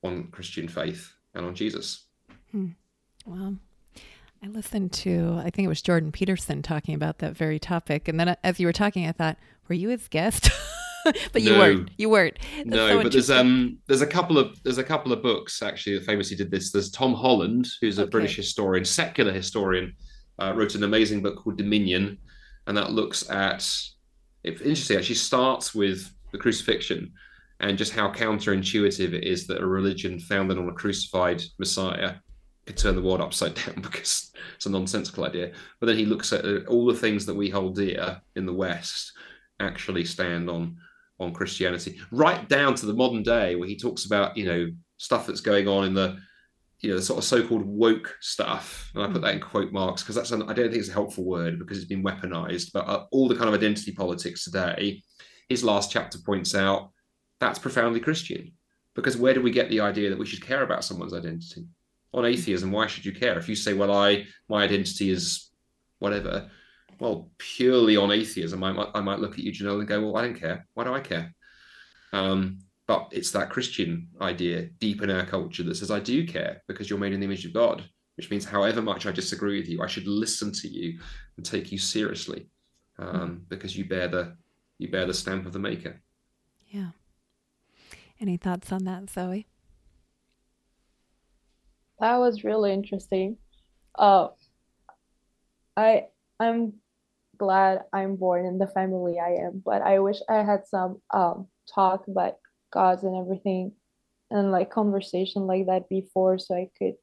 on 0.02 0.28
Christian 0.28 0.68
faith 0.68 1.12
and 1.34 1.46
on 1.46 1.54
Jesus. 1.54 2.06
Hmm. 2.50 2.68
Well, 3.26 3.56
I 4.42 4.46
listened 4.48 4.92
to, 4.92 5.36
I 5.38 5.50
think 5.50 5.66
it 5.66 5.68
was 5.68 5.82
Jordan 5.82 6.12
Peterson 6.12 6.62
talking 6.62 6.94
about 6.94 7.18
that 7.18 7.36
very 7.36 7.58
topic. 7.58 8.08
And 8.08 8.18
then 8.18 8.36
as 8.42 8.58
you 8.58 8.66
were 8.66 8.72
talking, 8.72 9.06
I 9.06 9.12
thought, 9.12 9.36
were 9.68 9.74
you 9.74 9.90
his 9.90 10.08
guest? 10.08 10.50
but 11.32 11.42
you 11.42 11.52
no. 11.52 11.58
weren't. 11.58 11.90
You 11.98 12.08
weren't. 12.08 12.38
That's 12.56 12.68
no, 12.68 12.88
so 12.88 13.02
but 13.02 13.12
there's 13.12 13.30
um 13.30 13.78
there's 13.86 14.02
a 14.02 14.06
couple 14.06 14.38
of 14.38 14.62
there's 14.62 14.78
a 14.78 14.84
couple 14.84 15.12
of 15.12 15.22
books 15.22 15.62
actually 15.62 15.98
that 15.98 16.04
famously 16.04 16.36
did 16.36 16.50
this. 16.50 16.72
There's 16.72 16.90
Tom 16.90 17.14
Holland, 17.14 17.68
who's 17.80 17.98
a 17.98 18.02
okay. 18.02 18.10
British 18.10 18.36
historian, 18.36 18.84
secular 18.84 19.32
historian, 19.32 19.94
uh, 20.38 20.52
wrote 20.54 20.74
an 20.74 20.84
amazing 20.84 21.22
book 21.22 21.36
called 21.36 21.56
Dominion, 21.56 22.18
and 22.66 22.76
that 22.76 22.92
looks 22.92 23.28
at. 23.30 23.66
It's 24.42 24.60
interesting. 24.62 24.96
Actually, 24.96 25.16
starts 25.16 25.74
with 25.74 26.10
the 26.32 26.38
crucifixion 26.38 27.12
and 27.60 27.78
just 27.78 27.92
how 27.92 28.10
counterintuitive 28.10 29.12
it 29.12 29.24
is 29.24 29.46
that 29.46 29.60
a 29.60 29.66
religion 29.66 30.18
founded 30.18 30.58
on 30.58 30.68
a 30.68 30.72
crucified 30.72 31.42
Messiah 31.58 32.14
could 32.66 32.76
turn 32.76 32.96
the 32.96 33.02
world 33.02 33.20
upside 33.20 33.54
down 33.66 33.80
because 33.82 34.32
it's 34.56 34.66
a 34.66 34.70
nonsensical 34.70 35.24
idea. 35.24 35.52
But 35.78 35.86
then 35.86 35.96
he 35.96 36.06
looks 36.06 36.32
at 36.32 36.44
uh, 36.44 36.60
all 36.68 36.86
the 36.86 36.94
things 36.94 37.26
that 37.26 37.34
we 37.34 37.50
hold 37.50 37.76
dear 37.76 38.20
in 38.36 38.46
the 38.46 38.52
West 38.52 39.12
actually 39.60 40.04
stand 40.04 40.48
on 40.50 40.76
on 41.18 41.34
Christianity, 41.34 42.00
right 42.10 42.48
down 42.48 42.74
to 42.76 42.86
the 42.86 42.94
modern 42.94 43.22
day 43.22 43.54
where 43.54 43.68
he 43.68 43.76
talks 43.76 44.06
about 44.06 44.38
you 44.38 44.46
know 44.46 44.70
stuff 44.96 45.26
that's 45.26 45.42
going 45.42 45.68
on 45.68 45.84
in 45.84 45.92
the 45.92 46.18
you 46.78 46.88
know 46.88 46.96
the 46.96 47.02
sort 47.02 47.18
of 47.18 47.24
so-called 47.24 47.66
woke 47.66 48.16
stuff, 48.22 48.90
and 48.94 49.04
I 49.04 49.06
put 49.08 49.20
that 49.20 49.34
in 49.34 49.40
quote 49.40 49.70
marks 49.70 50.02
because 50.02 50.14
that's 50.14 50.30
an, 50.30 50.44
I 50.44 50.54
don't 50.54 50.70
think 50.70 50.80
it's 50.80 50.88
a 50.88 50.94
helpful 50.94 51.24
word 51.24 51.58
because 51.58 51.76
it's 51.76 51.86
been 51.86 52.02
weaponized. 52.02 52.70
But 52.72 52.88
uh, 52.88 53.04
all 53.12 53.28
the 53.28 53.36
kind 53.36 53.48
of 53.48 53.54
identity 53.54 53.92
politics 53.92 54.44
today, 54.44 55.02
his 55.50 55.62
last 55.62 55.92
chapter 55.92 56.18
points 56.24 56.54
out 56.54 56.90
that's 57.40 57.58
profoundly 57.58 58.00
Christian. 58.00 58.52
Because 58.94 59.16
where 59.16 59.34
do 59.34 59.42
we 59.42 59.50
get 59.50 59.70
the 59.70 59.80
idea 59.80 60.10
that 60.10 60.18
we 60.18 60.26
should 60.26 60.44
care 60.44 60.62
about 60.62 60.84
someone's 60.84 61.14
identity? 61.14 61.66
On 62.12 62.24
atheism, 62.24 62.72
why 62.72 62.86
should 62.86 63.04
you 63.04 63.12
care? 63.12 63.38
If 63.38 63.48
you 63.48 63.54
say, 63.54 63.72
well, 63.72 63.92
I 63.92 64.26
my 64.48 64.64
identity 64.64 65.10
is 65.10 65.50
whatever, 66.00 66.50
well, 66.98 67.30
purely 67.38 67.96
on 67.96 68.10
atheism, 68.10 68.62
I 68.64 68.72
might 68.72 68.88
I 68.94 69.00
might 69.00 69.20
look 69.20 69.32
at 69.32 69.38
you, 69.38 69.52
Janelle, 69.52 69.78
and 69.78 69.88
go, 69.88 70.00
well, 70.00 70.16
I 70.16 70.22
don't 70.22 70.38
care. 70.38 70.66
Why 70.74 70.84
do 70.84 70.92
I 70.92 71.00
care? 71.00 71.32
Um, 72.12 72.58
but 72.86 73.08
it's 73.12 73.30
that 73.30 73.50
Christian 73.50 74.08
idea 74.20 74.62
deep 74.80 75.02
in 75.02 75.10
our 75.10 75.24
culture 75.24 75.62
that 75.62 75.76
says, 75.76 75.92
I 75.92 76.00
do 76.00 76.26
care 76.26 76.60
because 76.66 76.90
you're 76.90 76.98
made 76.98 77.12
in 77.12 77.20
the 77.20 77.26
image 77.26 77.46
of 77.46 77.54
God, 77.54 77.84
which 78.16 78.30
means 78.30 78.44
however 78.44 78.82
much 78.82 79.06
I 79.06 79.12
disagree 79.12 79.60
with 79.60 79.68
you, 79.68 79.80
I 79.80 79.86
should 79.86 80.08
listen 80.08 80.50
to 80.54 80.68
you 80.68 80.98
and 81.36 81.46
take 81.46 81.70
you 81.70 81.78
seriously 81.78 82.48
um, 82.98 83.42
because 83.48 83.76
you 83.76 83.84
bear 83.84 84.08
the 84.08 84.36
you 84.78 84.88
bear 84.88 85.06
the 85.06 85.14
stamp 85.14 85.46
of 85.46 85.52
the 85.52 85.58
maker. 85.58 86.00
Yeah. 86.68 86.88
Any 88.20 88.36
thoughts 88.36 88.70
on 88.70 88.84
that, 88.84 89.08
Zoe? 89.08 89.46
That 92.00 92.16
was 92.16 92.44
really 92.44 92.72
interesting. 92.72 93.38
Uh, 93.98 94.28
I 95.76 96.06
I'm 96.38 96.74
glad 97.38 97.80
I'm 97.92 98.16
born 98.16 98.44
in 98.44 98.58
the 98.58 98.66
family 98.66 99.18
I 99.18 99.46
am, 99.46 99.62
but 99.64 99.82
I 99.82 99.98
wish 100.00 100.18
I 100.28 100.42
had 100.42 100.66
some 100.66 101.00
um 101.12 101.48
talk 101.74 102.06
about 102.08 102.34
gods 102.72 103.04
and 103.04 103.16
everything 103.16 103.72
and 104.30 104.52
like 104.52 104.70
conversation 104.70 105.46
like 105.46 105.66
that 105.66 105.88
before 105.88 106.38
so 106.38 106.54
I 106.54 106.68
could 106.78 106.94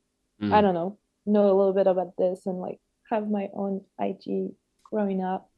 mm. 0.42 0.54
I 0.54 0.62
don't 0.62 0.74
know 0.74 0.98
know 1.26 1.46
a 1.46 1.58
little 1.58 1.74
bit 1.74 1.88
about 1.88 2.16
this 2.18 2.46
and 2.46 2.60
like 2.60 2.80
have 3.10 3.30
my 3.30 3.50
own 3.54 3.82
IG 4.00 4.54
growing 4.84 5.24
up. 5.24 5.50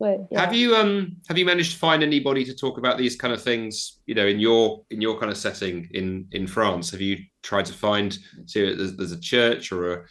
But 0.00 0.28
yeah. 0.30 0.40
have 0.40 0.54
you 0.54 0.76
um 0.76 1.16
have 1.28 1.38
you 1.38 1.44
managed 1.44 1.72
to 1.72 1.78
find 1.78 2.02
anybody 2.02 2.44
to 2.44 2.54
talk 2.54 2.78
about 2.78 2.98
these 2.98 3.16
kind 3.16 3.34
of 3.34 3.42
things? 3.42 4.00
You 4.06 4.14
know, 4.14 4.26
in 4.26 4.38
your 4.38 4.84
in 4.90 5.00
your 5.00 5.18
kind 5.18 5.30
of 5.30 5.38
setting 5.38 5.88
in 5.92 6.28
in 6.32 6.46
France, 6.46 6.90
have 6.90 7.00
you 7.00 7.18
tried 7.42 7.66
to 7.66 7.72
find 7.72 8.16
so 8.46 8.60
there's, 8.60 8.96
there's 8.96 9.12
a 9.12 9.20
church 9.20 9.72
or 9.72 9.92
a 9.92 10.04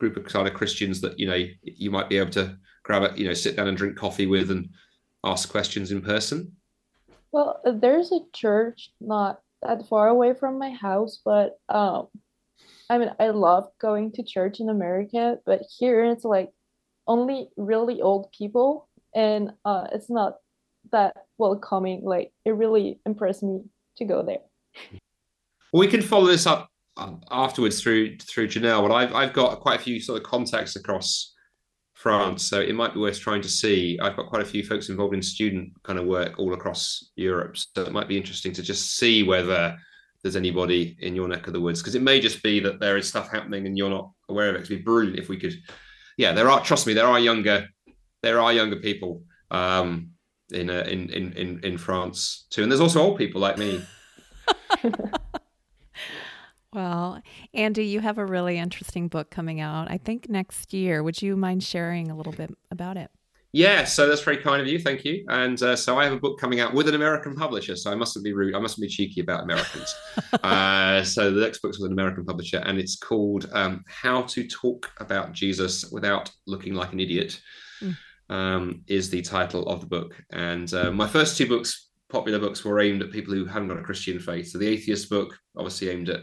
group 0.00 0.16
of 0.16 0.24
kind 0.24 0.48
of 0.48 0.54
Christians 0.54 1.00
that 1.02 1.18
you 1.18 1.26
know 1.26 1.44
you 1.62 1.90
might 1.90 2.08
be 2.08 2.18
able 2.18 2.30
to 2.32 2.56
grab 2.84 3.02
it, 3.02 3.18
you 3.18 3.26
know, 3.26 3.34
sit 3.34 3.56
down 3.56 3.66
and 3.66 3.76
drink 3.76 3.96
coffee 3.96 4.26
with 4.26 4.50
and 4.50 4.68
ask 5.24 5.50
questions 5.50 5.90
in 5.90 6.02
person? 6.02 6.52
Well, 7.32 7.60
there's 7.64 8.12
a 8.12 8.20
church 8.32 8.90
not 9.00 9.40
that 9.62 9.88
far 9.88 10.08
away 10.08 10.34
from 10.34 10.58
my 10.58 10.70
house, 10.70 11.20
but 11.24 11.58
um, 11.68 12.08
I 12.88 12.98
mean, 12.98 13.10
I 13.18 13.28
love 13.28 13.68
going 13.80 14.12
to 14.12 14.22
church 14.22 14.60
in 14.60 14.68
America, 14.68 15.38
but 15.44 15.62
here 15.78 16.04
it's 16.04 16.24
like 16.24 16.50
only 17.06 17.48
really 17.56 18.00
old 18.00 18.30
people 18.38 18.88
and 19.14 19.52
uh, 19.64 19.86
it's 19.92 20.10
not 20.10 20.36
that 20.92 21.16
welcoming. 21.38 22.02
Like 22.04 22.32
it 22.44 22.50
really 22.50 23.00
impressed 23.06 23.42
me 23.42 23.62
to 23.96 24.04
go 24.04 24.22
there. 24.22 24.38
Well, 25.72 25.80
we 25.80 25.88
can 25.88 26.02
follow 26.02 26.26
this 26.26 26.46
up 26.46 26.68
um, 26.96 27.20
afterwards 27.30 27.80
through 27.80 28.18
through 28.18 28.48
Janelle. 28.48 28.86
But 28.86 28.94
I've 28.94 29.14
I've 29.14 29.32
got 29.32 29.60
quite 29.60 29.80
a 29.80 29.82
few 29.82 30.00
sort 30.00 30.20
of 30.20 30.26
contacts 30.26 30.76
across 30.76 31.34
France, 31.94 32.44
so 32.44 32.60
it 32.60 32.74
might 32.74 32.94
be 32.94 33.00
worth 33.00 33.18
trying 33.20 33.42
to 33.42 33.48
see. 33.48 33.98
I've 34.00 34.16
got 34.16 34.28
quite 34.28 34.42
a 34.42 34.46
few 34.46 34.64
folks 34.64 34.88
involved 34.88 35.14
in 35.14 35.22
student 35.22 35.72
kind 35.82 35.98
of 35.98 36.06
work 36.06 36.38
all 36.38 36.54
across 36.54 37.10
Europe, 37.16 37.56
so 37.56 37.82
it 37.82 37.92
might 37.92 38.08
be 38.08 38.16
interesting 38.16 38.52
to 38.52 38.62
just 38.62 38.96
see 38.96 39.22
whether 39.22 39.76
there's 40.22 40.36
anybody 40.36 40.96
in 41.00 41.14
your 41.14 41.28
neck 41.28 41.46
of 41.46 41.52
the 41.52 41.60
woods 41.60 41.82
because 41.82 41.94
it 41.94 42.02
may 42.02 42.18
just 42.18 42.42
be 42.42 42.58
that 42.58 42.80
there 42.80 42.96
is 42.96 43.06
stuff 43.06 43.30
happening 43.30 43.66
and 43.66 43.76
you're 43.76 43.90
not 43.90 44.10
aware 44.30 44.48
of 44.48 44.54
it. 44.54 44.62
It'd 44.62 44.78
be 44.78 44.82
brilliant 44.82 45.18
if 45.18 45.28
we 45.28 45.38
could. 45.38 45.54
Yeah, 46.16 46.32
there 46.32 46.50
are. 46.50 46.62
Trust 46.62 46.86
me, 46.86 46.94
there 46.94 47.06
are 47.06 47.20
younger 47.20 47.68
there 48.24 48.40
are 48.40 48.52
younger 48.52 48.76
people 48.76 49.22
um, 49.50 50.10
in, 50.50 50.70
uh, 50.70 50.84
in 50.88 51.10
in 51.10 51.32
in 51.32 51.60
in 51.62 51.78
France 51.78 52.46
too, 52.50 52.62
and 52.62 52.72
there's 52.72 52.80
also 52.80 53.00
old 53.00 53.18
people 53.18 53.40
like 53.40 53.58
me. 53.58 53.82
well, 56.72 57.20
Andy, 57.52 57.84
you 57.84 58.00
have 58.00 58.18
a 58.18 58.24
really 58.24 58.58
interesting 58.58 59.08
book 59.08 59.30
coming 59.30 59.60
out. 59.60 59.90
I 59.90 59.98
think 59.98 60.28
next 60.28 60.72
year. 60.72 61.02
Would 61.02 61.20
you 61.22 61.36
mind 61.36 61.62
sharing 61.62 62.10
a 62.10 62.16
little 62.16 62.32
bit 62.32 62.56
about 62.70 62.96
it? 62.96 63.10
Yeah, 63.52 63.84
so 63.84 64.08
that's 64.08 64.20
very 64.20 64.38
kind 64.38 64.60
of 64.60 64.66
you. 64.66 64.80
Thank 64.80 65.04
you. 65.04 65.24
And 65.28 65.62
uh, 65.62 65.76
so 65.76 65.96
I 65.96 66.02
have 66.02 66.12
a 66.12 66.18
book 66.18 66.40
coming 66.40 66.58
out 66.58 66.74
with 66.74 66.88
an 66.88 66.96
American 66.96 67.36
publisher. 67.36 67.76
So 67.76 67.92
I 67.92 67.94
mustn't 67.94 68.24
be 68.24 68.32
rude. 68.32 68.52
I 68.52 68.58
mustn't 68.58 68.82
be 68.82 68.88
cheeky 68.88 69.20
about 69.20 69.44
Americans. 69.44 69.94
uh, 70.42 71.04
so 71.04 71.30
the 71.30 71.40
next 71.40 71.62
book's 71.62 71.78
with 71.78 71.86
an 71.86 71.92
American 71.92 72.24
publisher, 72.24 72.58
and 72.66 72.78
it's 72.78 72.96
called 72.96 73.48
um, 73.52 73.84
"How 73.86 74.22
to 74.22 74.48
Talk 74.48 74.90
About 74.98 75.30
Jesus 75.30 75.88
Without 75.92 76.32
Looking 76.48 76.74
Like 76.74 76.92
an 76.92 76.98
Idiot." 76.98 77.40
Um, 78.30 78.82
is 78.86 79.10
the 79.10 79.20
title 79.20 79.68
of 79.68 79.80
the 79.80 79.86
book. 79.86 80.14
And 80.32 80.72
uh, 80.72 80.90
my 80.90 81.06
first 81.06 81.36
two 81.36 81.46
books, 81.46 81.90
popular 82.08 82.38
books, 82.38 82.64
were 82.64 82.80
aimed 82.80 83.02
at 83.02 83.12
people 83.12 83.34
who 83.34 83.44
haven't 83.44 83.68
got 83.68 83.78
a 83.78 83.82
Christian 83.82 84.18
faith. 84.18 84.48
So 84.48 84.56
the 84.58 84.66
atheist 84.66 85.10
book, 85.10 85.38
obviously 85.58 85.90
aimed 85.90 86.08
at, 86.08 86.22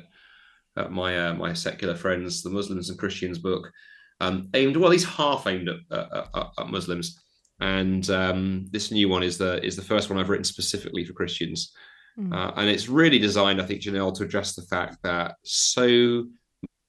at 0.77 0.91
my 0.91 1.27
uh, 1.27 1.33
my 1.35 1.53
secular 1.53 1.95
friends. 1.95 2.41
The 2.41 2.49
Muslims 2.49 2.89
and 2.89 2.97
Christians 2.97 3.37
book, 3.37 3.71
um, 4.19 4.49
aimed 4.55 4.77
well, 4.77 4.87
at 4.87 4.93
least 4.93 5.05
half 5.05 5.45
aimed 5.45 5.69
at, 5.69 5.79
at, 5.91 6.27
at 6.57 6.67
Muslims. 6.67 7.21
And 7.59 8.09
um, 8.09 8.65
this 8.71 8.91
new 8.91 9.07
one 9.07 9.21
is 9.21 9.37
the 9.37 9.63
is 9.63 9.75
the 9.75 9.83
first 9.83 10.09
one 10.09 10.17
I've 10.17 10.29
written 10.29 10.43
specifically 10.43 11.05
for 11.05 11.13
Christians. 11.13 11.71
Mm. 12.17 12.33
Uh, 12.33 12.51
and 12.55 12.67
it's 12.67 12.89
really 12.89 13.19
designed, 13.19 13.61
I 13.61 13.65
think, 13.65 13.81
Janelle, 13.81 14.15
to 14.15 14.23
address 14.23 14.55
the 14.55 14.63
fact 14.63 14.97
that 15.03 15.35
so 15.43 16.25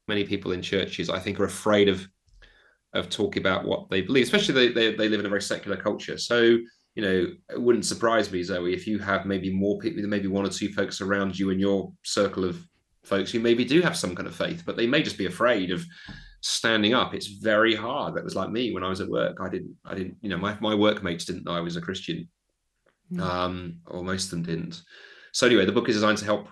many 0.08 0.24
people 0.24 0.52
in 0.52 0.62
churches, 0.62 1.10
I 1.10 1.18
think, 1.18 1.38
are 1.38 1.44
afraid 1.44 1.90
of 1.90 2.08
of 2.94 3.08
talking 3.08 3.42
about 3.42 3.64
what 3.64 3.88
they 3.90 4.02
believe, 4.02 4.24
especially 4.24 4.54
they, 4.54 4.72
they, 4.72 4.94
they 4.94 5.08
live 5.08 5.20
in 5.20 5.26
a 5.26 5.28
very 5.30 5.42
secular 5.42 5.76
culture. 5.76 6.18
So, 6.18 6.58
you 6.94 7.02
know, 7.02 7.26
it 7.50 7.60
wouldn't 7.60 7.86
surprise 7.86 8.30
me, 8.30 8.42
Zoe, 8.42 8.74
if 8.74 8.86
you 8.86 8.98
have 8.98 9.24
maybe 9.24 9.52
more 9.52 9.78
people, 9.78 10.02
maybe 10.06 10.28
one 10.28 10.46
or 10.46 10.50
two 10.50 10.72
folks 10.72 11.00
around 11.00 11.38
you 11.38 11.50
in 11.50 11.58
your 11.58 11.90
circle 12.02 12.44
of 12.44 12.62
folks 13.04 13.30
who 13.30 13.40
maybe 13.40 13.64
do 13.64 13.80
have 13.80 13.96
some 13.96 14.14
kind 14.14 14.28
of 14.28 14.34
faith, 14.34 14.62
but 14.66 14.76
they 14.76 14.86
may 14.86 15.02
just 15.02 15.16
be 15.16 15.26
afraid 15.26 15.70
of 15.70 15.84
standing 16.42 16.92
up. 16.92 17.14
It's 17.14 17.28
very 17.28 17.74
hard. 17.74 18.14
That 18.14 18.24
was 18.24 18.36
like 18.36 18.50
me 18.50 18.72
when 18.74 18.84
I 18.84 18.88
was 18.88 19.00
at 19.00 19.08
work. 19.08 19.38
I 19.40 19.48
didn't, 19.48 19.74
I 19.84 19.94
didn't, 19.94 20.16
you 20.20 20.28
know, 20.28 20.36
my, 20.36 20.56
my 20.60 20.74
workmates 20.74 21.24
didn't 21.24 21.44
know 21.44 21.52
I 21.52 21.60
was 21.60 21.76
a 21.76 21.80
Christian. 21.80 22.28
Mm. 23.12 23.20
Um, 23.20 23.76
or 23.86 24.02
most 24.02 24.24
of 24.24 24.30
them 24.30 24.42
didn't. 24.42 24.82
So 25.32 25.46
anyway, 25.46 25.64
the 25.64 25.72
book 25.72 25.88
is 25.88 25.96
designed 25.96 26.18
to 26.18 26.24
help 26.24 26.48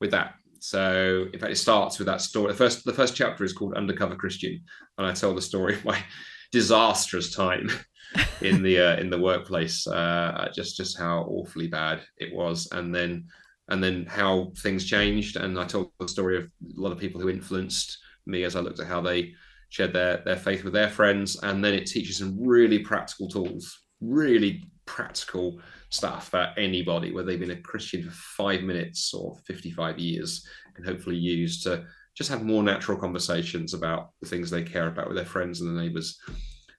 with 0.00 0.10
that. 0.12 0.34
So 0.60 1.26
in 1.32 1.38
fact, 1.38 1.52
it 1.52 1.56
starts 1.56 1.98
with 1.98 2.06
that 2.06 2.20
story. 2.20 2.52
The 2.52 2.58
first 2.58 2.84
the 2.84 2.92
first 2.92 3.16
chapter 3.16 3.44
is 3.44 3.52
called 3.52 3.74
Undercover 3.74 4.16
Christian, 4.16 4.60
and 4.98 5.06
I 5.06 5.12
tell 5.12 5.34
the 5.34 5.42
story 5.42 5.74
of 5.74 5.84
my 5.84 6.02
disastrous 6.52 7.34
time 7.34 7.68
in 8.40 8.62
the 8.62 8.80
uh, 8.80 8.96
in 8.96 9.10
the 9.10 9.20
workplace, 9.20 9.86
uh, 9.86 10.48
just 10.54 10.76
just 10.76 10.98
how 10.98 11.22
awfully 11.28 11.68
bad 11.68 12.00
it 12.18 12.34
was, 12.34 12.68
and 12.72 12.94
then 12.94 13.26
and 13.68 13.82
then 13.82 14.06
how 14.06 14.52
things 14.58 14.84
changed. 14.84 15.36
And 15.36 15.58
I 15.58 15.64
told 15.64 15.92
the 15.98 16.08
story 16.08 16.38
of 16.38 16.44
a 16.44 16.80
lot 16.80 16.92
of 16.92 16.98
people 16.98 17.20
who 17.20 17.28
influenced 17.28 17.98
me 18.26 18.44
as 18.44 18.56
I 18.56 18.60
looked 18.60 18.80
at 18.80 18.86
how 18.86 19.00
they 19.00 19.34
shared 19.68 19.92
their 19.92 20.18
their 20.24 20.36
faith 20.36 20.64
with 20.64 20.72
their 20.72 20.90
friends, 20.90 21.36
and 21.42 21.64
then 21.64 21.74
it 21.74 21.86
teaches 21.86 22.18
some 22.18 22.36
really 22.38 22.78
practical 22.78 23.28
tools, 23.28 23.86
really 24.00 24.64
practical 24.86 25.60
stuff 25.96 26.30
that 26.30 26.54
anybody, 26.56 27.12
whether 27.12 27.26
they've 27.26 27.40
been 27.40 27.50
a 27.50 27.60
Christian 27.60 28.04
for 28.04 28.10
five 28.10 28.62
minutes 28.62 29.12
or 29.14 29.36
55 29.46 29.98
years, 29.98 30.46
can 30.74 30.84
hopefully 30.84 31.16
use 31.16 31.62
to 31.62 31.86
just 32.16 32.30
have 32.30 32.42
more 32.42 32.62
natural 32.62 32.98
conversations 32.98 33.74
about 33.74 34.10
the 34.20 34.28
things 34.28 34.50
they 34.50 34.62
care 34.62 34.88
about 34.88 35.08
with 35.08 35.16
their 35.16 35.26
friends 35.26 35.60
and 35.60 35.76
their 35.76 35.82
neighbors 35.82 36.18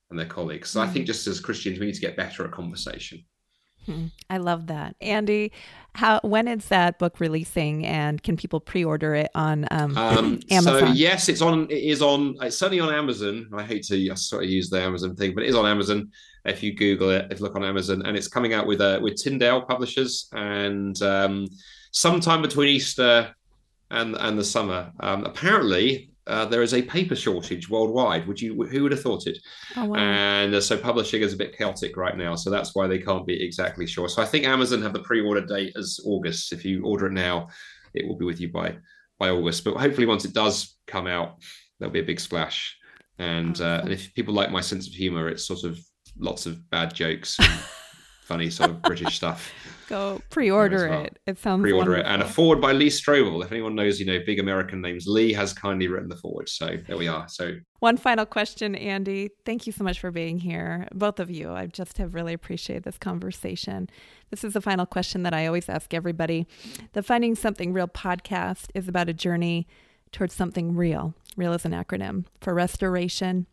and 0.09 0.17
their 0.17 0.25
colleagues. 0.25 0.69
So. 0.69 0.81
I 0.81 0.87
think 0.87 1.05
mm. 1.05 1.07
just 1.07 1.27
as 1.27 1.39
Christians, 1.39 1.79
we 1.79 1.87
need 1.87 1.95
to 1.95 2.01
get 2.01 2.17
better 2.17 2.45
at 2.45 2.51
conversation. 2.51 3.23
Hmm. 3.87 4.07
I 4.29 4.37
love 4.37 4.67
that, 4.67 4.95
Andy. 5.01 5.53
How 5.95 6.19
when 6.21 6.47
is 6.47 6.65
that 6.65 6.99
book 6.99 7.19
releasing, 7.19 7.85
and 7.85 8.21
can 8.21 8.35
people 8.37 8.59
pre-order 8.59 9.15
it 9.15 9.31
on 9.33 9.65
um, 9.71 9.97
um, 9.97 10.39
Amazon? 10.51 10.87
So 10.87 10.93
yes, 10.93 11.29
it's 11.29 11.41
on. 11.41 11.63
It 11.71 11.83
is 11.83 12.01
on. 12.01 12.35
It's 12.41 12.57
certainly 12.57 12.81
on 12.81 12.93
Amazon. 12.93 13.49
I 13.53 13.63
hate 13.63 13.83
to 13.85 14.15
sort 14.15 14.43
of 14.43 14.49
use 14.49 14.69
the 14.69 14.81
Amazon 14.81 15.15
thing, 15.15 15.33
but 15.33 15.43
it 15.43 15.49
is 15.49 15.55
on 15.55 15.65
Amazon. 15.65 16.11
If 16.45 16.61
you 16.61 16.75
Google 16.75 17.09
it, 17.11 17.27
if 17.31 17.39
you 17.39 17.45
look 17.45 17.55
on 17.55 17.63
Amazon, 17.63 18.03
and 18.05 18.15
it's 18.17 18.27
coming 18.27 18.53
out 18.53 18.67
with 18.67 18.81
uh, 18.81 18.99
with 19.01 19.15
Tyndale 19.15 19.61
Publishers, 19.61 20.29
and 20.33 21.01
um, 21.01 21.47
sometime 21.91 22.41
between 22.41 22.67
Easter 22.67 23.33
and 23.89 24.15
and 24.19 24.37
the 24.37 24.43
summer. 24.43 24.91
Um, 24.99 25.23
apparently, 25.23 26.11
uh, 26.27 26.45
there 26.45 26.61
is 26.61 26.73
a 26.73 26.81
paper 26.81 27.15
shortage 27.15 27.69
worldwide. 27.69 28.27
Would 28.27 28.41
you? 28.41 28.63
Who 28.65 28.83
would 28.83 28.91
have 28.91 29.01
thought 29.01 29.27
it? 29.27 29.37
Oh, 29.75 29.85
wow. 29.85 29.95
And 29.95 30.53
uh, 30.53 30.61
so 30.61 30.77
publishing 30.77 31.21
is 31.21 31.33
a 31.33 31.37
bit 31.37 31.57
chaotic 31.57 31.97
right 31.97 32.17
now, 32.17 32.35
so 32.35 32.49
that's 32.49 32.75
why 32.75 32.87
they 32.87 32.99
can't 32.99 33.25
be 33.25 33.43
exactly 33.43 33.87
sure. 33.87 34.09
So 34.09 34.21
I 34.21 34.25
think 34.25 34.45
Amazon 34.45 34.81
have 34.81 34.93
the 34.93 35.03
pre-order 35.03 35.45
date 35.45 35.73
as 35.77 35.99
August. 36.05 36.53
If 36.53 36.65
you 36.65 36.83
order 36.83 37.07
it 37.07 37.13
now, 37.13 37.49
it 37.93 38.07
will 38.07 38.17
be 38.17 38.25
with 38.25 38.39
you 38.39 38.51
by 38.51 38.77
by 39.19 39.29
August. 39.29 39.63
But 39.63 39.77
hopefully, 39.77 40.07
once 40.07 40.25
it 40.25 40.33
does 40.33 40.77
come 40.85 41.07
out, 41.07 41.37
there'll 41.79 41.93
be 41.93 42.01
a 42.01 42.03
big 42.03 42.19
splash. 42.19 42.77
And, 43.19 43.59
uh, 43.61 43.81
and 43.83 43.91
if 43.91 44.13
people 44.13 44.33
like 44.33 44.51
my 44.51 44.61
sense 44.61 44.87
of 44.87 44.93
humor, 44.93 45.27
it's 45.27 45.47
sort 45.47 45.63
of 45.63 45.79
lots 46.19 46.45
of 46.45 46.69
bad 46.69 46.93
jokes. 46.93 47.37
funny 48.27 48.49
sort 48.49 48.69
of 48.69 48.81
British 48.81 49.15
stuff. 49.15 49.53
Go 49.87 50.21
pre-order 50.29 50.89
well. 50.89 51.03
it. 51.03 51.17
It 51.25 51.39
sounds 51.39 51.61
pre-order 51.61 51.91
wonderful. 51.91 52.11
it 52.11 52.13
and 52.13 52.21
a 52.21 52.27
foreword 52.27 52.59
by 52.59 52.73
Lee 52.73 52.89
Strobel. 52.89 53.41
If 53.41 53.53
anyone 53.53 53.73
knows, 53.73 54.01
you 54.01 54.05
know, 54.05 54.19
big 54.25 54.37
American 54.37 54.81
names, 54.81 55.07
Lee 55.07 55.31
has 55.31 55.53
kindly 55.53 55.87
written 55.87 56.09
the 56.09 56.17
foreword. 56.17 56.49
So 56.49 56.77
there 56.87 56.97
we 56.97 57.07
are. 57.07 57.29
So 57.29 57.55
one 57.79 57.95
final 57.95 58.25
question, 58.25 58.75
Andy. 58.75 59.29
Thank 59.45 59.65
you 59.65 59.71
so 59.71 59.85
much 59.85 60.01
for 60.01 60.11
being 60.11 60.39
here, 60.39 60.89
both 60.93 61.21
of 61.21 61.31
you. 61.31 61.51
I 61.53 61.67
just 61.67 61.97
have 61.99 62.13
really 62.13 62.33
appreciated 62.33 62.83
this 62.83 62.97
conversation. 62.97 63.89
This 64.29 64.43
is 64.43 64.53
the 64.53 64.61
final 64.61 64.85
question 64.85 65.23
that 65.23 65.33
I 65.33 65.47
always 65.47 65.69
ask 65.69 65.93
everybody. 65.93 66.47
The 66.91 67.03
Finding 67.03 67.33
Something 67.33 67.71
Real 67.71 67.87
podcast 67.87 68.65
is 68.75 68.89
about 68.89 69.07
a 69.07 69.13
journey 69.13 69.67
towards 70.11 70.33
something 70.33 70.75
real. 70.75 71.13
Real 71.37 71.53
is 71.53 71.63
an 71.63 71.71
acronym 71.71 72.25
for 72.41 72.53
restoration, 72.53 73.47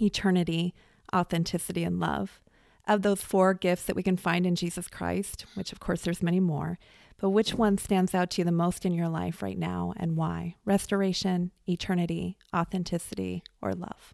eternity, 0.00 0.72
authenticity, 1.12 1.82
and 1.82 1.98
love 1.98 2.40
of 2.86 3.02
those 3.02 3.22
four 3.22 3.54
gifts 3.54 3.84
that 3.84 3.96
we 3.96 4.02
can 4.02 4.16
find 4.16 4.46
in 4.46 4.54
Jesus 4.54 4.88
Christ, 4.88 5.46
which 5.54 5.72
of 5.72 5.80
course 5.80 6.02
there's 6.02 6.22
many 6.22 6.40
more, 6.40 6.78
but 7.18 7.30
which 7.30 7.54
one 7.54 7.78
stands 7.78 8.14
out 8.14 8.30
to 8.30 8.40
you 8.40 8.44
the 8.44 8.52
most 8.52 8.84
in 8.84 8.92
your 8.92 9.08
life 9.08 9.42
right 9.42 9.58
now 9.58 9.94
and 9.96 10.16
why? 10.16 10.56
Restoration, 10.64 11.52
eternity, 11.66 12.36
authenticity, 12.54 13.42
or 13.62 13.72
love? 13.72 14.12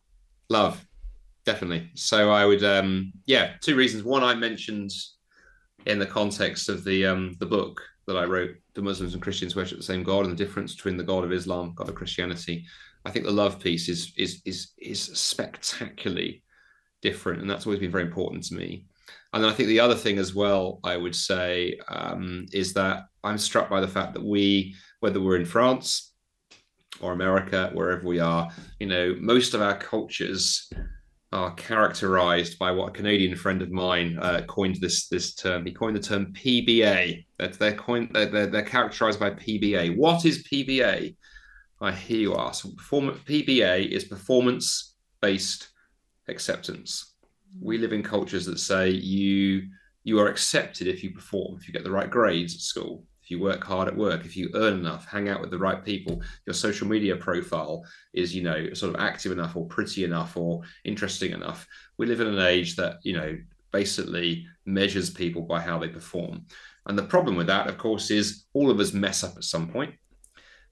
Love, 0.49 0.87
definitely. 1.45 1.91
So 1.95 2.31
I 2.31 2.45
would, 2.45 2.62
um, 2.62 3.12
yeah, 3.27 3.53
two 3.61 3.77
reasons. 3.77 4.05
One, 4.05 4.23
I 4.23 4.35
mentioned 4.35 4.93
in 5.87 5.99
the 5.99 6.07
context 6.07 6.68
of 6.68 6.85
the 6.85 7.07
um, 7.07 7.37
the 7.41 7.47
book 7.47 7.81
that 8.07 8.16
I 8.16 8.25
wrote, 8.25 8.57
"The 8.75 8.83
Muslims 8.83 9.14
and 9.14 9.23
Christians 9.23 9.57
Worship 9.57 9.79
the 9.79 9.85
Same 9.85 10.03
God," 10.03 10.27
and 10.27 10.33
the 10.33 10.45
difference 10.45 10.75
between 10.75 10.97
the 10.97 11.05
God 11.05 11.25
of 11.25 11.33
Islam, 11.33 11.73
God 11.75 11.89
of 11.89 11.95
Christianity. 11.95 12.66
I 13.05 13.11
think 13.11 13.25
the 13.25 13.31
love 13.31 13.61
piece 13.61 13.89
is 13.89 14.12
is 14.16 14.43
is 14.45 14.73
is 14.79 15.01
spectacularly 15.01 16.43
different, 17.03 17.40
and 17.40 17.51
that's 17.51 17.66
always 17.66 17.80
been 17.80 17.90
very 17.90 18.05
important 18.05 18.44
to 18.44 18.55
me. 18.55 18.84
And 19.32 19.46
I 19.46 19.53
think 19.53 19.68
the 19.68 19.80
other 19.80 19.94
thing 19.94 20.18
as 20.18 20.34
well, 20.34 20.80
I 20.84 20.96
would 20.96 21.14
say, 21.14 21.78
um, 21.88 22.46
is 22.53 22.72
that 22.74 23.05
I'm 23.22 23.38
struck 23.38 23.70
by 23.70 23.80
the 23.80 23.88
fact 23.88 24.14
that 24.14 24.24
we, 24.24 24.74
whether 25.01 25.20
we're 25.20 25.36
in 25.36 25.44
France 25.44 26.12
or 27.01 27.12
America, 27.12 27.70
wherever 27.72 28.07
we 28.07 28.18
are, 28.18 28.51
you 28.80 28.86
know, 28.86 29.14
most 29.20 29.55
of 29.55 29.62
our 29.62 29.76
cultures 29.76 30.68
are 31.32 31.55
characterized 31.55 32.59
by 32.59 32.72
what 32.72 32.88
a 32.88 32.92
Canadian 32.92 33.36
friend 33.36 33.62
of 33.62 33.70
mine 33.70 34.18
uh, 34.20 34.42
coined 34.48 34.76
this 34.80 35.07
this 35.07 35.34
term. 35.34 35.64
He 35.64 35.72
coined 35.72 35.96
the 35.96 36.01
term 36.01 36.32
PBA. 36.32 37.24
That 37.38 37.53
they're, 37.55 37.74
coined, 37.74 38.11
they're, 38.12 38.46
they're 38.46 38.62
characterized 38.62 39.20
by 39.20 39.30
PBA. 39.30 39.96
What 39.96 40.24
is 40.24 40.46
PBA? 40.53 41.14
I 41.80 41.92
hear 41.92 42.18
you 42.18 42.36
ask. 42.36 42.64
Perform- 42.76 43.20
PBA 43.26 43.90
is 43.90 44.05
performance 44.05 44.96
based 45.22 45.70
acceptance. 46.31 47.14
We 47.61 47.78
live 47.78 47.93
in 47.93 48.03
cultures 48.03 48.47
that 48.47 48.61
say 48.61 48.91
you 48.91 49.68
you 50.03 50.18
are 50.18 50.28
accepted 50.28 50.87
if 50.87 51.05
you 51.05 51.11
perform, 51.11 51.57
if 51.61 51.68
you 51.68 51.74
get 51.74 51.85
the 51.85 51.91
right 51.91 52.11
grades 52.11 52.55
at 52.55 52.61
school, 52.61 53.05
if 53.22 53.31
you 53.31 53.39
work 53.39 53.62
hard 53.62 53.87
at 53.87 53.97
work, 53.97 54.24
if 54.24 54.37
you 54.37 54.51
earn 54.55 54.74
enough, 54.74 55.07
hang 55.07 55.28
out 55.28 55.41
with 55.41 55.51
the 55.51 55.59
right 55.59 55.85
people, 55.85 56.22
your 56.47 56.55
social 56.55 56.89
media 56.89 57.14
profile 57.16 57.85
is, 58.14 58.35
you 58.35 58.43
know, 58.43 58.72
sort 58.72 58.95
of 58.95 59.01
active 59.01 59.31
enough 59.31 59.57
or 59.57 59.66
pretty 59.66 60.05
enough 60.05 60.37
or 60.37 60.62
interesting 60.85 61.33
enough. 61.33 61.66
We 61.99 62.07
live 62.07 62.20
in 62.20 62.28
an 62.28 62.41
age 62.41 62.76
that, 62.76 62.97
you 63.03 63.12
know, 63.12 63.39
basically 63.72 64.47
measures 64.64 65.11
people 65.11 65.43
by 65.43 65.61
how 65.61 65.78
they 65.78 65.89
perform. 65.89 66.47
And 66.87 66.99
the 66.99 67.05
problem 67.05 67.37
with 67.37 67.47
that, 67.49 67.68
of 67.68 67.78
course, 67.78 68.11
is 68.11 68.47
all 68.55 68.70
of 68.70 68.81
us 68.81 68.93
mess 68.93 69.22
up 69.22 69.37
at 69.37 69.45
some 69.45 69.68
point. 69.68 69.95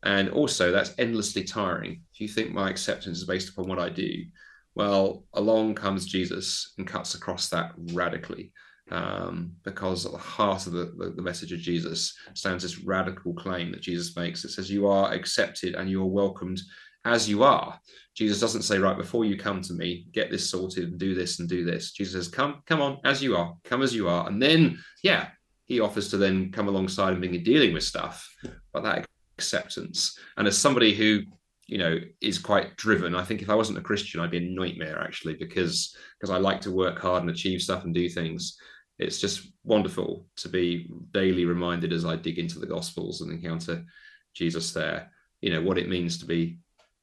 And 0.02 0.30
also, 0.30 0.72
that's 0.72 0.94
endlessly 0.98 1.44
tiring. 1.44 2.00
If 2.12 2.20
you 2.20 2.28
think 2.28 2.52
my 2.52 2.70
acceptance 2.70 3.18
is 3.18 3.24
based 3.24 3.50
upon 3.50 3.68
what 3.68 3.78
I 3.78 3.88
do, 3.88 4.24
well, 4.78 5.24
along 5.34 5.74
comes 5.74 6.06
Jesus 6.06 6.72
and 6.78 6.86
cuts 6.86 7.16
across 7.16 7.48
that 7.48 7.72
radically. 7.92 8.52
Um, 8.90 9.52
because 9.64 10.06
at 10.06 10.12
the 10.12 10.18
heart 10.18 10.66
of 10.66 10.72
the, 10.72 10.94
the, 10.96 11.12
the, 11.14 11.20
message 11.20 11.52
of 11.52 11.58
Jesus 11.58 12.14
stands 12.32 12.62
this 12.62 12.78
radical 12.78 13.34
claim 13.34 13.70
that 13.72 13.82
Jesus 13.82 14.16
makes. 14.16 14.44
It 14.46 14.50
says, 14.52 14.70
You 14.70 14.86
are 14.86 15.12
accepted 15.12 15.74
and 15.74 15.90
you 15.90 16.00
are 16.00 16.06
welcomed 16.06 16.62
as 17.04 17.28
you 17.28 17.42
are. 17.42 17.78
Jesus 18.14 18.40
doesn't 18.40 18.62
say, 18.62 18.78
Right, 18.78 18.96
before 18.96 19.26
you 19.26 19.36
come 19.36 19.60
to 19.60 19.74
me, 19.74 20.06
get 20.14 20.30
this 20.30 20.48
sorted 20.48 20.84
and 20.84 20.98
do 20.98 21.14
this 21.14 21.38
and 21.38 21.46
do 21.50 21.66
this. 21.66 21.92
Jesus 21.92 22.14
says, 22.14 22.32
Come, 22.32 22.62
come 22.64 22.80
on, 22.80 22.98
as 23.04 23.22
you 23.22 23.36
are, 23.36 23.52
come 23.64 23.82
as 23.82 23.94
you 23.94 24.08
are. 24.08 24.26
And 24.26 24.40
then, 24.40 24.78
yeah, 25.02 25.28
he 25.66 25.80
offers 25.80 26.08
to 26.10 26.16
then 26.16 26.50
come 26.50 26.68
alongside 26.68 27.12
and 27.12 27.20
begin 27.20 27.42
dealing 27.42 27.74
with 27.74 27.84
stuff. 27.84 28.26
But 28.72 28.84
that 28.84 29.04
acceptance. 29.38 30.18
And 30.36 30.48
as 30.48 30.56
somebody 30.56 30.94
who 30.94 31.24
you 31.68 31.78
know 31.78 31.98
is 32.20 32.38
quite 32.38 32.76
driven. 32.76 33.14
I 33.14 33.22
think 33.22 33.42
if 33.42 33.50
i 33.50 33.54
wasn't 33.54 33.78
a 33.78 33.82
christian 33.82 34.20
i'd 34.20 34.30
be 34.30 34.38
a 34.38 34.60
nightmare 34.60 35.00
actually 35.00 35.34
because 35.34 35.94
because 36.18 36.34
i 36.34 36.38
like 36.38 36.60
to 36.62 36.72
work 36.72 36.98
hard 36.98 37.22
and 37.22 37.30
achieve 37.30 37.62
stuff 37.62 37.84
and 37.84 37.94
do 37.94 38.08
things. 38.08 38.58
It's 38.98 39.20
just 39.20 39.52
wonderful 39.62 40.26
to 40.38 40.48
be 40.48 40.90
daily 41.12 41.44
reminded 41.44 41.92
as 41.92 42.04
i 42.04 42.16
dig 42.16 42.38
into 42.38 42.58
the 42.58 42.66
gospels 42.66 43.20
and 43.20 43.30
encounter 43.30 43.84
jesus 44.34 44.72
there 44.72 45.12
you 45.40 45.50
know 45.50 45.62
what 45.62 45.78
it 45.78 45.88
means 45.88 46.18
to 46.18 46.26
be 46.26 46.58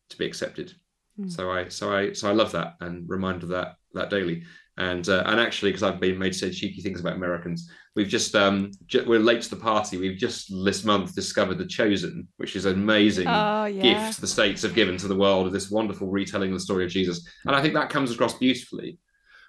to 0.09 0.17
be 0.17 0.25
accepted. 0.25 0.73
Mm. 1.17 1.31
so 1.31 1.49
i 1.51 1.69
so 1.69 1.95
i 1.95 2.11
so 2.11 2.29
i 2.29 2.33
love 2.33 2.51
that 2.51 2.75
and 2.81 3.07
reminded 3.07 3.43
of 3.43 3.49
that 3.49 3.75
that 3.93 4.09
daily 4.09 4.43
and 4.77 5.07
uh, 5.07 5.23
and 5.25 5.39
actually 5.39 5.71
because 5.71 5.83
I've 5.83 5.99
been 5.99 6.17
made 6.17 6.33
to 6.33 6.39
say 6.39 6.51
cheeky 6.51 6.81
things 6.81 6.99
about 6.99 7.15
Americans, 7.15 7.69
we've 7.95 8.07
just 8.07 8.35
um 8.35 8.71
ju- 8.87 9.05
we're 9.07 9.19
late 9.19 9.41
to 9.43 9.49
the 9.49 9.55
party. 9.55 9.97
We've 9.97 10.17
just 10.17 10.51
this 10.65 10.83
month 10.83 11.15
discovered 11.15 11.57
the 11.57 11.65
Chosen, 11.65 12.27
which 12.37 12.55
is 12.55 12.65
an 12.65 12.73
amazing 12.73 13.27
oh, 13.27 13.65
yeah. 13.65 13.81
gift 13.81 14.19
the 14.19 14.27
states 14.27 14.61
have 14.63 14.75
given 14.75 14.97
to 14.97 15.07
the 15.07 15.15
world 15.15 15.47
of 15.47 15.53
this 15.53 15.71
wonderful 15.71 16.07
retelling 16.07 16.51
of 16.51 16.57
the 16.57 16.63
story 16.63 16.83
of 16.83 16.91
Jesus, 16.91 17.27
and 17.45 17.55
I 17.55 17.61
think 17.61 17.73
that 17.73 17.89
comes 17.89 18.11
across 18.11 18.37
beautifully. 18.37 18.97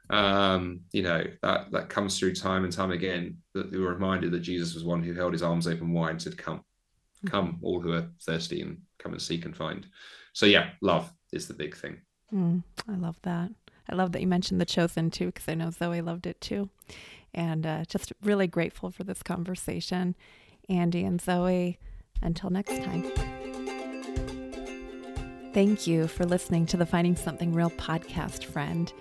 Um, 0.08 0.82
you 0.92 1.02
know 1.02 1.24
that 1.42 1.72
that 1.72 1.88
comes 1.88 2.16
through 2.16 2.36
time 2.36 2.62
and 2.62 2.72
time 2.72 2.92
again 2.92 3.38
that 3.54 3.72
we 3.72 3.78
were 3.78 3.94
reminded 3.94 4.30
that 4.32 4.40
Jesus 4.40 4.74
was 4.74 4.84
one 4.84 5.02
who 5.02 5.14
held 5.14 5.32
his 5.32 5.42
arms 5.42 5.66
open 5.66 5.92
wide 5.92 6.10
and 6.10 6.22
said, 6.22 6.38
"Come, 6.38 6.58
mm-hmm. 6.58 7.28
come, 7.28 7.58
all 7.62 7.80
who 7.80 7.92
are 7.92 8.08
thirsty, 8.22 8.62
and 8.62 8.78
come 9.00 9.12
and 9.12 9.20
seek 9.20 9.44
and 9.44 9.56
find." 9.56 9.86
So 10.34 10.46
yeah, 10.46 10.70
love 10.80 11.12
is 11.32 11.48
the 11.48 11.54
big 11.54 11.76
thing. 11.76 11.96
Mm, 12.32 12.62
I 12.88 12.94
love 12.94 13.16
that. 13.22 13.50
I 13.88 13.94
love 13.94 14.12
that 14.12 14.20
you 14.20 14.26
mentioned 14.26 14.60
The 14.60 14.66
Chosen 14.66 15.10
too, 15.10 15.26
because 15.26 15.48
I 15.48 15.54
know 15.54 15.70
Zoe 15.70 16.00
loved 16.00 16.26
it 16.26 16.40
too. 16.40 16.68
And 17.34 17.66
uh, 17.66 17.84
just 17.86 18.12
really 18.22 18.46
grateful 18.46 18.90
for 18.90 19.04
this 19.04 19.22
conversation. 19.22 20.14
Andy 20.68 21.04
and 21.04 21.20
Zoe, 21.20 21.78
until 22.22 22.50
next 22.50 22.82
time. 22.82 23.10
Thank 25.52 25.86
you 25.86 26.06
for 26.06 26.24
listening 26.24 26.66
to 26.66 26.76
the 26.76 26.84
Finding 26.84 27.16
Something 27.16 27.52
Real 27.52 27.70
podcast, 27.70 28.44
friend. 28.44 28.92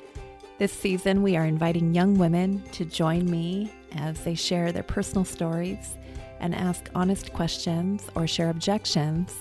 This 0.58 0.72
season, 0.72 1.22
we 1.22 1.36
are 1.36 1.46
inviting 1.46 1.94
young 1.94 2.18
women 2.18 2.64
to 2.72 2.86
join 2.86 3.30
me 3.30 3.74
as 3.98 4.22
they 4.22 4.36
share 4.36 4.72
their 4.72 4.84
personal 4.84 5.26
stories 5.26 5.98
and 6.40 6.56
ask 6.56 6.90
honest 6.96 7.34
questions 7.34 8.04
or 8.16 8.26
share 8.26 8.50
objections 8.50 9.36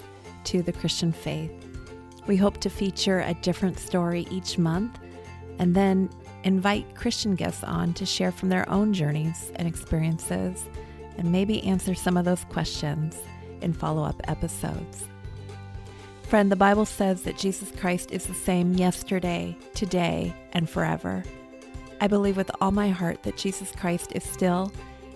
to 0.44 0.62
the 0.62 0.72
Christian 0.72 1.12
faith. 1.12 1.52
We 2.26 2.36
hope 2.36 2.58
to 2.62 2.70
feature 2.70 3.20
a 3.20 3.34
different 3.34 3.78
story 3.78 4.26
each 4.30 4.58
month 4.58 4.98
and 5.58 5.74
then 5.74 6.10
invite 6.42 6.94
Christian 6.94 7.34
guests 7.34 7.64
on 7.64 7.94
to 7.94 8.06
share 8.06 8.32
from 8.32 8.48
their 8.48 8.68
own 8.68 8.92
journeys 8.92 9.50
and 9.56 9.66
experiences 9.66 10.68
and 11.16 11.30
maybe 11.30 11.62
answer 11.64 11.94
some 11.94 12.16
of 12.16 12.24
those 12.24 12.44
questions 12.44 13.20
in 13.60 13.72
follow 13.72 14.02
up 14.02 14.20
episodes. 14.28 15.06
Friend, 16.22 16.50
the 16.50 16.56
Bible 16.56 16.86
says 16.86 17.22
that 17.22 17.38
Jesus 17.38 17.70
Christ 17.78 18.10
is 18.10 18.26
the 18.26 18.34
same 18.34 18.72
yesterday, 18.74 19.56
today, 19.74 20.34
and 20.52 20.68
forever. 20.68 21.22
I 22.00 22.08
believe 22.08 22.36
with 22.36 22.50
all 22.60 22.70
my 22.70 22.88
heart 22.88 23.22
that 23.22 23.36
Jesus 23.36 23.72
Christ 23.72 24.12
is 24.14 24.24
still 24.24 24.72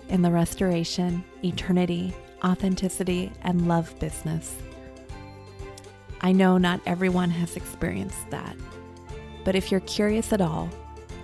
in 0.07 0.21
the 0.21 0.31
restoration, 0.31 1.23
eternity, 1.43 2.13
authenticity, 2.43 3.31
and 3.43 3.67
love 3.67 3.97
business. 3.99 4.55
I 6.21 6.31
know 6.31 6.57
not 6.57 6.81
everyone 6.85 7.29
has 7.31 7.55
experienced 7.55 8.29
that, 8.29 8.55
but 9.49 9.55
if 9.55 9.71
you're 9.71 9.79
curious 9.79 10.31
at 10.31 10.41
all 10.41 10.69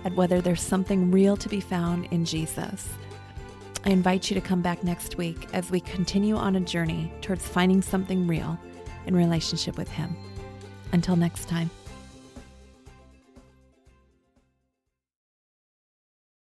at 0.04 0.12
whether 0.16 0.40
there's 0.40 0.60
something 0.60 1.12
real 1.12 1.36
to 1.36 1.48
be 1.48 1.60
found 1.60 2.06
in 2.06 2.24
Jesus, 2.24 2.88
I 3.84 3.90
invite 3.90 4.28
you 4.28 4.34
to 4.34 4.40
come 4.40 4.60
back 4.60 4.82
next 4.82 5.16
week 5.16 5.46
as 5.52 5.70
we 5.70 5.78
continue 5.78 6.34
on 6.34 6.56
a 6.56 6.60
journey 6.60 7.12
towards 7.20 7.46
finding 7.46 7.80
something 7.80 8.26
real 8.26 8.58
in 9.06 9.14
relationship 9.14 9.78
with 9.78 9.88
Him. 9.88 10.16
Until 10.90 11.14
next 11.14 11.48
time. 11.48 11.70